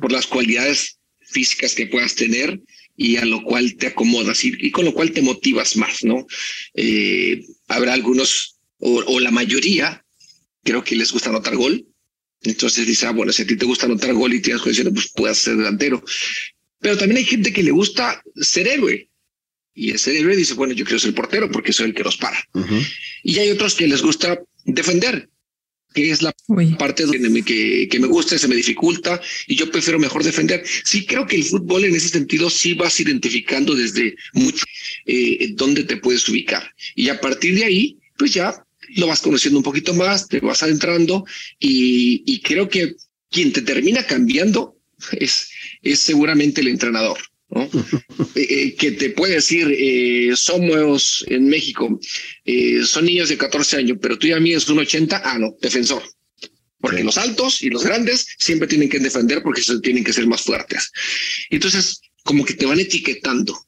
por 0.00 0.12
las 0.12 0.28
cualidades 0.28 0.95
físicas 1.36 1.74
que 1.74 1.86
puedas 1.86 2.14
tener 2.14 2.58
y 2.96 3.18
a 3.18 3.26
lo 3.26 3.42
cual 3.42 3.76
te 3.76 3.88
acomodas 3.88 4.42
y, 4.42 4.70
con 4.70 4.86
lo 4.86 4.94
cual 4.94 5.10
te 5.12 5.20
motivas 5.20 5.76
más, 5.76 6.02
¿no? 6.02 6.26
Eh, 6.72 7.44
habrá 7.68 7.92
algunos 7.92 8.56
o, 8.78 9.20
la 9.20 9.30
mayoría, 9.30 10.02
creo 10.64 10.82
que 10.82 10.96
les 10.96 11.12
gusta 11.12 11.28
anotar 11.28 11.54
gol. 11.54 11.86
Entonces 12.42 12.86
dice, 12.86 13.04
ah, 13.04 13.12
bueno, 13.12 13.32
si 13.32 13.42
a 13.42 13.46
ti 13.46 13.56
te 13.56 13.66
gusta 13.66 13.84
anotar 13.84 14.14
gol 14.14 14.32
y 14.32 14.40
tienes 14.40 14.62
condiciones, 14.62 14.94
pues 14.94 15.12
puedes 15.14 15.36
ser 15.36 15.56
delantero. 15.56 16.02
Pero 16.80 16.96
también 16.96 17.18
hay 17.18 17.24
gente 17.24 17.52
que 17.52 17.62
le 17.62 17.70
gusta 17.70 18.22
ser 18.36 18.66
héroe. 18.66 19.10
Y 19.74 19.90
ese 19.90 20.18
héroe 20.18 20.34
dice, 20.34 20.54
bueno, 20.54 20.72
yo 20.72 20.86
quiero 20.86 20.98
ser 20.98 21.14
portero 21.14 21.50
porque 21.50 21.74
soy 21.74 21.86
el 21.88 21.94
que 21.94 22.04
los 22.04 22.16
para. 22.16 22.38
Y 23.22 23.38
hay 23.38 23.50
otros 23.50 23.74
que 23.74 23.86
les 23.86 24.00
gusta 24.00 24.40
defender, 24.64 25.28
que 25.96 26.10
es 26.10 26.20
la 26.20 26.34
parte 26.78 27.06
donde 27.06 27.42
que, 27.42 27.88
que, 27.90 27.98
me 27.98 28.06
gusta, 28.06 28.36
se 28.38 28.48
me 28.48 28.54
dificulta 28.54 29.18
y 29.46 29.56
yo 29.56 29.70
prefiero 29.70 29.98
mejor 29.98 30.22
defender. 30.22 30.62
Sí, 30.84 31.06
creo 31.06 31.26
que 31.26 31.36
el 31.36 31.44
fútbol 31.44 31.86
en 31.86 31.96
ese 31.96 32.10
sentido 32.10 32.50
sí 32.50 32.74
vas 32.74 33.00
identificando 33.00 33.74
desde 33.74 34.14
mucho 34.34 34.66
eh, 35.06 35.52
dónde 35.54 35.84
te 35.84 35.96
puedes 35.96 36.28
ubicar. 36.28 36.70
Y 36.94 37.08
a 37.08 37.18
partir 37.18 37.54
de 37.54 37.64
ahí, 37.64 37.98
pues 38.18 38.34
ya 38.34 38.62
lo 38.96 39.06
vas 39.06 39.22
conociendo 39.22 39.58
un 39.58 39.64
poquito 39.64 39.94
más, 39.94 40.28
te 40.28 40.38
vas 40.40 40.62
adentrando 40.62 41.24
y, 41.58 42.22
y 42.26 42.40
creo 42.42 42.68
que 42.68 42.94
quien 43.30 43.54
te 43.54 43.62
termina 43.62 44.04
cambiando 44.04 44.76
es, 45.12 45.48
es 45.80 46.00
seguramente 46.00 46.60
el 46.60 46.68
entrenador. 46.68 47.18
¿No? 47.50 47.62
Eh, 48.34 48.46
eh, 48.50 48.74
que 48.74 48.92
te 48.92 49.10
puede 49.10 49.34
decir, 49.34 49.66
eh, 49.70 50.32
somos 50.36 51.24
en 51.28 51.48
México, 51.48 51.98
son 52.84 53.04
niños 53.04 53.28
de 53.28 53.38
14 53.38 53.76
años, 53.76 53.98
pero 54.00 54.18
tú 54.18 54.26
y 54.26 54.32
a 54.32 54.40
mí 54.40 54.52
es 54.52 54.68
un 54.68 54.78
80, 54.78 55.22
ah, 55.24 55.38
no, 55.38 55.56
defensor. 55.60 56.02
Porque 56.78 57.02
los 57.02 57.16
altos 57.16 57.62
y 57.62 57.70
los 57.70 57.82
grandes 57.82 58.26
siempre 58.38 58.68
tienen 58.68 58.88
que 58.88 58.98
defender 58.98 59.42
porque 59.42 59.62
tienen 59.82 60.04
que 60.04 60.12
ser 60.12 60.26
más 60.26 60.42
fuertes. 60.42 60.92
Entonces, 61.50 62.00
como 62.22 62.44
que 62.44 62.54
te 62.54 62.66
van 62.66 62.78
etiquetando, 62.78 63.58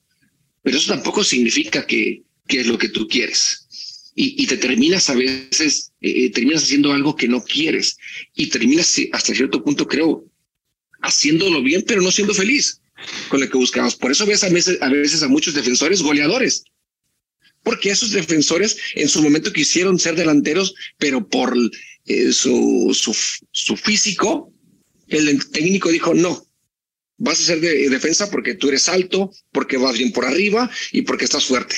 pero 0.63 0.77
eso 0.77 0.93
tampoco 0.93 1.25
significa 1.25 1.87
que, 1.87 2.23
que 2.47 2.61
es 2.61 2.67
lo 2.67 2.79
que 2.79 2.91
tú 2.91 3.09
quieres. 3.09 4.11
Y, 4.15 4.43
y 4.43 4.47
te 4.47 4.59
terminas 4.59 5.09
a 5.09 5.15
veces, 5.15 5.93
terminas 6.35 6.65
haciendo 6.65 6.93
algo 6.93 7.17
que 7.17 7.29
no 7.29 7.43
quieres 7.43 7.97
y 8.35 8.49
terminas 8.49 8.95
hasta 9.13 9.35
cierto 9.35 9.65
punto, 9.65 9.87
creo, 9.87 10.25
haciéndolo 11.01 11.63
bien, 11.63 11.85
pero 11.87 12.03
no 12.03 12.13
siendo 12.13 12.35
feliz 12.35 12.81
con 13.29 13.41
lo 13.41 13.49
que 13.49 13.59
buscamos. 13.59 13.97
Por 13.97 14.11
eso 14.11 14.27
ves 14.27 14.45
a 14.45 14.49
veces, 14.49 15.23
a 15.23 15.29
muchos 15.29 15.55
defensores 15.55 16.03
goleadores, 16.03 16.65
porque 17.63 17.91
esos 17.91 18.13
defensores 18.13 18.77
en 18.95 19.09
su 19.09 19.23
momento 19.23 19.53
quisieron 19.53 19.99
ser 19.99 20.17
delanteros, 20.17 20.75
pero 20.97 21.27
por 21.29 21.55
eh, 22.07 22.33
su, 22.33 22.97
su, 23.53 23.77
físico, 23.77 24.53
el 25.09 25.51
técnico 25.51 25.91
dijo 25.91 26.15
no. 26.15 26.45
Vas 27.21 27.41
a 27.41 27.45
ser 27.45 27.61
de 27.61 27.89
defensa 27.91 28.31
porque 28.31 28.55
tú 28.55 28.69
eres 28.69 28.89
alto, 28.89 29.33
porque 29.51 29.77
vas 29.77 29.99
bien 29.99 30.13
por 30.13 30.25
arriba 30.25 30.71
y 30.93 31.03
porque 31.03 31.25
estás 31.25 31.47
fuerte. 31.47 31.77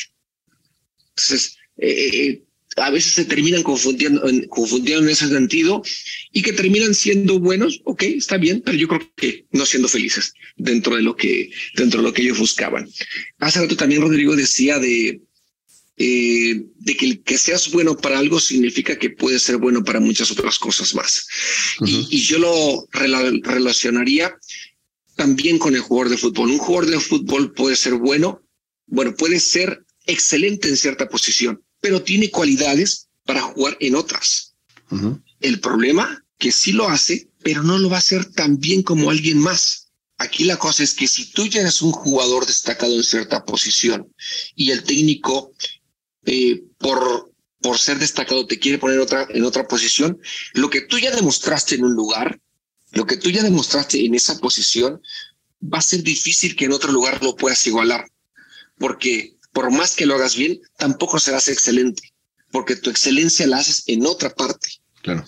Entonces, 1.17 1.57
eh, 1.79 2.11
eh 2.13 2.45
a 2.77 2.91
veces 2.91 3.15
se 3.15 3.25
terminan 3.25 3.63
confundiendo, 3.63 4.23
confundiendo 4.49 5.05
en 5.05 5.11
ese 5.11 5.29
sentido 5.29 5.83
y 6.33 6.43
que 6.43 6.53
terminan 6.53 6.95
siendo 6.95 7.41
buenos, 7.41 7.81
ok, 7.85 8.03
está 8.03 8.37
bien, 8.37 8.63
pero 8.65 8.79
yo 8.79 8.89
creo 8.89 9.13
que 9.17 9.47
no 9.53 9.67
siendo 9.67 9.89
felices 9.89 10.35
dentro 10.57 10.97
de 10.97 11.03
lo 11.03 11.17
que, 11.17 11.51
dentro 11.75 12.01
de 12.01 12.07
lo 12.07 12.13
que 12.13 12.23
ellos 12.23 12.39
buscaban. 12.39 12.89
Hace 13.39 13.61
rato 13.61 13.77
también 13.77 14.03
Rodrigo 14.03 14.37
decía 14.37 14.79
de, 14.79 15.21
eh, 15.97 16.63
de 16.79 16.97
que 16.97 17.07
el 17.07 17.23
que 17.23 17.39
seas 17.39 17.71
bueno 17.71 17.97
para 17.97 18.19
algo 18.19 18.39
significa 18.39 18.99
que 18.99 19.11
puedes 19.11 19.43
ser 19.43 19.57
bueno 19.57 19.83
para 19.83 20.01
muchas 20.01 20.31
otras 20.31 20.59
cosas 20.59 20.95
más. 20.95 21.27
y, 21.85 22.07
y, 22.11 22.21
yo 22.21 22.39
lo 22.39 22.89
relacionaría 23.43 24.35
también 25.17 25.59
con 25.59 25.75
el 25.75 25.81
jugador 25.81 26.11
de 26.11 26.17
fútbol. 26.17 26.51
Un 26.51 26.59
jugador 26.59 26.91
de 26.91 27.01
fútbol 27.01 27.53
puede 27.53 27.77
ser 27.77 27.95
bueno, 27.95 28.43
bueno, 28.87 29.15
puede 29.15 29.41
ser 29.41 29.85
excelente 30.07 30.69
en 30.69 30.77
cierta 30.77 31.09
posición, 31.09 31.63
pero 31.81 32.03
tiene 32.03 32.31
cualidades 32.31 33.09
para 33.25 33.43
jugar 33.43 33.77
en 33.81 33.95
otras. 33.95 34.55
El 35.41 35.61
problema 35.61 36.25
que 36.39 36.53
sí 36.53 36.73
lo 36.73 36.89
hace, 36.89 37.29
pero 37.43 37.63
no 37.63 37.79
lo 37.79 37.91
va 37.91 37.97
a 37.97 38.01
hacer 38.01 38.25
tan 38.25 38.59
bien 38.59 38.83
como 38.83 39.11
alguien 39.11 39.39
más. 39.39 39.89
Aquí 40.19 40.45
la 40.45 40.59
cosa 40.59 40.83
es 40.83 40.95
que 40.95 41.07
si 41.07 41.31
tú 41.33 41.47
ya 41.47 41.61
eres 41.61 41.81
un 41.81 41.93
jugador 41.93 42.47
destacado 42.47 42.95
en 42.95 43.05
cierta 43.05 43.45
posición 43.45 44.13
y 44.55 44.71
el 44.71 44.83
técnico 44.83 45.53
eh, 46.27 46.63
por 46.79 47.31
por 47.61 47.79
ser 47.79 47.99
destacado 47.99 48.47
te 48.47 48.59
quiere 48.59 48.79
poner 48.79 48.99
otra 48.99 49.27
en 49.31 49.45
otra 49.45 49.69
posición, 49.69 50.19
lo 50.55 50.71
que 50.71 50.81
tú 50.81 50.99
ya 50.99 51.15
demostraste 51.15 51.75
en 51.75 51.85
un 51.85 51.95
lugar, 51.95 52.41
lo 52.93 53.07
que 53.07 53.17
tú 53.17 53.31
ya 53.31 53.43
demostraste 53.43 54.05
en 54.05 54.15
esa 54.15 54.39
posición, 54.39 55.01
va 55.63 55.79
a 55.79 55.83
ser 55.83 56.03
difícil 56.03 56.57
que 56.57 56.65
en 56.65 56.73
otro 56.73 56.91
lugar 56.91 57.23
lo 57.23 57.37
puedas 57.37 57.67
igualar, 57.67 58.11
porque 58.79 59.37
por 59.53 59.71
más 59.71 59.97
que 59.97 60.07
lo 60.07 60.15
hagas 60.15 60.37
bien, 60.37 60.61
tampoco 60.77 61.19
serás 61.19 61.49
excelente, 61.49 62.13
porque 62.51 62.77
tu 62.77 62.91
excelencia 62.91 63.47
la 63.47 63.59
haces 63.59 63.85
en 63.87 64.07
otra 64.07 64.31
parte. 64.35 64.69
Claro. 65.03 65.25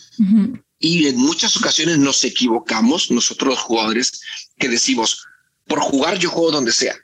Y 0.78 1.06
en 1.06 1.16
muchas 1.16 1.56
ocasiones 1.56 1.98
nos 1.98 2.24
equivocamos, 2.24 3.10
nosotros 3.10 3.50
los 3.50 3.58
jugadores, 3.60 4.20
que 4.58 4.68
decimos, 4.68 5.26
por 5.66 5.80
jugar 5.80 6.18
yo 6.18 6.30
juego 6.30 6.52
donde 6.52 6.72
sea. 6.72 6.96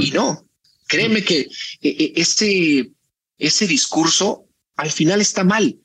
Y 0.00 0.12
no, 0.12 0.48
créeme 0.86 1.22
que 1.22 1.40
eh, 1.40 1.50
eh, 1.82 2.12
ese, 2.16 2.90
ese 3.38 3.66
discurso 3.66 4.48
al 4.76 4.90
final 4.90 5.20
está 5.20 5.44
mal, 5.44 5.78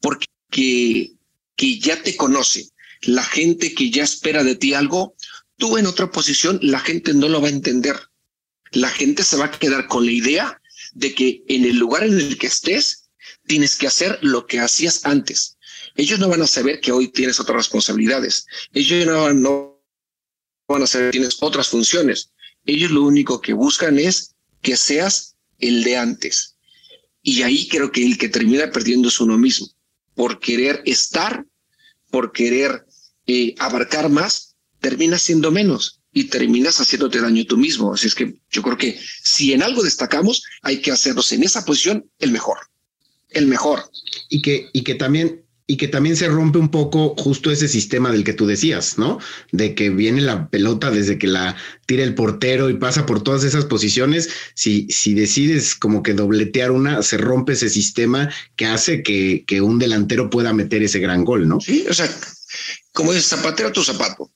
porque 0.00 0.26
que 1.56 1.78
ya 1.78 2.02
te 2.02 2.16
conoce, 2.16 2.68
la 3.02 3.22
gente 3.22 3.74
que 3.74 3.90
ya 3.90 4.02
espera 4.02 4.44
de 4.44 4.56
ti 4.56 4.74
algo, 4.74 5.14
tú 5.56 5.78
en 5.78 5.86
otra 5.86 6.10
posición, 6.10 6.58
la 6.62 6.80
gente 6.80 7.14
no 7.14 7.28
lo 7.28 7.40
va 7.40 7.48
a 7.48 7.52
entender 7.52 7.96
la 8.74 8.90
gente 8.90 9.22
se 9.22 9.36
va 9.36 9.46
a 9.46 9.50
quedar 9.50 9.86
con 9.86 10.04
la 10.04 10.12
idea 10.12 10.60
de 10.94 11.14
que 11.14 11.42
en 11.48 11.64
el 11.64 11.76
lugar 11.76 12.04
en 12.04 12.18
el 12.18 12.38
que 12.38 12.48
estés, 12.48 13.08
tienes 13.46 13.76
que 13.76 13.86
hacer 13.86 14.18
lo 14.22 14.46
que 14.46 14.60
hacías 14.60 15.04
antes. 15.04 15.56
Ellos 15.96 16.18
no 16.18 16.28
van 16.28 16.42
a 16.42 16.46
saber 16.46 16.80
que 16.80 16.92
hoy 16.92 17.08
tienes 17.08 17.38
otras 17.40 17.56
responsabilidades. 17.56 18.46
Ellos 18.72 19.06
no, 19.36 19.80
van 20.68 20.82
a 20.82 20.86
saber 20.86 21.10
que 21.10 21.18
tienes 21.18 21.38
otras 21.40 21.68
funciones. 21.68 22.30
Ellos 22.66 22.90
lo 22.90 23.02
único 23.02 23.40
que 23.40 23.52
buscan 23.52 23.98
es 23.98 24.34
que 24.62 24.76
seas 24.76 25.36
el 25.58 25.84
de 25.84 25.96
antes. 25.96 26.56
Y 27.22 27.42
ahí 27.42 27.68
creo 27.68 27.92
que 27.92 28.04
el 28.04 28.18
que 28.18 28.28
termina 28.28 28.70
perdiendo 28.70 29.08
es 29.08 29.20
uno 29.20 29.38
mismo, 29.38 29.68
por 30.14 30.40
querer 30.40 30.82
estar, 30.84 31.46
por 32.10 32.32
querer 32.32 32.86
eh, 33.26 33.54
abarcar 33.58 34.10
más, 34.10 34.56
termina 34.80 35.18
siendo 35.18 35.50
menos 35.50 36.03
y 36.14 36.24
terminas 36.24 36.80
haciéndote 36.80 37.20
daño 37.20 37.44
tú 37.44 37.58
mismo. 37.58 37.92
Así 37.92 38.06
es 38.06 38.14
que 38.14 38.34
yo 38.50 38.62
creo 38.62 38.78
que 38.78 38.98
si 39.22 39.52
en 39.52 39.62
algo 39.62 39.82
destacamos, 39.82 40.44
hay 40.62 40.80
que 40.80 40.92
hacernos 40.92 41.30
en 41.32 41.42
esa 41.42 41.64
posición 41.64 42.06
el 42.20 42.30
mejor, 42.30 42.56
el 43.30 43.46
mejor. 43.46 43.82
Y 44.30 44.40
que, 44.40 44.68
y 44.72 44.82
que 44.82 44.94
también 44.94 45.44
y 45.66 45.78
que 45.78 45.88
también 45.88 46.14
se 46.14 46.28
rompe 46.28 46.58
un 46.58 46.70
poco 46.70 47.14
justo 47.16 47.50
ese 47.50 47.68
sistema 47.68 48.12
del 48.12 48.22
que 48.22 48.34
tú 48.34 48.46
decías, 48.46 48.98
¿no? 48.98 49.18
De 49.50 49.74
que 49.74 49.88
viene 49.88 50.20
la 50.20 50.48
pelota 50.50 50.90
desde 50.90 51.18
que 51.18 51.26
la 51.26 51.56
tira 51.86 52.04
el 52.04 52.14
portero 52.14 52.68
y 52.68 52.74
pasa 52.74 53.06
por 53.06 53.22
todas 53.22 53.44
esas 53.44 53.64
posiciones. 53.64 54.28
Si, 54.54 54.86
si 54.90 55.14
decides 55.14 55.74
como 55.74 56.02
que 56.02 56.12
dobletear 56.12 56.70
una, 56.70 57.02
se 57.02 57.16
rompe 57.16 57.54
ese 57.54 57.70
sistema 57.70 58.30
que 58.56 58.66
hace 58.66 59.02
que, 59.02 59.44
que 59.46 59.62
un 59.62 59.78
delantero 59.78 60.28
pueda 60.28 60.52
meter 60.52 60.82
ese 60.82 60.98
gran 60.98 61.24
gol, 61.24 61.48
¿no? 61.48 61.60
Sí, 61.62 61.86
o 61.88 61.94
sea, 61.94 62.14
como 62.92 63.14
es 63.14 63.24
zapatero 63.24 63.72
tu 63.72 63.82
zapato, 63.82 64.30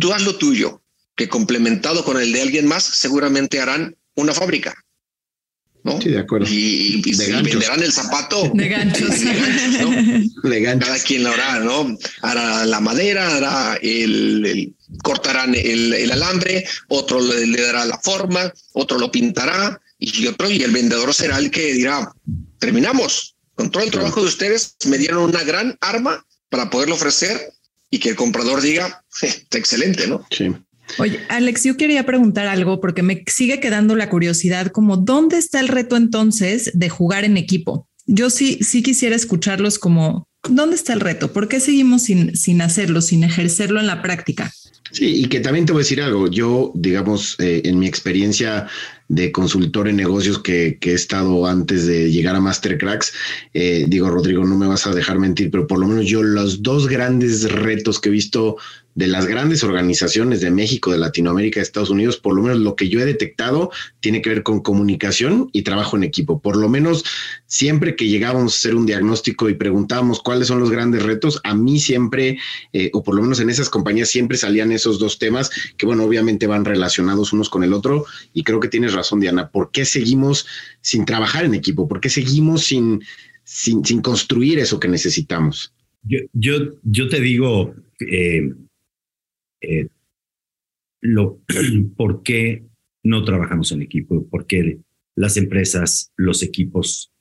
tú 0.00 0.12
haz 0.12 0.24
lo 0.24 0.34
tuyo, 0.34 0.82
que 1.16 1.28
complementado 1.28 2.04
con 2.04 2.20
el 2.20 2.32
de 2.32 2.42
alguien 2.42 2.66
más, 2.66 2.84
seguramente 2.84 3.60
harán 3.60 3.96
una 4.14 4.34
fábrica. 4.34 4.74
¿no? 5.84 6.00
Sí, 6.00 6.08
de 6.08 6.18
acuerdo. 6.18 6.46
Y, 6.48 7.02
venderán 7.16 7.82
el 7.82 7.92
zapato. 7.92 8.50
De 8.54 8.68
ganchos. 8.68 9.20
De 10.42 10.60
ganchos, 10.60 10.88
Cada 10.88 11.02
quien 11.04 11.22
lo 11.22 11.30
hará, 11.30 11.60
¿no? 11.60 11.96
Hará 12.22 12.64
la 12.64 12.80
madera, 12.80 13.36
hará 13.36 13.78
el, 13.82 14.74
cortarán 15.02 15.54
el, 15.54 16.10
alambre, 16.10 16.66
otro 16.88 17.20
le, 17.20 17.60
dará 17.60 17.84
la 17.84 17.98
forma, 17.98 18.52
otro 18.72 18.98
lo 18.98 19.12
pintará 19.12 19.80
y 19.98 20.26
otro, 20.26 20.50
y 20.50 20.62
el 20.62 20.72
vendedor 20.72 21.12
será 21.12 21.38
el 21.38 21.50
que 21.50 21.74
dirá, 21.74 22.10
terminamos, 22.58 23.36
con 23.54 23.70
todo 23.70 23.82
el 23.82 23.90
trabajo 23.90 24.20
de 24.22 24.28
ustedes 24.28 24.76
me 24.86 24.98
dieron 24.98 25.22
una 25.22 25.44
gran 25.44 25.76
arma 25.80 26.24
para 26.48 26.70
poderlo 26.70 26.94
ofrecer 26.94 27.52
y 27.90 27.98
que 27.98 28.10
el 28.10 28.16
comprador 28.16 28.60
diga, 28.60 29.04
está 29.20 29.58
excelente, 29.58 30.06
¿no? 30.06 30.26
Sí. 30.30 30.50
Oye, 30.98 31.20
Alex, 31.28 31.64
yo 31.64 31.76
quería 31.76 32.06
preguntar 32.06 32.46
algo 32.46 32.80
porque 32.80 33.02
me 33.02 33.24
sigue 33.26 33.60
quedando 33.60 33.96
la 33.96 34.08
curiosidad, 34.08 34.68
como 34.68 34.96
dónde 34.96 35.38
está 35.38 35.60
el 35.60 35.68
reto 35.68 35.96
entonces 35.96 36.70
de 36.74 36.88
jugar 36.88 37.24
en 37.24 37.36
equipo. 37.36 37.88
Yo 38.06 38.30
sí, 38.30 38.58
sí 38.60 38.82
quisiera 38.82 39.16
escucharlos 39.16 39.78
como, 39.78 40.28
¿dónde 40.48 40.76
está 40.76 40.92
el 40.92 41.00
reto? 41.00 41.32
¿Por 41.32 41.48
qué 41.48 41.60
seguimos 41.60 42.02
sin, 42.02 42.36
sin 42.36 42.60
hacerlo, 42.60 43.00
sin 43.00 43.24
ejercerlo 43.24 43.80
en 43.80 43.86
la 43.86 44.02
práctica? 44.02 44.52
Sí, 44.94 45.22
y 45.22 45.24
que 45.24 45.40
también 45.40 45.66
te 45.66 45.72
voy 45.72 45.80
a 45.80 45.84
decir 45.84 46.00
algo. 46.00 46.28
Yo, 46.28 46.70
digamos, 46.76 47.34
eh, 47.40 47.62
en 47.64 47.80
mi 47.80 47.86
experiencia 47.88 48.68
de 49.08 49.32
consultor 49.32 49.88
en 49.88 49.96
negocios 49.96 50.38
que, 50.38 50.78
he 50.80 50.92
estado 50.92 51.46
antes 51.46 51.86
de 51.86 52.12
llegar 52.12 52.36
a 52.36 52.40
Mastercracks, 52.40 53.12
eh, 53.54 53.86
digo, 53.88 54.08
Rodrigo, 54.08 54.44
no 54.44 54.56
me 54.56 54.68
vas 54.68 54.86
a 54.86 54.94
dejar 54.94 55.18
mentir, 55.18 55.50
pero 55.50 55.66
por 55.66 55.80
lo 55.80 55.88
menos 55.88 56.06
yo 56.06 56.22
los 56.22 56.62
dos 56.62 56.86
grandes 56.86 57.50
retos 57.50 57.98
que 57.98 58.10
he 58.10 58.12
visto 58.12 58.56
de 58.94 59.08
las 59.08 59.26
grandes 59.26 59.64
organizaciones 59.64 60.40
de 60.40 60.50
México, 60.50 60.92
de 60.92 60.98
Latinoamérica, 60.98 61.58
de 61.58 61.64
Estados 61.64 61.90
Unidos, 61.90 62.16
por 62.16 62.34
lo 62.34 62.42
menos 62.42 62.58
lo 62.58 62.76
que 62.76 62.88
yo 62.88 63.00
he 63.00 63.04
detectado 63.04 63.70
tiene 64.00 64.22
que 64.22 64.30
ver 64.30 64.42
con 64.42 64.60
comunicación 64.60 65.50
y 65.52 65.62
trabajo 65.62 65.96
en 65.96 66.04
equipo. 66.04 66.40
Por 66.40 66.56
lo 66.56 66.68
menos 66.68 67.04
siempre 67.46 67.96
que 67.96 68.06
llegábamos 68.06 68.54
a 68.54 68.56
hacer 68.56 68.74
un 68.76 68.86
diagnóstico 68.86 69.48
y 69.48 69.54
preguntábamos 69.54 70.20
cuáles 70.20 70.48
son 70.48 70.60
los 70.60 70.70
grandes 70.70 71.02
retos, 71.02 71.40
a 71.44 71.54
mí 71.54 71.80
siempre, 71.80 72.38
eh, 72.72 72.90
o 72.92 73.02
por 73.02 73.16
lo 73.16 73.22
menos 73.22 73.40
en 73.40 73.50
esas 73.50 73.68
compañías 73.68 74.08
siempre 74.10 74.36
salían 74.36 74.70
esos 74.70 74.98
dos 74.98 75.18
temas 75.18 75.50
que, 75.76 75.86
bueno, 75.86 76.04
obviamente 76.04 76.46
van 76.46 76.64
relacionados 76.64 77.32
unos 77.32 77.48
con 77.48 77.64
el 77.64 77.72
otro. 77.72 78.06
Y 78.32 78.44
creo 78.44 78.60
que 78.60 78.68
tienes 78.68 78.92
razón, 78.92 79.20
Diana. 79.20 79.50
¿Por 79.50 79.70
qué 79.72 79.84
seguimos 79.84 80.46
sin 80.80 81.04
trabajar 81.04 81.44
en 81.44 81.54
equipo? 81.54 81.88
¿Por 81.88 82.00
qué 82.00 82.10
seguimos 82.10 82.64
sin, 82.64 83.02
sin, 83.42 83.84
sin 83.84 84.00
construir 84.00 84.60
eso 84.60 84.78
que 84.78 84.88
necesitamos? 84.88 85.72
Yo, 86.04 86.18
yo, 86.32 86.56
yo 86.82 87.08
te 87.08 87.20
digo, 87.20 87.74
eh, 88.00 88.50
eh, 89.64 89.88
lo, 91.00 91.40
por 91.96 92.22
qué 92.22 92.64
no 93.02 93.24
trabajamos 93.24 93.72
en 93.72 93.82
equipo, 93.82 94.26
por 94.28 94.46
qué 94.46 94.78
las 95.14 95.36
empresas, 95.36 96.12
los 96.16 96.42
equipos 96.42 97.12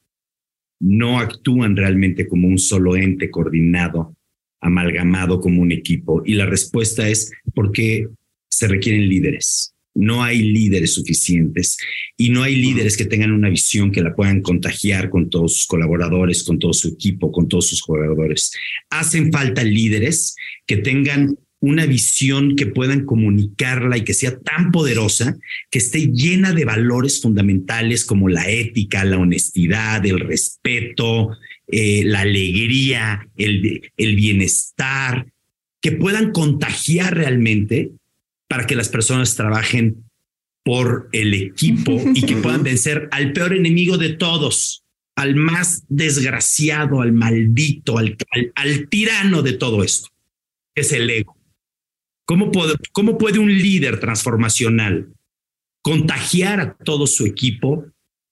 no 0.79 1.19
actúan 1.19 1.77
realmente 1.77 2.27
como 2.27 2.47
un 2.47 2.57
solo 2.57 2.95
ente 2.97 3.29
coordinado, 3.29 4.17
amalgamado 4.59 5.39
como 5.39 5.61
un 5.61 5.71
equipo. 5.71 6.23
Y 6.25 6.33
la 6.33 6.45
respuesta 6.45 7.07
es 7.07 7.31
porque 7.53 8.09
se 8.49 8.67
requieren 8.67 9.07
líderes. 9.07 9.75
No 9.95 10.23
hay 10.23 10.41
líderes 10.41 10.95
suficientes 10.95 11.77
y 12.17 12.31
no 12.31 12.41
hay 12.43 12.55
líderes 12.55 12.97
que 12.97 13.05
tengan 13.05 13.31
una 13.31 13.49
visión 13.49 13.91
que 13.91 14.01
la 14.01 14.15
puedan 14.15 14.41
contagiar 14.41 15.09
con 15.09 15.29
todos 15.29 15.55
sus 15.55 15.67
colaboradores, 15.67 16.43
con 16.43 16.57
todo 16.57 16.73
su 16.73 16.89
equipo, 16.89 17.31
con 17.31 17.47
todos 17.47 17.67
sus 17.67 17.81
jugadores. 17.81 18.51
Hacen 18.89 19.31
falta 19.31 19.63
líderes 19.63 20.35
que 20.65 20.77
tengan 20.77 21.37
una 21.63 21.85
visión 21.85 22.57
que 22.57 22.65
puedan 22.65 23.05
comunicarla 23.05 23.95
y 23.95 24.03
que 24.03 24.13
sea 24.13 24.37
tan 24.37 24.73
poderosa, 24.73 25.37
que 25.71 25.79
esté 25.79 26.07
llena 26.11 26.51
de 26.51 26.65
valores 26.65 27.21
fundamentales 27.21 28.03
como 28.03 28.27
la 28.27 28.49
ética, 28.49 29.05
la 29.05 29.17
honestidad, 29.17 30.05
el 30.05 30.19
respeto, 30.19 31.29
eh, 31.67 32.03
la 32.03 32.19
alegría, 32.19 33.29
el, 33.37 33.89
el 33.95 34.15
bienestar, 34.17 35.27
que 35.79 35.93
puedan 35.93 36.33
contagiar 36.33 37.15
realmente 37.15 37.91
para 38.49 38.67
que 38.67 38.75
las 38.75 38.89
personas 38.89 39.37
trabajen 39.37 40.03
por 40.65 41.07
el 41.13 41.33
equipo 41.33 41.97
y 42.13 42.23
que 42.23 42.35
puedan 42.35 42.63
vencer 42.63 43.07
al 43.11 43.31
peor 43.31 43.53
enemigo 43.53 43.97
de 43.97 44.09
todos, 44.09 44.83
al 45.15 45.37
más 45.37 45.85
desgraciado, 45.87 46.99
al 46.99 47.13
maldito, 47.13 47.97
al, 47.97 48.17
al 48.55 48.89
tirano 48.89 49.41
de 49.43 49.53
todo 49.53 49.81
esto, 49.81 50.09
que 50.75 50.81
es 50.81 50.91
el 50.91 51.09
ego. 51.09 51.37
¿Cómo 52.25 52.51
puede, 52.51 52.75
¿Cómo 52.91 53.17
puede 53.17 53.39
un 53.39 53.51
líder 53.51 53.99
transformacional 53.99 55.09
contagiar 55.81 56.59
a 56.61 56.73
todo 56.75 57.05
su 57.05 57.25
equipo, 57.25 57.85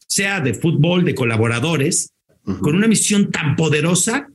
sea 0.08 0.40
de 0.40 0.54
fútbol, 0.54 1.04
de 1.04 1.14
colaboradores, 1.16 2.14
con 2.44 2.76
una 2.76 2.88
misión 2.88 3.30
tan 3.30 3.56
poderosa 3.56 4.30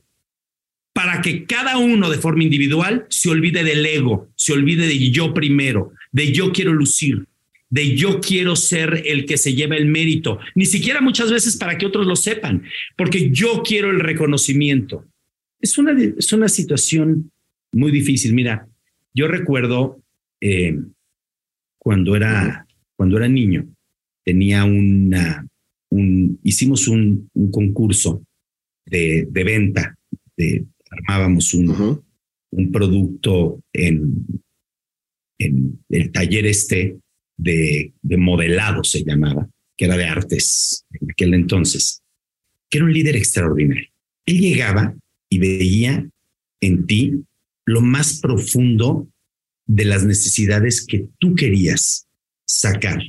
para 0.93 1.21
que 1.21 1.45
cada 1.45 1.77
uno 1.77 2.09
de 2.09 2.17
forma 2.17 2.43
individual 2.43 3.05
se 3.09 3.29
olvide 3.29 3.63
del 3.63 3.85
ego, 3.85 4.29
se 4.35 4.53
olvide 4.53 4.87
de 4.87 5.11
yo 5.11 5.33
primero, 5.33 5.91
de 6.11 6.31
yo 6.31 6.51
quiero 6.51 6.73
lucir, 6.73 7.25
de 7.69 7.95
yo 7.95 8.19
quiero 8.19 8.55
ser 8.55 9.03
el 9.05 9.25
que 9.25 9.37
se 9.37 9.53
lleva 9.53 9.75
el 9.75 9.87
mérito, 9.87 10.39
ni 10.55 10.65
siquiera 10.65 11.01
muchas 11.01 11.31
veces 11.31 11.57
para 11.57 11.77
que 11.77 11.85
otros 11.85 12.07
lo 12.07 12.15
sepan, 12.15 12.63
porque 12.95 13.29
yo 13.31 13.61
quiero 13.63 13.91
el 13.91 13.99
reconocimiento. 13.99 15.05
Es 15.59 15.77
una, 15.77 15.95
es 16.17 16.31
una 16.33 16.49
situación 16.49 17.31
muy 17.71 17.91
difícil. 17.91 18.33
Mira, 18.33 18.67
yo 19.13 19.27
recuerdo 19.27 20.01
eh, 20.41 20.77
cuando, 21.77 22.15
era, 22.15 22.67
cuando 22.95 23.17
era 23.17 23.27
niño, 23.27 23.67
tenía 24.23 24.65
una, 24.65 25.47
un, 25.89 26.39
hicimos 26.43 26.87
un, 26.87 27.29
concurso 27.51 28.23
de, 28.85 29.27
venta, 29.31 29.95
de, 30.35 30.65
armábamos 30.89 31.53
un, 31.53 32.03
un 32.51 32.71
producto 32.71 33.61
en, 33.73 34.25
en 35.39 35.79
el 35.89 36.11
taller 36.11 36.45
este 36.45 36.97
de, 37.37 37.93
de 38.01 38.17
modelado, 38.17 38.83
se 38.83 39.03
llamaba, 39.03 39.49
que 39.75 39.85
era 39.85 39.97
de 39.97 40.05
artes 40.05 40.85
en 40.91 41.11
aquel 41.11 41.33
entonces, 41.33 42.01
que 42.69 42.79
era 42.79 42.85
un 42.85 42.93
líder 42.93 43.15
extraordinario. 43.15 43.89
Él 44.25 44.39
llegaba 44.39 44.95
y 45.29 45.39
veía 45.39 46.09
en 46.59 46.85
ti 46.85 47.23
lo 47.67 47.81
más 47.81 48.19
profundo 48.21 49.09
de 49.65 49.83
las 49.83 50.05
necesidades 50.05 50.85
que 50.85 51.05
tú 51.19 51.35
querías 51.35 52.07
sacar. 52.45 52.99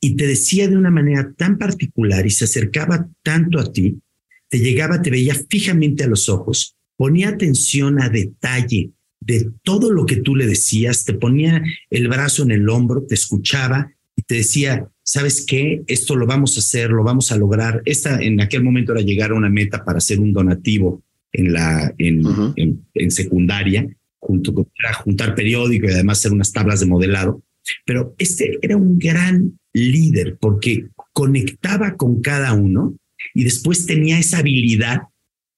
Y 0.00 0.16
te 0.16 0.26
decía 0.26 0.66
de 0.66 0.76
una 0.76 0.90
manera 0.90 1.32
tan 1.36 1.58
particular 1.58 2.26
y 2.26 2.30
se 2.30 2.44
acercaba 2.44 3.08
tanto 3.22 3.60
a 3.60 3.72
ti, 3.72 4.00
te 4.48 4.58
llegaba, 4.58 5.00
te 5.00 5.10
veía 5.10 5.36
fijamente 5.48 6.02
a 6.02 6.08
los 6.08 6.28
ojos, 6.28 6.74
ponía 6.96 7.28
atención 7.28 8.02
a 8.02 8.08
detalle 8.08 8.90
de 9.20 9.48
todo 9.62 9.92
lo 9.92 10.06
que 10.06 10.16
tú 10.16 10.34
le 10.34 10.46
decías, 10.46 11.04
te 11.04 11.14
ponía 11.14 11.62
el 11.88 12.08
brazo 12.08 12.42
en 12.42 12.50
el 12.50 12.68
hombro, 12.68 13.04
te 13.04 13.14
escuchaba 13.14 13.92
y 14.16 14.22
te 14.22 14.36
decía, 14.36 14.88
¿sabes 15.04 15.44
qué? 15.46 15.84
Esto 15.86 16.16
lo 16.16 16.26
vamos 16.26 16.56
a 16.56 16.60
hacer, 16.60 16.90
lo 16.90 17.04
vamos 17.04 17.30
a 17.30 17.36
lograr. 17.36 17.80
Esta 17.84 18.20
en 18.20 18.40
aquel 18.40 18.64
momento 18.64 18.90
era 18.90 19.02
llegar 19.02 19.30
a 19.30 19.34
una 19.34 19.50
meta 19.50 19.84
para 19.84 19.98
hacer 19.98 20.18
un 20.18 20.32
donativo 20.32 21.04
en 21.32 21.52
la 21.52 21.94
en, 21.98 22.86
en, 22.94 23.10
secundaria, 23.10 23.86
junto 24.18 24.54
con 24.54 24.66
juntar 25.04 25.34
periódico 25.34 25.86
y 25.86 25.92
además 25.92 26.18
hacer 26.18 26.32
unas 26.32 26.52
tablas 26.52 26.80
de 26.80 26.86
modelado. 26.86 27.42
Pero 27.84 28.14
este 28.18 28.58
era 28.62 28.76
un 28.76 28.98
gran 28.98 29.58
líder 29.72 30.38
porque 30.40 30.86
conectaba 31.12 31.96
con 31.96 32.20
cada 32.22 32.52
uno 32.54 32.96
y 33.34 33.44
después 33.44 33.86
tenía 33.86 34.18
esa 34.18 34.38
habilidad 34.38 35.02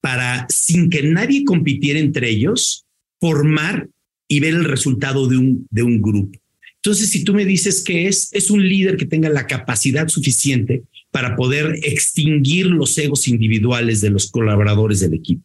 para, 0.01 0.47
sin 0.49 0.91
que 0.91 1.03
nadie 1.03 1.45
compitiera 1.45 2.01
entre 2.01 2.31
ellos, 2.31 2.87
formar 3.21 3.89
y 4.27 4.41
ver 4.41 4.55
el 4.55 4.65
resultado 4.65 5.29
de 5.29 5.37
un, 5.37 5.67
de 5.71 5.83
un 5.83 6.01
grupo. 6.01 6.39
Entonces, 6.77 7.11
si 7.11 7.25
tú 7.25 7.35
me 7.35 7.45
dices 7.45 7.83
que 7.85 8.09
es, 8.09 8.31
es 8.33 8.51
un 8.51 8.67
líder 8.67 8.97
que 8.97 9.05
tenga 9.05 9.29
la 9.29 9.47
capacidad 9.47 10.09
suficiente 10.09 10.85
para 11.11 11.37
poder 11.37 11.79
extinguir 11.83 12.67
los 12.67 12.97
egos 12.97 13.29
individuales 13.29 14.01
de 14.01 14.11
los 14.11 14.31
colaboradores 14.31 15.01
del 15.01 15.15
equipo. 15.15 15.45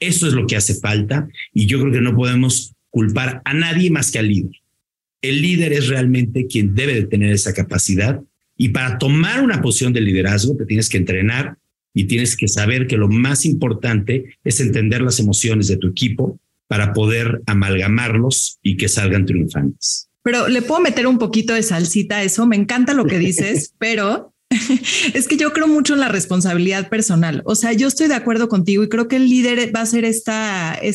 Eso 0.00 0.26
es 0.26 0.32
lo 0.32 0.46
que 0.46 0.56
hace 0.56 0.74
falta 0.74 1.28
y 1.52 1.66
yo 1.66 1.80
creo 1.80 1.92
que 1.92 2.00
no 2.00 2.14
podemos 2.14 2.74
culpar 2.90 3.42
a 3.44 3.54
nadie 3.54 3.90
más 3.90 4.10
que 4.10 4.18
al 4.18 4.28
líder. 4.28 4.52
El 5.20 5.42
líder 5.42 5.72
es 5.72 5.88
realmente 5.88 6.46
quien 6.46 6.74
debe 6.74 6.94
de 6.94 7.06
tener 7.06 7.32
esa 7.32 7.52
capacidad 7.52 8.20
y 8.56 8.70
para 8.70 8.98
tomar 8.98 9.42
una 9.42 9.60
posición 9.60 9.92
de 9.92 10.00
liderazgo 10.00 10.56
te 10.56 10.66
tienes 10.66 10.88
que 10.88 10.98
entrenar 10.98 11.58
y 11.94 12.04
tienes 12.04 12.36
que 12.36 12.48
saber 12.48 12.86
que 12.86 12.96
lo 12.96 13.08
más 13.08 13.44
importante 13.44 14.36
es 14.44 14.60
entender 14.60 15.00
las 15.00 15.18
emociones 15.18 15.68
de 15.68 15.76
tu 15.76 15.88
equipo 15.88 16.38
para 16.68 16.92
poder 16.92 17.42
amalgamarlos 17.46 18.58
y 18.62 18.76
que 18.76 18.88
salgan 18.88 19.26
triunfantes. 19.26 20.08
Pero 20.22 20.48
le 20.48 20.62
puedo 20.62 20.80
meter 20.80 21.06
un 21.06 21.18
poquito 21.18 21.54
de 21.54 21.62
salsita 21.62 22.18
a 22.18 22.22
eso. 22.22 22.46
Me 22.46 22.56
encanta 22.56 22.94
lo 22.94 23.06
que 23.06 23.18
dices, 23.18 23.74
pero 23.78 24.34
es 25.14 25.28
que 25.28 25.36
yo 25.36 25.52
creo 25.52 25.68
mucho 25.68 25.94
en 25.94 26.00
la 26.00 26.08
responsabilidad 26.08 26.88
personal. 26.88 27.42
O 27.44 27.54
sea, 27.54 27.72
yo 27.72 27.88
estoy 27.88 28.08
de 28.08 28.14
acuerdo 28.14 28.48
contigo 28.48 28.82
y 28.82 28.88
creo 28.88 29.08
que 29.08 29.16
el 29.16 29.28
líder 29.28 29.74
va 29.74 29.82
a 29.82 29.86
ser 29.86 30.04
esta, 30.04 30.78
eh, 30.80 30.94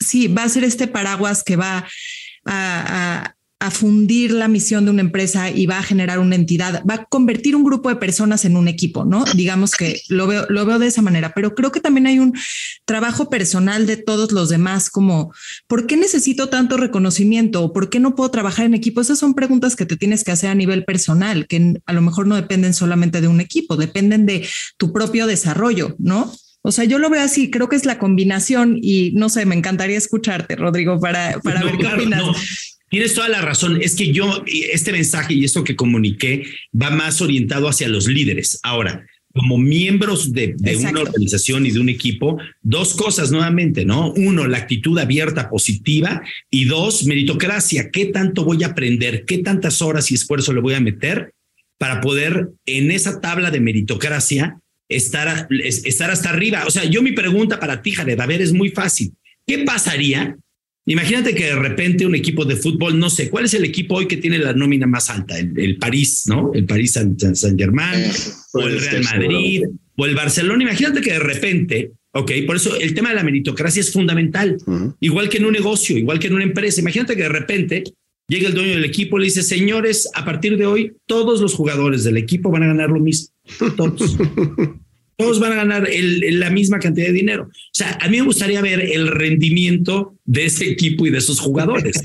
sí, 0.00 0.28
va 0.28 0.44
a 0.44 0.48
ser 0.48 0.64
este 0.64 0.86
paraguas 0.86 1.42
que 1.42 1.56
va 1.56 1.86
a, 2.44 3.24
a 3.24 3.33
fundir 3.70 4.32
la 4.32 4.48
misión 4.48 4.84
de 4.84 4.90
una 4.90 5.00
empresa 5.00 5.50
y 5.50 5.66
va 5.66 5.78
a 5.78 5.82
generar 5.82 6.18
una 6.18 6.34
entidad, 6.34 6.82
va 6.88 6.94
a 6.94 7.04
convertir 7.04 7.56
un 7.56 7.64
grupo 7.64 7.88
de 7.88 7.96
personas 7.96 8.44
en 8.44 8.56
un 8.56 8.68
equipo, 8.68 9.04
¿no? 9.04 9.24
Digamos 9.34 9.72
que 9.72 10.00
lo 10.08 10.26
veo, 10.26 10.46
lo 10.48 10.66
veo 10.66 10.78
de 10.78 10.86
esa 10.86 11.02
manera, 11.02 11.32
pero 11.34 11.54
creo 11.54 11.72
que 11.72 11.80
también 11.80 12.06
hay 12.06 12.18
un 12.18 12.34
trabajo 12.84 13.30
personal 13.30 13.86
de 13.86 13.96
todos 13.96 14.32
los 14.32 14.48
demás, 14.48 14.90
como, 14.90 15.32
¿por 15.66 15.86
qué 15.86 15.96
necesito 15.96 16.48
tanto 16.48 16.76
reconocimiento? 16.76 17.72
¿Por 17.72 17.88
qué 17.88 18.00
no 18.00 18.14
puedo 18.14 18.30
trabajar 18.30 18.66
en 18.66 18.74
equipo? 18.74 19.00
Esas 19.00 19.18
son 19.18 19.34
preguntas 19.34 19.76
que 19.76 19.86
te 19.86 19.96
tienes 19.96 20.24
que 20.24 20.32
hacer 20.32 20.50
a 20.50 20.54
nivel 20.54 20.84
personal, 20.84 21.46
que 21.46 21.80
a 21.86 21.92
lo 21.92 22.02
mejor 22.02 22.26
no 22.26 22.36
dependen 22.36 22.74
solamente 22.74 23.20
de 23.20 23.28
un 23.28 23.40
equipo, 23.40 23.76
dependen 23.76 24.26
de 24.26 24.46
tu 24.76 24.92
propio 24.92 25.26
desarrollo, 25.26 25.96
¿no? 25.98 26.32
O 26.66 26.72
sea, 26.72 26.84
yo 26.84 26.98
lo 26.98 27.10
veo 27.10 27.22
así, 27.22 27.50
creo 27.50 27.68
que 27.68 27.76
es 27.76 27.84
la 27.84 27.98
combinación 27.98 28.78
y 28.80 29.12
no 29.12 29.28
sé, 29.28 29.44
me 29.44 29.54
encantaría 29.54 29.98
escucharte, 29.98 30.56
Rodrigo, 30.56 30.98
para, 30.98 31.38
para 31.42 31.62
ver 31.62 31.76
qué 31.76 31.86
opinas. 31.86 32.73
Tienes 32.94 33.14
toda 33.14 33.28
la 33.28 33.40
razón. 33.40 33.82
Es 33.82 33.96
que 33.96 34.12
yo, 34.12 34.44
este 34.46 34.92
mensaje 34.92 35.34
y 35.34 35.44
esto 35.44 35.64
que 35.64 35.74
comuniqué 35.74 36.44
va 36.80 36.90
más 36.90 37.20
orientado 37.20 37.68
hacia 37.68 37.88
los 37.88 38.06
líderes. 38.06 38.60
Ahora, 38.62 39.04
como 39.32 39.58
miembros 39.58 40.32
de, 40.32 40.54
una 40.78 41.00
organización 41.00 41.66
y 41.66 41.72
de 41.72 41.80
un 41.80 41.88
equipo, 41.88 42.38
dos 42.62 42.94
cosas 42.94 43.32
nuevamente, 43.32 43.84
¿no? 43.84 44.12
Uno, 44.12 44.46
la 44.46 44.58
actitud 44.58 44.96
abierta, 44.96 45.50
positiva, 45.50 46.22
y 46.48 46.66
dos, 46.66 47.04
meritocracia. 47.04 47.90
¿Qué 47.90 48.04
tanto 48.06 48.44
voy 48.44 48.62
a 48.62 48.68
aprender? 48.68 49.24
¿Qué 49.24 49.38
tantas 49.38 49.82
horas 49.82 50.12
y 50.12 50.14
esfuerzo 50.14 50.52
le 50.52 50.60
voy 50.60 50.74
a 50.74 50.80
meter 50.80 51.34
para 51.78 52.00
poder 52.00 52.50
en 52.64 52.92
esa 52.92 53.20
tabla 53.20 53.50
de 53.50 53.58
meritocracia 53.58 54.60
estar, 54.88 55.48
estar 55.50 56.12
hasta 56.12 56.30
arriba? 56.30 56.62
O 56.64 56.70
sea, 56.70 56.84
yo 56.84 57.02
mi 57.02 57.10
pregunta 57.10 57.58
para 57.58 57.82
ti, 57.82 57.90
Jared, 57.90 58.20
a 58.20 58.26
ver, 58.26 58.40
es 58.40 58.52
muy 58.52 58.68
fácil. 58.68 59.14
¿Qué 59.44 59.58
pasaría 59.64 60.36
Imagínate 60.86 61.34
que 61.34 61.44
de 61.44 61.56
repente 61.56 62.04
un 62.04 62.14
equipo 62.14 62.44
de 62.44 62.56
fútbol, 62.56 62.98
no 62.98 63.08
sé, 63.08 63.30
¿cuál 63.30 63.46
es 63.46 63.54
el 63.54 63.64
equipo 63.64 63.94
hoy 63.94 64.06
que 64.06 64.18
tiene 64.18 64.38
la 64.38 64.52
nómina 64.52 64.86
más 64.86 65.08
alta? 65.08 65.38
El, 65.38 65.78
París, 65.78 66.24
¿no? 66.26 66.52
El 66.52 66.66
París 66.66 66.92
Saint-Germain, 66.92 68.10
o 68.52 68.60
el 68.60 68.80
Real 68.80 69.02
Madrid, 69.02 69.62
o 69.96 70.06
el 70.06 70.14
Barcelona. 70.14 70.62
Imagínate 70.62 71.00
que 71.00 71.12
de 71.12 71.18
repente, 71.20 71.92
ok, 72.12 72.32
por 72.46 72.56
eso 72.56 72.76
el 72.78 72.92
tema 72.92 73.10
de 73.10 73.14
la 73.14 73.24
meritocracia 73.24 73.80
es 73.80 73.92
fundamental, 73.92 74.58
igual 75.00 75.30
que 75.30 75.38
en 75.38 75.46
un 75.46 75.52
negocio, 75.52 75.96
igual 75.96 76.18
que 76.18 76.26
en 76.26 76.34
una 76.34 76.44
empresa. 76.44 76.82
Imagínate 76.82 77.16
que 77.16 77.22
de 77.22 77.28
repente 77.30 77.84
llega 78.28 78.48
el 78.48 78.54
dueño 78.54 78.74
del 78.74 78.84
equipo 78.84 79.16
y 79.16 79.20
le 79.20 79.24
dice, 79.26 79.42
señores, 79.42 80.10
a 80.14 80.24
partir 80.26 80.58
de 80.58 80.66
hoy, 80.66 80.92
todos 81.06 81.40
los 81.40 81.54
jugadores 81.54 82.04
del 82.04 82.18
equipo 82.18 82.50
van 82.50 82.64
a 82.64 82.66
ganar 82.66 82.90
lo 82.90 83.00
mismo. 83.00 83.28
Todos. 83.76 84.18
todos 85.16 85.40
van 85.40 85.52
a 85.52 85.56
ganar 85.56 85.88
la 85.90 86.50
misma 86.50 86.78
cantidad 86.78 87.06
de 87.06 87.12
dinero. 87.12 87.44
O 87.44 87.70
sea, 87.72 87.98
a 88.00 88.08
mí 88.08 88.18
me 88.18 88.26
gustaría 88.26 88.60
ver 88.60 88.80
el 88.80 89.08
rendimiento 89.08 90.16
de 90.24 90.46
ese 90.46 90.68
equipo 90.68 91.06
y 91.06 91.10
de 91.10 91.18
esos 91.18 91.40
jugadores. 91.40 92.00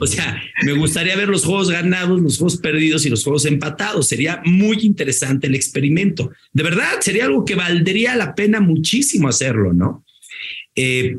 O 0.00 0.06
sea, 0.06 0.40
me 0.64 0.72
gustaría 0.72 1.16
ver 1.16 1.28
los 1.28 1.44
juegos 1.44 1.70
ganados, 1.70 2.20
los 2.20 2.38
juegos 2.38 2.58
perdidos 2.58 3.04
y 3.06 3.10
los 3.10 3.24
juegos 3.24 3.46
empatados. 3.46 4.08
Sería 4.08 4.42
muy 4.44 4.78
interesante 4.82 5.46
el 5.46 5.54
experimento. 5.54 6.30
De 6.52 6.62
verdad, 6.62 7.00
sería 7.00 7.24
algo 7.24 7.44
que 7.44 7.54
valdría 7.54 8.14
la 8.16 8.34
pena 8.34 8.60
muchísimo 8.60 9.28
hacerlo, 9.28 9.72
¿no? 9.72 10.04
Eh, 10.74 11.18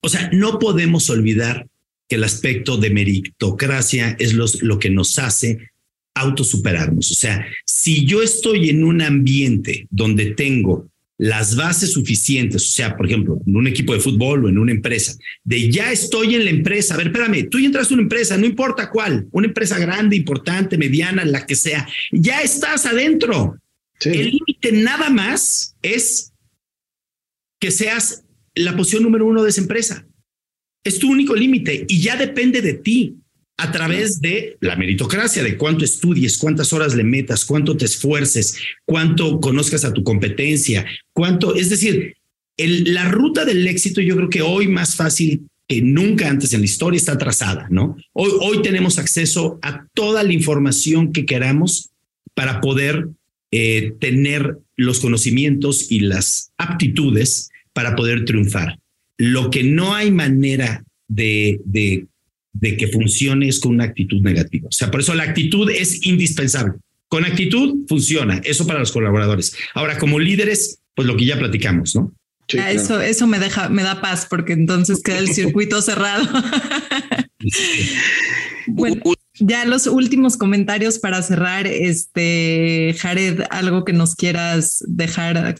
o 0.00 0.08
sea, 0.08 0.30
no 0.32 0.58
podemos 0.58 1.08
olvidar 1.10 1.66
que 2.08 2.16
el 2.16 2.24
aspecto 2.24 2.76
de 2.76 2.90
meritocracia 2.90 4.16
es 4.18 4.34
lo 4.34 4.78
que 4.78 4.90
nos 4.90 5.18
hace 5.18 5.72
autosuperarnos. 6.14 7.10
O 7.10 7.14
sea, 7.14 7.46
si 7.82 8.06
yo 8.06 8.22
estoy 8.22 8.70
en 8.70 8.84
un 8.84 9.02
ambiente 9.02 9.88
donde 9.90 10.34
tengo 10.36 10.88
las 11.18 11.56
bases 11.56 11.90
suficientes, 11.90 12.62
o 12.62 12.72
sea, 12.74 12.96
por 12.96 13.06
ejemplo, 13.06 13.40
en 13.44 13.56
un 13.56 13.66
equipo 13.66 13.92
de 13.92 13.98
fútbol 13.98 14.44
o 14.44 14.48
en 14.48 14.56
una 14.56 14.70
empresa, 14.70 15.16
de 15.42 15.68
ya 15.68 15.90
estoy 15.90 16.36
en 16.36 16.44
la 16.44 16.52
empresa, 16.52 16.94
a 16.94 16.96
ver, 16.96 17.08
espérame, 17.08 17.48
tú 17.50 17.58
ya 17.58 17.66
entraste 17.66 17.92
a 17.92 17.96
una 17.96 18.04
empresa, 18.04 18.36
no 18.36 18.46
importa 18.46 18.88
cuál, 18.88 19.26
una 19.32 19.48
empresa 19.48 19.80
grande, 19.80 20.14
importante, 20.14 20.78
mediana, 20.78 21.24
la 21.24 21.44
que 21.44 21.56
sea, 21.56 21.88
ya 22.12 22.40
estás 22.42 22.86
adentro. 22.86 23.58
El 24.04 24.30
límite 24.30 24.70
nada 24.70 25.10
más 25.10 25.74
es 25.82 26.32
que 27.58 27.72
seas 27.72 28.22
la 28.54 28.76
posición 28.76 29.02
número 29.02 29.26
uno 29.26 29.42
de 29.42 29.50
esa 29.50 29.60
empresa. 29.60 30.06
Es 30.84 31.00
tu 31.00 31.10
único 31.10 31.34
límite 31.34 31.84
y 31.88 32.00
ya 32.00 32.14
depende 32.14 32.62
de 32.62 32.74
ti 32.74 33.16
a 33.56 33.70
través 33.70 34.20
de 34.20 34.56
la 34.60 34.76
meritocracia, 34.76 35.42
de 35.42 35.56
cuánto 35.56 35.84
estudies, 35.84 36.38
cuántas 36.38 36.72
horas 36.72 36.94
le 36.94 37.04
metas, 37.04 37.44
cuánto 37.44 37.76
te 37.76 37.84
esfuerces, 37.84 38.56
cuánto 38.84 39.40
conozcas 39.40 39.84
a 39.84 39.92
tu 39.92 40.02
competencia, 40.02 40.84
cuánto, 41.12 41.54
es 41.54 41.70
decir, 41.70 42.16
la 42.56 43.08
ruta 43.08 43.44
del 43.44 43.66
éxito 43.66 44.00
yo 44.00 44.16
creo 44.16 44.28
que 44.28 44.42
hoy 44.42 44.68
más 44.68 44.96
fácil 44.96 45.46
que 45.68 45.80
nunca 45.80 46.28
antes 46.28 46.52
en 46.52 46.60
la 46.60 46.66
historia 46.66 46.98
está 46.98 47.16
trazada, 47.16 47.66
¿no? 47.70 47.96
Hoy, 48.12 48.30
hoy 48.40 48.62
tenemos 48.62 48.98
acceso 48.98 49.58
a 49.62 49.86
toda 49.94 50.22
la 50.22 50.32
información 50.32 51.12
que 51.12 51.24
queramos 51.24 51.90
para 52.34 52.60
poder 52.60 53.08
eh, 53.50 53.94
tener 54.00 54.58
los 54.76 55.00
conocimientos 55.00 55.90
y 55.90 56.00
las 56.00 56.52
aptitudes 56.56 57.50
para 57.72 57.94
poder 57.94 58.24
triunfar. 58.24 58.78
Lo 59.18 59.50
que 59.50 59.62
no 59.62 59.94
hay 59.94 60.10
manera 60.10 60.84
de, 61.08 61.60
de 61.64 62.06
de 62.52 62.76
que 62.76 62.88
funcione 62.88 63.48
es 63.48 63.60
con 63.60 63.72
una 63.72 63.84
actitud 63.84 64.20
negativa. 64.22 64.68
O 64.68 64.72
sea, 64.72 64.90
por 64.90 65.00
eso 65.00 65.14
la 65.14 65.24
actitud 65.24 65.70
es 65.70 66.06
indispensable. 66.06 66.74
Con 67.08 67.24
actitud 67.24 67.86
funciona, 67.88 68.40
eso 68.44 68.66
para 68.66 68.78
los 68.78 68.92
colaboradores. 68.92 69.54
Ahora, 69.74 69.98
como 69.98 70.18
líderes, 70.18 70.80
pues 70.94 71.06
lo 71.06 71.16
que 71.16 71.26
ya 71.26 71.38
platicamos, 71.38 71.94
¿no? 71.94 72.14
Eso, 72.48 73.00
eso 73.00 73.26
me 73.26 73.38
deja, 73.38 73.68
me 73.68 73.82
da 73.82 74.00
paz 74.00 74.26
porque 74.28 74.52
entonces 74.52 75.02
queda 75.02 75.18
el 75.18 75.32
circuito 75.32 75.80
cerrado. 75.82 76.28
bueno, 78.66 79.02
ya 79.38 79.64
los 79.64 79.86
últimos 79.86 80.36
comentarios 80.36 80.98
para 80.98 81.22
cerrar, 81.22 81.66
este 81.66 82.94
Jared, 82.98 83.42
algo 83.50 83.84
que 83.84 83.92
nos 83.92 84.14
quieras 84.14 84.84
dejar, 84.86 85.56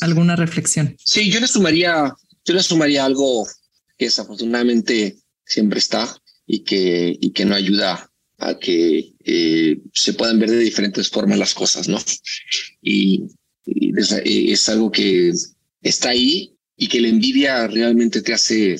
alguna 0.00 0.36
reflexión. 0.36 0.96
Sí, 1.04 1.30
yo 1.30 1.40
le 1.40 1.48
sumaría, 1.48 2.14
yo 2.44 2.54
le 2.54 2.62
sumaría 2.62 3.04
algo 3.04 3.46
que 3.98 4.06
desafortunadamente 4.06 5.16
siempre 5.46 5.78
está 5.78 6.20
y 6.46 6.60
que, 6.64 7.16
y 7.18 7.30
que 7.30 7.44
no 7.44 7.54
ayuda 7.54 8.10
a 8.38 8.58
que 8.58 9.14
eh, 9.24 9.78
se 9.92 10.12
puedan 10.12 10.38
ver 10.38 10.50
de 10.50 10.58
diferentes 10.58 11.08
formas 11.08 11.38
las 11.38 11.54
cosas, 11.54 11.88
¿no? 11.88 11.98
Y, 12.82 13.24
es, 13.64 14.68
algo 14.68 14.92
que 14.92 15.32
está 15.82 16.10
ahí 16.10 16.54
y 16.76 16.86
que 16.86 17.00
la 17.00 17.08
envidia 17.08 17.66
realmente 17.66 18.22
te 18.22 18.32
hace 18.32 18.76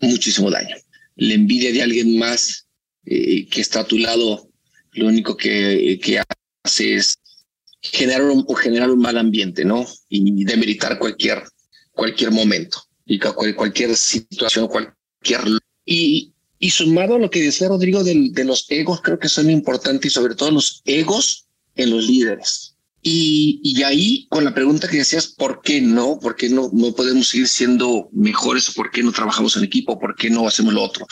muchísimo 0.00 0.50
daño. 0.50 0.74
La 1.16 1.34
envidia 1.34 1.72
de 1.72 1.82
alguien 1.82 2.18
más 2.18 2.66
eh, 3.04 3.46
que 3.46 3.60
está 3.60 3.80
a 3.80 3.86
tu 3.86 3.98
lado, 3.98 4.50
lo 4.92 5.06
único 5.06 5.36
que, 5.36 6.00
que 6.02 6.20
hace 6.64 6.94
es 6.94 7.18
generar 7.80 8.22
un, 8.22 8.44
generar 8.56 8.90
un 8.90 8.98
mal 8.98 9.18
ambiente, 9.18 9.64
¿no? 9.64 9.86
Y 10.08 10.44
demeritar 10.44 10.98
cualquier, 10.98 11.44
cualquier 11.92 12.32
momento 12.32 12.82
y 13.04 13.20
cualquier 13.20 13.94
situación, 13.96 14.66
cualquier 14.66 15.60
y, 15.86 16.34
y 16.58 16.70
sumado 16.70 17.14
a 17.14 17.18
lo 17.18 17.30
que 17.30 17.42
decía 17.42 17.68
Rodrigo 17.68 18.04
de, 18.04 18.28
de 18.32 18.44
los 18.44 18.66
egos, 18.68 19.00
creo 19.00 19.18
que 19.18 19.28
son 19.28 19.50
importantes 19.50 20.10
y 20.10 20.14
sobre 20.14 20.34
todo 20.34 20.50
los 20.50 20.82
egos 20.84 21.46
en 21.76 21.90
los 21.90 22.06
líderes. 22.06 22.74
Y, 23.08 23.60
y, 23.62 23.84
ahí, 23.84 24.26
con 24.30 24.42
la 24.44 24.52
pregunta 24.52 24.88
que 24.88 24.96
decías, 24.96 25.28
¿por 25.28 25.62
qué 25.62 25.80
no? 25.80 26.18
¿Por 26.18 26.34
qué 26.34 26.48
no, 26.48 26.70
no 26.72 26.92
podemos 26.92 27.28
seguir 27.28 27.46
siendo 27.46 28.08
mejores? 28.10 28.72
¿Por 28.72 28.90
qué 28.90 29.00
no 29.04 29.12
trabajamos 29.12 29.56
en 29.56 29.62
equipo? 29.62 29.96
¿Por 29.96 30.16
qué 30.16 30.28
no 30.28 30.48
hacemos 30.48 30.74
lo 30.74 30.82
otro? 30.82 31.06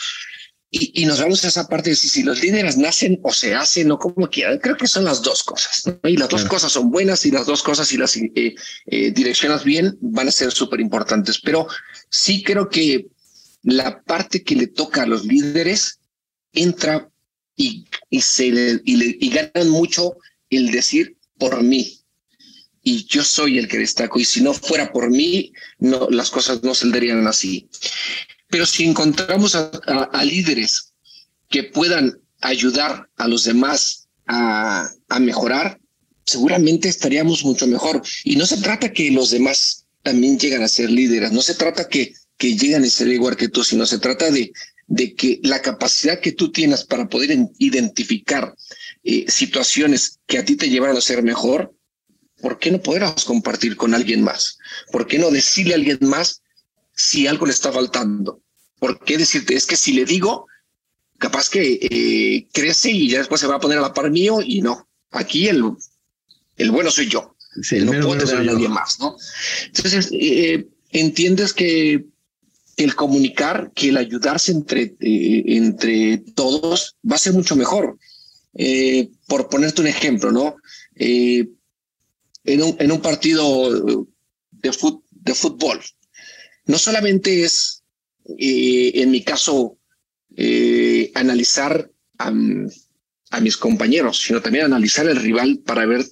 Y, 0.69 1.03
y 1.03 1.05
nos 1.05 1.21
vamos 1.21 1.45
a 1.45 1.47
esa 1.47 1.69
parte 1.69 1.91
de 1.91 1.95
si, 1.95 2.23
los 2.23 2.41
líderes 2.41 2.75
nacen 2.75 3.17
o 3.23 3.31
se 3.31 3.55
hacen 3.55 3.89
o 3.91 3.97
como 3.97 4.29
quieran. 4.29 4.59
Creo 4.59 4.75
que 4.75 4.87
son 4.87 5.05
las 5.05 5.21
dos 5.21 5.41
cosas. 5.41 5.83
Y 6.03 6.17
las 6.17 6.27
dos 6.27 6.43
cosas 6.43 6.73
son 6.73 6.91
buenas 6.91 7.25
y 7.25 7.31
las 7.31 7.45
dos 7.45 7.63
cosas, 7.63 7.87
si 7.87 7.95
las 7.95 8.17
eh, 8.17 8.55
eh, 8.87 9.11
direccionas 9.11 9.63
bien, 9.63 9.97
van 10.01 10.27
a 10.27 10.31
ser 10.31 10.51
súper 10.51 10.81
importantes. 10.81 11.39
Pero 11.39 11.65
sí 12.09 12.43
creo 12.43 12.67
que 12.67 13.07
la 13.65 14.03
parte 14.03 14.43
que 14.43 14.55
le 14.55 14.67
toca 14.67 15.03
a 15.03 15.07
los 15.07 15.25
líderes 15.25 15.99
entra 16.53 17.09
y, 17.57 17.85
y 18.09 18.21
se 18.21 18.81
y, 18.85 19.29
ganan 19.29 19.69
mucho 19.69 20.17
el 20.49 20.71
decir 20.71 21.17
por 21.39 21.61
mí. 21.63 21.99
Y 22.83 23.05
yo 23.05 23.23
soy 23.23 23.57
el 23.57 23.67
que 23.67 23.79
destaco. 23.79 24.19
Y 24.19 24.25
si 24.25 24.41
no 24.41 24.53
fuera 24.53 24.93
por 24.93 25.09
mí, 25.09 25.51
no, 25.79 26.07
las 26.11 26.29
cosas 26.29 26.61
no 26.61 26.75
saldrían 26.75 27.25
así. 27.25 27.67
Pero 28.49 28.67
si 28.67 28.85
encontramos 28.85 29.55
a, 29.55 30.23
líderes 30.23 30.93
que 31.49 31.63
puedan 31.63 32.19
ayudar 32.41 33.09
a 33.15 33.27
los 33.27 33.45
demás 33.45 34.07
a, 34.27 34.87
a 35.09 35.19
mejorar, 35.19 35.79
seguramente 36.23 36.87
estaríamos 36.87 37.43
mucho 37.43 37.65
mejor. 37.65 38.03
Y 38.23 38.35
no 38.35 38.45
se 38.45 38.57
trata 38.57 38.93
que 38.93 39.09
los 39.09 39.31
demás 39.31 39.87
también 40.03 40.37
lleguen 40.37 40.61
a 40.61 40.67
ser 40.67 40.91
líderes. 40.91 41.31
No 41.31 41.41
se 41.41 41.55
trata 41.55 41.89
que 41.89 42.13
que 42.37 42.57
llegan 42.57 42.83
a 42.83 42.87
ser 42.87 43.07
igual 43.07 43.37
que 43.37 43.49
tú, 43.49 43.63
sino 43.63 43.85
se 43.85 43.99
trata 43.99 44.29
de, 44.31 44.51
de 44.87 45.15
que 45.15 45.39
la 45.43 45.61
capacidad 45.61 46.19
que 46.19 46.31
tú 46.31 46.51
tienes 46.51 46.83
para 46.83 47.07
poder 47.07 47.37
identificar 47.57 48.55
eh, 49.03 49.25
situaciones 49.27 50.19
que 50.25 50.37
a 50.37 50.45
ti 50.45 50.55
te 50.55 50.69
llevaron 50.69 50.97
a 50.97 51.01
ser 51.01 51.23
mejor, 51.23 51.73
¿por 52.41 52.59
qué 52.59 52.71
no 52.71 52.81
podrás 52.81 53.23
compartir 53.23 53.75
con 53.75 53.93
alguien 53.93 54.21
más? 54.21 54.57
¿Por 54.91 55.07
qué 55.07 55.17
no 55.17 55.31
decirle 55.31 55.73
a 55.73 55.77
alguien 55.77 55.99
más 56.01 56.41
si 56.93 57.27
algo 57.27 57.45
le 57.45 57.53
está 57.53 57.71
faltando? 57.71 58.41
¿Por 58.79 59.03
qué 59.03 59.17
decirte? 59.17 59.55
Es 59.55 59.65
que 59.65 59.75
si 59.75 59.93
le 59.93 60.05
digo, 60.05 60.47
capaz 61.17 61.49
que 61.49 61.79
eh, 61.81 62.47
crece 62.51 62.91
y 62.91 63.09
ya 63.09 63.19
después 63.19 63.41
se 63.41 63.47
va 63.47 63.55
a 63.55 63.59
poner 63.59 63.77
a 63.77 63.81
la 63.81 63.93
par 63.93 64.11
mío 64.11 64.39
y 64.45 64.61
no. 64.61 64.87
Aquí 65.11 65.47
el, 65.47 65.63
el 66.57 66.71
bueno 66.71 66.91
soy 66.91 67.07
yo. 67.07 67.35
no 67.71 67.91
puedo 67.91 68.17
tener 68.17 68.35
a 68.37 68.53
nadie 68.53 68.67
más, 68.67 68.99
¿no? 68.99 69.15
Entonces, 69.67 70.09
eh, 70.11 70.67
entiendes 70.91 71.53
que 71.53 72.05
el 72.77 72.95
comunicar, 72.95 73.71
que 73.73 73.89
el 73.89 73.97
ayudarse 73.97 74.51
entre, 74.51 74.95
eh, 74.99 75.43
entre 75.47 76.17
todos 76.35 76.97
va 77.09 77.15
a 77.15 77.19
ser 77.19 77.33
mucho 77.33 77.55
mejor. 77.55 77.97
por 79.27 79.49
ponerte 79.49 79.81
un 79.81 79.87
ejemplo, 79.87 80.31
¿no? 80.31 80.55
en, 80.95 81.49
un, 82.45 82.75
en 82.79 82.91
un 82.91 83.01
partido 83.01 84.05
de, 84.51 84.71
fútbol, 84.71 85.81
no 86.65 86.77
solamente 86.77 87.43
es, 87.43 87.83
en 88.37 89.11
mi 89.11 89.23
caso, 89.23 89.77
eh, 90.37 91.11
analizar 91.15 91.89
a, 92.17 92.31
mis 93.41 93.57
compañeros, 93.57 94.21
sino 94.21 94.41
también 94.41 94.65
analizar 94.65 95.07
el 95.07 95.17
rival 95.17 95.59
para 95.65 95.85
ver 95.85 96.05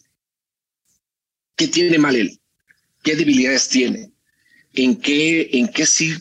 qué 1.56 1.68
tiene 1.68 1.98
mal 1.98 2.16
él, 2.16 2.40
qué 3.02 3.16
debilidades 3.16 3.68
tiene, 3.70 4.12
en 4.74 4.96
qué, 4.98 5.50
en 5.54 5.68
qué 5.70 5.86
sí 5.86 6.14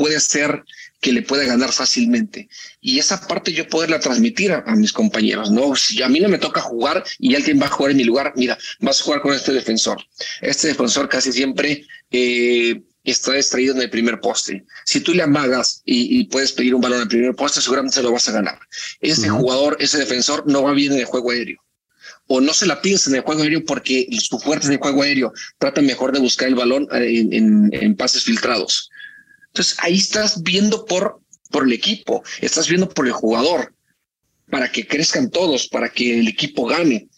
puede 0.00 0.18
ser 0.18 0.64
que 0.98 1.12
le 1.12 1.20
pueda 1.20 1.44
ganar 1.44 1.72
fácilmente. 1.72 2.48
Y 2.80 2.98
esa 2.98 3.20
parte 3.26 3.52
yo 3.52 3.68
poderla 3.68 4.00
transmitir 4.00 4.50
a, 4.50 4.74
mis 4.76 4.94
compañeros, 4.94 5.50
¿no? 5.50 5.76
Si 5.76 6.02
a 6.02 6.08
mí 6.08 6.20
no 6.20 6.28
me 6.30 6.38
toca 6.38 6.62
jugar 6.62 7.04
y 7.18 7.34
alguien 7.34 7.60
va 7.60 7.66
a 7.66 7.70
jugar 7.70 7.90
en 7.90 7.98
mi 7.98 8.04
lugar, 8.04 8.32
mira, 8.34 8.56
vas 8.80 9.00
a 9.00 9.04
jugar 9.04 9.20
con 9.20 9.34
este 9.34 9.52
defensor. 9.52 9.98
Este 10.40 10.68
defensor 10.68 11.06
casi 11.10 11.32
siempre 11.32 11.84
eh, 12.10 12.80
está 13.04 13.34
distraído 13.34 13.74
en 13.74 13.82
el 13.82 13.90
primer 13.90 14.20
poste. 14.20 14.64
Si 14.86 15.00
tú 15.00 15.12
le 15.12 15.22
amagas 15.22 15.82
y, 15.84 16.24
puedes 16.24 16.52
pedir 16.52 16.74
un 16.74 16.80
balón 16.80 17.02
al 17.02 17.08
primer 17.08 17.34
poste, 17.34 17.60
seguramente 17.60 17.96
se 17.96 18.02
lo 18.02 18.12
vas 18.12 18.28
a 18.28 18.32
ganar. 18.32 18.58
Ese 19.00 19.28
jugador, 19.28 19.76
ese 19.80 19.98
defensor 19.98 20.44
no 20.46 20.62
va 20.62 20.72
bien 20.72 20.92
en 20.92 21.00
el 21.00 21.04
juego 21.04 21.30
aéreo. 21.30 21.60
O 22.26 22.40
no 22.40 22.54
se 22.54 22.66
la 22.66 22.80
pides 22.80 23.06
en 23.06 23.16
el 23.16 23.22
juego 23.22 23.42
aéreo 23.42 23.64
porque 23.66 24.06
su 24.18 24.38
fuerte 24.38 24.66
en 24.66 24.74
el 24.74 24.78
juego 24.78 25.02
aéreo. 25.02 25.32
Trata 25.58 25.82
mejor 25.82 26.12
de 26.12 26.20
buscar 26.20 26.48
el 26.48 26.54
balón 26.54 26.88
eh, 26.92 27.26
en, 27.32 27.96
pases 27.96 28.24
filtrados. 28.24 28.90
Entonces 29.52 29.76
ahí 29.80 29.96
estás 29.96 30.42
viendo 30.42 30.84
por, 30.84 31.20
por 31.50 31.64
el 31.64 31.72
equipo, 31.72 32.22
estás 32.40 32.68
viendo 32.68 32.88
por 32.88 33.06
el 33.06 33.12
jugador, 33.12 33.74
para 34.50 34.70
que 34.70 34.86
crezcan 34.86 35.30
todos, 35.30 35.68
para 35.68 35.88
que 35.88 36.20
el 36.20 36.28
equipo 36.28 36.66
gane. 36.66 37.08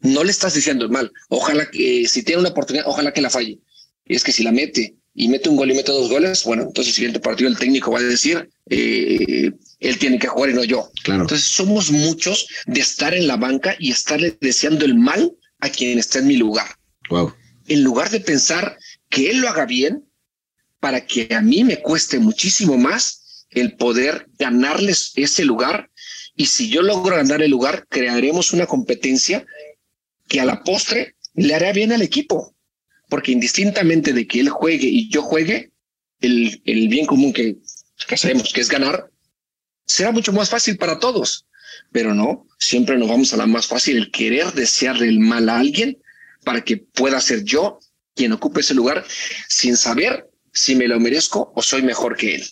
No 0.00 0.22
le 0.22 0.30
estás 0.30 0.54
diciendo 0.54 0.88
mal. 0.88 1.10
Ojalá 1.28 1.70
que 1.70 2.06
si 2.08 2.22
tiene 2.22 2.40
una 2.40 2.50
oportunidad, 2.50 2.86
ojalá 2.86 3.12
que 3.12 3.22
la 3.22 3.30
falle. 3.30 3.58
Y 4.04 4.14
es 4.14 4.22
que 4.22 4.32
si 4.32 4.42
la 4.42 4.52
mete 4.52 4.94
y 5.14 5.28
mete 5.28 5.48
un 5.48 5.56
gol 5.56 5.70
y 5.70 5.74
mete 5.74 5.92
dos 5.92 6.10
goles, 6.10 6.44
bueno, 6.44 6.64
entonces 6.64 6.92
el 6.92 6.94
siguiente 6.94 7.20
partido 7.20 7.48
el 7.48 7.58
técnico 7.58 7.90
va 7.90 8.00
a 8.00 8.02
decir, 8.02 8.48
eh, 8.68 9.50
él 9.80 9.98
tiene 9.98 10.18
que 10.18 10.28
jugar 10.28 10.50
y 10.50 10.54
no 10.54 10.64
yo. 10.64 10.90
Claro. 11.04 11.22
Entonces 11.22 11.46
somos 11.46 11.90
muchos 11.90 12.48
de 12.66 12.80
estar 12.80 13.14
en 13.14 13.26
la 13.26 13.36
banca 13.36 13.76
y 13.78 13.92
estarle 13.92 14.36
deseando 14.40 14.84
el 14.84 14.94
mal 14.94 15.32
a 15.60 15.70
quien 15.70 15.98
está 15.98 16.18
en 16.18 16.26
mi 16.26 16.36
lugar. 16.36 16.66
Wow. 17.08 17.32
En 17.66 17.82
lugar 17.82 18.10
de 18.10 18.20
pensar 18.20 18.76
que 19.08 19.30
él 19.30 19.38
lo 19.38 19.48
haga 19.48 19.64
bien 19.64 20.04
para 20.84 21.06
que 21.06 21.34
a 21.34 21.40
mí 21.40 21.64
me 21.64 21.80
cueste 21.80 22.18
muchísimo 22.18 22.76
más 22.76 23.46
el 23.48 23.74
poder 23.74 24.26
ganarles 24.38 25.12
ese 25.16 25.42
lugar. 25.42 25.90
Y 26.36 26.44
si 26.44 26.68
yo 26.68 26.82
logro 26.82 27.16
ganar 27.16 27.40
el 27.40 27.52
lugar, 27.52 27.86
crearemos 27.88 28.52
una 28.52 28.66
competencia 28.66 29.46
que 30.28 30.40
a 30.40 30.44
la 30.44 30.62
postre 30.62 31.16
le 31.36 31.54
hará 31.54 31.72
bien 31.72 31.90
al 31.90 32.02
equipo 32.02 32.54
porque 33.08 33.32
indistintamente 33.32 34.12
de 34.12 34.26
que 34.26 34.40
él 34.40 34.50
juegue 34.50 34.86
y 34.86 35.08
yo 35.08 35.22
juegue, 35.22 35.72
el, 36.20 36.60
el 36.66 36.88
bien 36.88 37.06
común 37.06 37.32
que, 37.32 37.56
que 38.06 38.18
sabemos 38.18 38.52
que 38.52 38.60
es 38.60 38.68
ganar, 38.68 39.08
será 39.86 40.12
mucho 40.12 40.34
más 40.34 40.50
fácil 40.50 40.76
para 40.76 40.98
todos. 40.98 41.46
Pero 41.92 42.12
no, 42.12 42.46
siempre 42.58 42.98
nos 42.98 43.08
vamos 43.08 43.32
a 43.32 43.38
la 43.38 43.46
más 43.46 43.68
fácil, 43.68 43.96
el 43.96 44.10
querer 44.10 44.52
desearle 44.52 45.08
el 45.08 45.18
mal 45.18 45.48
a 45.48 45.60
alguien 45.60 45.96
para 46.44 46.62
que 46.62 46.76
pueda 46.76 47.22
ser 47.22 47.42
yo 47.42 47.78
quien 48.14 48.32
ocupe 48.32 48.60
ese 48.60 48.74
lugar 48.74 49.02
sin 49.48 49.78
saber 49.78 50.28
si 50.54 50.76
me 50.76 50.88
lo 50.88 50.98
merezco 51.00 51.52
o 51.54 51.62
soy 51.62 51.82
mejor 51.82 52.16
que 52.16 52.36
él. 52.36 52.44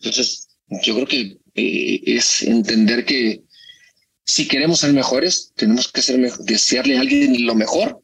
Entonces, 0.00 0.48
yo 0.82 0.94
creo 0.94 1.06
que 1.06 1.38
eh, 1.54 2.02
es 2.06 2.42
entender 2.42 3.04
que 3.04 3.44
si 4.24 4.48
queremos 4.48 4.80
ser 4.80 4.92
mejores, 4.92 5.52
tenemos 5.54 5.88
que 5.92 6.02
ser 6.02 6.18
desearle 6.38 6.96
a 6.96 7.00
alguien 7.00 7.46
lo 7.46 7.54
mejor 7.54 8.02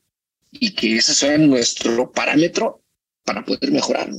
y 0.53 0.75
que 0.75 0.97
ese 0.97 1.15
sea 1.15 1.37
nuestro 1.39 2.13
parámetro 2.13 2.83
para 3.25 3.45
poder 3.45 3.73
mejorar. 3.73 4.11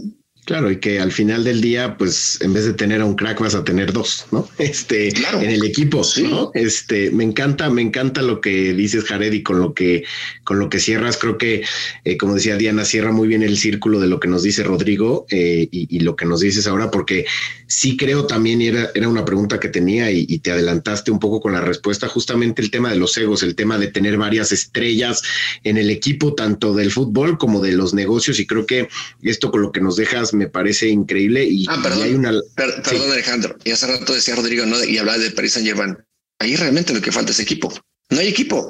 Claro, 0.45 0.69
y 0.69 0.77
que 0.77 0.99
al 0.99 1.11
final 1.11 1.43
del 1.43 1.59
día, 1.59 1.97
pues 1.97 2.39
en 2.39 2.53
vez 2.53 2.65
de 2.65 2.73
tener 2.73 3.01
a 3.01 3.05
un 3.05 3.15
crack, 3.15 3.39
vas 3.41 3.55
a 3.55 3.63
tener 3.63 3.91
dos, 3.91 4.27
¿no? 4.31 4.47
Este, 4.59 5.07
en 5.09 5.49
el 5.49 5.63
equipo, 5.65 6.03
¿no? 6.21 6.51
Este, 6.53 7.09
me 7.09 7.23
encanta, 7.23 7.69
me 7.71 7.81
encanta 7.81 8.21
lo 8.21 8.41
que 8.41 8.73
dices, 8.73 9.05
Jared, 9.05 9.33
y 9.33 9.41
con 9.41 9.59
lo 9.59 9.73
que, 9.73 10.03
con 10.43 10.59
lo 10.59 10.69
que 10.69 10.79
cierras, 10.79 11.17
creo 11.17 11.39
que, 11.39 11.63
eh, 12.03 12.17
como 12.17 12.35
decía 12.35 12.57
Diana, 12.57 12.85
cierra 12.85 13.11
muy 13.11 13.27
bien 13.27 13.41
el 13.41 13.57
círculo 13.57 13.99
de 13.99 14.07
lo 14.07 14.19
que 14.19 14.27
nos 14.27 14.43
dice 14.43 14.63
Rodrigo 14.63 15.25
eh, 15.31 15.67
y, 15.71 15.99
lo 16.01 16.15
que 16.15 16.25
nos 16.25 16.41
dices 16.41 16.67
ahora, 16.67 16.91
porque 16.91 17.25
sí 17.65 17.97
creo 17.97 18.27
también, 18.27 18.61
y 18.61 18.67
era, 18.67 18.91
era 18.93 19.09
una 19.09 19.25
pregunta 19.25 19.59
que 19.59 19.69
tenía 19.69 20.11
y, 20.11 20.27
y, 20.29 20.39
te 20.39 20.51
adelantaste 20.51 21.09
un 21.09 21.17
poco 21.17 21.41
con 21.41 21.53
la 21.53 21.61
respuesta, 21.61 22.07
justamente 22.07 22.61
el 22.61 22.69
tema 22.69 22.91
de 22.91 22.97
los 22.97 23.17
egos, 23.17 23.41
el 23.41 23.55
tema 23.55 23.79
de 23.79 23.87
tener 23.87 24.17
varias 24.17 24.51
estrellas 24.51 25.23
en 25.63 25.77
el 25.77 25.89
equipo, 25.89 26.35
tanto 26.35 26.75
del 26.75 26.91
fútbol 26.91 27.39
como 27.39 27.61
de 27.61 27.71
los 27.71 27.95
negocios, 27.95 28.39
y 28.39 28.45
creo 28.45 28.67
que 28.67 28.87
esto 29.23 29.49
con 29.49 29.63
lo 29.63 29.71
que 29.71 29.81
nos 29.81 29.95
dejas 29.95 30.34
me 30.36 30.47
parece 30.47 30.88
increíble. 30.88 31.43
Y, 31.43 31.65
ah, 31.69 31.79
perdón, 31.81 32.03
hay 32.03 32.13
una... 32.13 32.33
perdón 32.55 33.11
Alejandro. 33.11 33.57
Y 33.63 33.71
hace 33.71 33.88
rato 33.88 34.13
decía 34.13 34.36
Rodrigo, 34.36 34.65
¿no? 34.65 34.83
Y 34.83 34.97
hablaba 34.97 35.17
de 35.17 35.31
Paris 35.31 35.53
Saint 35.53 35.67
Germain. 35.67 35.97
Ahí 36.39 36.55
realmente 36.55 36.93
lo 36.93 37.01
que 37.01 37.11
falta 37.11 37.31
es 37.31 37.39
equipo. 37.39 37.73
No 38.09 38.19
hay 38.19 38.27
equipo 38.27 38.69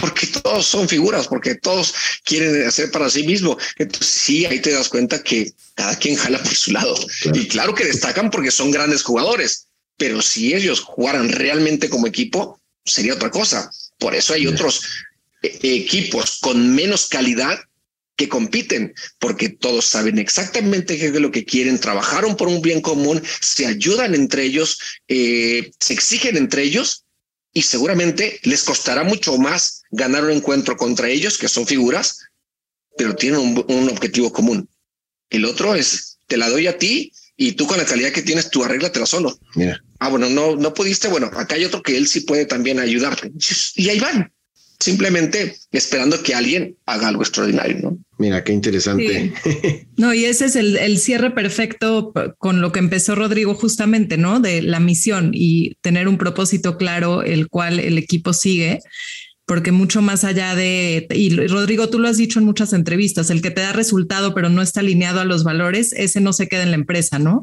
porque 0.00 0.26
todos 0.26 0.66
son 0.66 0.88
figuras, 0.88 1.26
porque 1.28 1.56
todos 1.56 1.94
quieren 2.24 2.66
hacer 2.66 2.90
para 2.90 3.10
sí 3.10 3.24
mismo. 3.24 3.56
Entonces, 3.76 4.06
sí, 4.06 4.46
ahí 4.46 4.60
te 4.60 4.72
das 4.72 4.88
cuenta 4.88 5.22
que 5.22 5.52
cada 5.74 5.96
quien 5.96 6.16
jala 6.16 6.42
por 6.42 6.54
su 6.54 6.72
lado. 6.72 6.94
Y 7.34 7.48
claro 7.48 7.74
que 7.74 7.84
destacan 7.84 8.30
porque 8.30 8.50
son 8.50 8.70
grandes 8.70 9.02
jugadores, 9.02 9.66
pero 9.96 10.22
si 10.22 10.54
ellos 10.54 10.80
jugaran 10.80 11.28
realmente 11.28 11.88
como 11.88 12.06
equipo, 12.06 12.60
sería 12.84 13.14
otra 13.14 13.30
cosa. 13.30 13.70
Por 13.98 14.14
eso 14.14 14.32
hay 14.32 14.46
otros 14.46 14.82
eh, 15.42 15.58
equipos 15.62 16.38
con 16.40 16.74
menos 16.74 17.08
calidad 17.08 17.58
que 18.20 18.28
compiten, 18.28 18.92
porque 19.18 19.48
todos 19.48 19.86
saben 19.86 20.18
exactamente 20.18 20.98
qué 20.98 21.06
es 21.06 21.14
lo 21.14 21.30
que 21.30 21.46
quieren, 21.46 21.80
trabajaron 21.80 22.36
por 22.36 22.48
un 22.48 22.60
bien 22.60 22.82
común, 22.82 23.22
se 23.40 23.64
ayudan 23.64 24.14
entre 24.14 24.44
ellos, 24.44 24.78
eh, 25.08 25.70
se 25.80 25.94
exigen 25.94 26.36
entre 26.36 26.64
ellos 26.64 27.06
y 27.54 27.62
seguramente 27.62 28.38
les 28.42 28.62
costará 28.62 29.04
mucho 29.04 29.38
más 29.38 29.84
ganar 29.90 30.24
un 30.24 30.32
encuentro 30.32 30.76
contra 30.76 31.08
ellos, 31.08 31.38
que 31.38 31.48
son 31.48 31.66
figuras, 31.66 32.18
pero 32.98 33.16
tienen 33.16 33.40
un, 33.40 33.88
objetivo 33.88 34.30
común. 34.30 34.68
El 35.30 35.46
otro 35.46 35.74
es, 35.74 36.18
te 36.26 36.36
la 36.36 36.50
doy 36.50 36.66
a 36.66 36.76
ti 36.76 37.14
y 37.38 37.52
tú 37.52 37.66
con 37.66 37.78
la 37.78 37.86
calidad 37.86 38.12
que 38.12 38.20
tienes, 38.20 38.50
tú 38.50 38.62
arréglatela 38.62 39.06
solo. 39.06 39.40
Ah, 39.98 40.10
bueno, 40.10 40.28
no, 40.28 40.56
no 40.56 40.74
pudiste. 40.74 41.08
Bueno, 41.08 41.30
acá 41.34 41.54
hay 41.54 41.64
otro 41.64 41.82
que 41.82 41.96
él 41.96 42.06
sí 42.06 42.20
puede 42.20 42.44
también 42.44 42.80
ayudarte. 42.80 43.32
Y 43.76 43.88
ahí 43.88 43.98
van 43.98 44.30
simplemente 44.80 45.56
esperando 45.70 46.22
que 46.22 46.34
alguien 46.34 46.76
haga 46.86 47.08
algo 47.08 47.22
extraordinario, 47.22 47.78
¿no? 47.80 47.98
Mira, 48.18 48.42
qué 48.42 48.52
interesante. 48.52 49.32
No, 49.96 50.14
y 50.14 50.24
ese 50.24 50.46
es 50.46 50.56
el, 50.56 50.78
el, 50.78 50.98
cierre 50.98 51.30
perfecto 51.30 52.14
con 52.38 52.62
lo 52.62 52.72
que 52.72 52.78
empezó 52.78 53.14
Rodrigo 53.14 53.54
justamente, 53.54 54.16
¿no? 54.16 54.40
De 54.40 54.62
la 54.62 54.80
misión 54.80 55.32
y 55.34 55.74
tener 55.82 56.08
un 56.08 56.16
propósito 56.16 56.78
claro, 56.78 57.22
el 57.22 57.48
cual 57.48 57.78
el 57.78 57.98
equipo 57.98 58.32
sigue 58.32 58.78
porque 59.50 59.72
mucho 59.72 60.00
más 60.00 60.22
allá 60.22 60.54
de, 60.54 61.08
y 61.10 61.34
Rodrigo, 61.48 61.88
tú 61.88 61.98
lo 61.98 62.06
has 62.06 62.16
dicho 62.16 62.38
en 62.38 62.44
muchas 62.44 62.72
entrevistas, 62.72 63.30
el 63.30 63.42
que 63.42 63.50
te 63.50 63.62
da 63.62 63.72
resultado 63.72 64.32
pero 64.32 64.48
no 64.48 64.62
está 64.62 64.78
alineado 64.78 65.18
a 65.18 65.24
los 65.24 65.42
valores, 65.42 65.92
ese 65.92 66.20
no 66.20 66.32
se 66.32 66.46
queda 66.46 66.62
en 66.62 66.70
la 66.70 66.76
empresa, 66.76 67.18
¿no? 67.18 67.42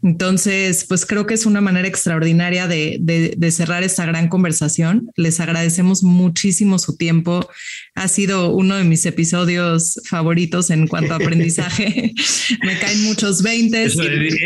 Entonces, 0.00 0.84
pues 0.88 1.04
creo 1.06 1.26
que 1.26 1.34
es 1.34 1.46
una 1.46 1.60
manera 1.60 1.88
extraordinaria 1.88 2.68
de, 2.68 2.98
de, 3.36 3.50
cerrar 3.50 3.82
esta 3.82 4.06
gran 4.06 4.28
conversación. 4.28 5.10
Les 5.16 5.40
agradecemos 5.40 6.04
muchísimo 6.04 6.78
su 6.78 6.96
tiempo. 6.96 7.50
Ha 7.96 8.06
sido 8.06 8.52
uno 8.52 8.76
de 8.76 8.84
mis 8.84 9.04
episodios 9.04 10.00
favoritos 10.04 10.70
en 10.70 10.86
cuanto 10.86 11.14
a 11.14 11.16
aprendizaje. 11.20 12.14
Me 12.64 12.78
caen 12.78 13.02
muchos 13.02 13.42
20. 13.42 13.88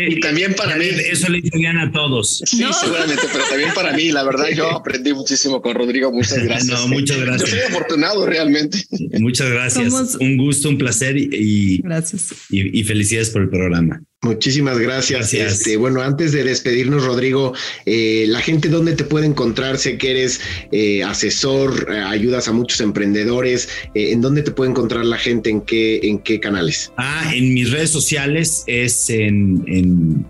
y, 0.09 0.19
también 0.21 0.55
para 0.55 0.75
mí. 0.75 0.85
Eso 0.85 1.29
le 1.29 1.37
hizo 1.37 1.55
bien 1.55 1.77
a 1.77 1.91
todos. 1.91 2.41
Sí, 2.47 2.65
seguramente, 2.81 3.27
pero 3.31 3.43
también 3.47 3.73
para 3.75 3.93
mí, 3.93 4.11
la 4.11 4.23
verdad, 4.23 4.47
yo 4.49 4.71
aprendí 4.71 5.13
muchísimo 5.13 5.61
con 5.61 5.75
Rodrigo. 5.75 6.11
Muchas 6.11 6.39
gracias 6.43 6.94
muchas 6.99 7.19
gracias. 7.19 7.49
Yo 7.49 7.57
soy 7.57 7.65
afortunado 7.65 8.25
realmente. 8.25 8.79
Muchas 9.19 9.49
gracias. 9.49 9.93
Un 10.19 10.37
gusto, 10.37 10.69
un 10.69 10.77
placer 10.77 11.17
y, 11.17 11.81
gracias. 11.81 12.29
Y, 12.49 12.83
felicidades 12.83 13.29
por 13.29 13.43
el 13.43 13.49
programa. 13.49 14.01
Muchísimas 14.21 14.79
gracias. 14.79 15.33
Este, 15.33 15.77
bueno, 15.77 16.01
antes 16.01 16.31
de 16.31 16.43
despedirnos, 16.43 17.05
Rodrigo, 17.05 17.53
eh, 17.85 18.25
la 18.27 18.39
gente 18.39 18.69
dónde 18.69 18.93
te 18.93 19.03
puede 19.03 19.27
encontrar, 19.27 19.77
sé 19.77 19.97
que 19.97 20.11
eres 20.11 20.41
eh, 20.71 21.03
asesor, 21.03 21.87
eh, 21.91 21.99
ayudas 21.99 22.47
a 22.47 22.51
muchos 22.51 22.81
emprendedores, 22.81 23.69
¿en 23.93 24.21
dónde 24.21 24.41
te 24.41 24.51
puede 24.51 24.71
encontrar 24.71 25.05
la 25.05 25.17
gente? 25.17 25.51
¿En 25.51 25.61
qué, 25.61 25.99
en 26.03 26.19
qué 26.19 26.39
canales? 26.39 26.91
Ah, 26.97 27.31
en 27.35 27.53
mis 27.53 27.71
redes 27.71 27.91
sociales 27.91 28.63
es 28.65 29.09
en, 29.11 29.63
en, 29.67 30.25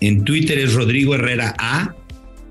en 0.00 0.24
Twitter 0.24 0.58
es 0.58 0.74
Rodrigo 0.74 1.14
Herrera 1.14 1.54
A 1.58 1.94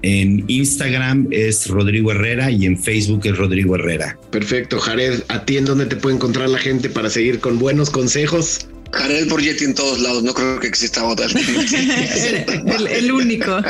En 0.04 0.44
Instagram 0.50 1.28
es 1.32 1.68
Rodrigo 1.68 2.12
Herrera 2.12 2.52
y 2.52 2.66
en 2.66 2.78
Facebook 2.78 3.22
es 3.24 3.38
Rodrigo 3.38 3.76
Herrera. 3.76 4.18
Perfecto, 4.32 4.78
Jared. 4.78 5.24
¿A 5.30 5.46
ti 5.46 5.58
en 5.58 5.66
dónde 5.66 5.86
te 5.86 5.96
puede 5.96 6.18
encontrar 6.18 6.50
la 6.50 6.60
gente 6.60 6.90
para 6.90 7.10
seguir 7.10 7.40
con 7.40 7.58
buenos 7.58 7.90
consejos? 7.90 8.68
Jared 8.94 9.28
Borgetti 9.28 9.64
en 9.64 9.74
todos 9.74 10.00
lados, 10.02 10.22
no 10.22 10.34
creo 10.34 10.60
que 10.60 10.68
exista 10.68 11.04
otra. 11.04 11.26
el, 12.78 12.88
el, 12.88 13.12
único. 13.12 13.60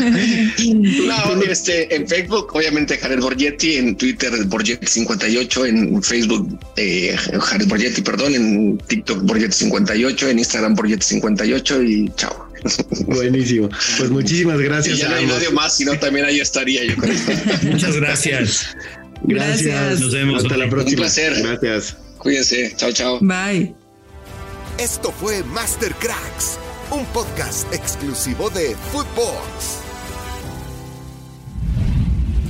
No, 0.63 1.41
este, 1.43 1.95
en 1.95 2.07
Facebook, 2.07 2.53
obviamente 2.53 2.97
Jared 2.97 3.19
Borgetti, 3.19 3.75
en 3.77 3.95
Twitter 3.95 4.33
Borgetti58, 4.33 5.67
en 5.67 6.03
Facebook 6.03 6.59
eh, 6.75 7.15
Jared 7.39 7.67
Borgetti, 7.67 8.01
perdón, 8.01 8.35
en 8.35 8.77
TikTok 8.79 9.23
Borgetti58, 9.23 10.29
en 10.29 10.39
Instagram 10.39 10.75
Borgetti58 10.75 11.87
y 11.87 12.11
chao. 12.15 12.52
Buenísimo. 13.07 13.69
Pues 13.97 14.09
muchísimas 14.09 14.59
gracias. 14.59 14.97
Y 14.97 15.01
ya 15.01 15.09
no 15.09 15.15
hay 15.15 15.25
nadie 15.25 15.49
más, 15.49 15.75
sino 15.75 15.97
también 15.97 16.25
ahí 16.25 16.39
estaría, 16.39 16.83
yo 16.85 16.95
creo. 16.95 17.15
Muchas 17.71 17.95
gracias. 17.95 18.75
Gracias. 19.23 19.99
Nos 19.99 20.13
vemos. 20.13 20.43
Hasta 20.43 20.57
la 20.57 20.69
próxima. 20.69 21.01
Un 21.01 21.03
placer. 21.03 21.33
Gracias. 21.41 21.97
Cuídense. 22.17 22.73
Chao, 22.77 22.91
chao. 22.91 23.19
Bye. 23.21 23.73
Esto 24.77 25.11
fue 25.11 25.43
Master 25.43 25.93
Cracks, 25.95 26.57
un 26.89 27.05
podcast 27.07 27.71
exclusivo 27.73 28.49
de 28.49 28.75
Footbox. 28.91 29.81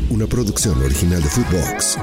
Una 0.10 0.28
producción 0.28 0.82
original 0.82 1.22
de 1.22 1.30
Footbox. 1.30 1.98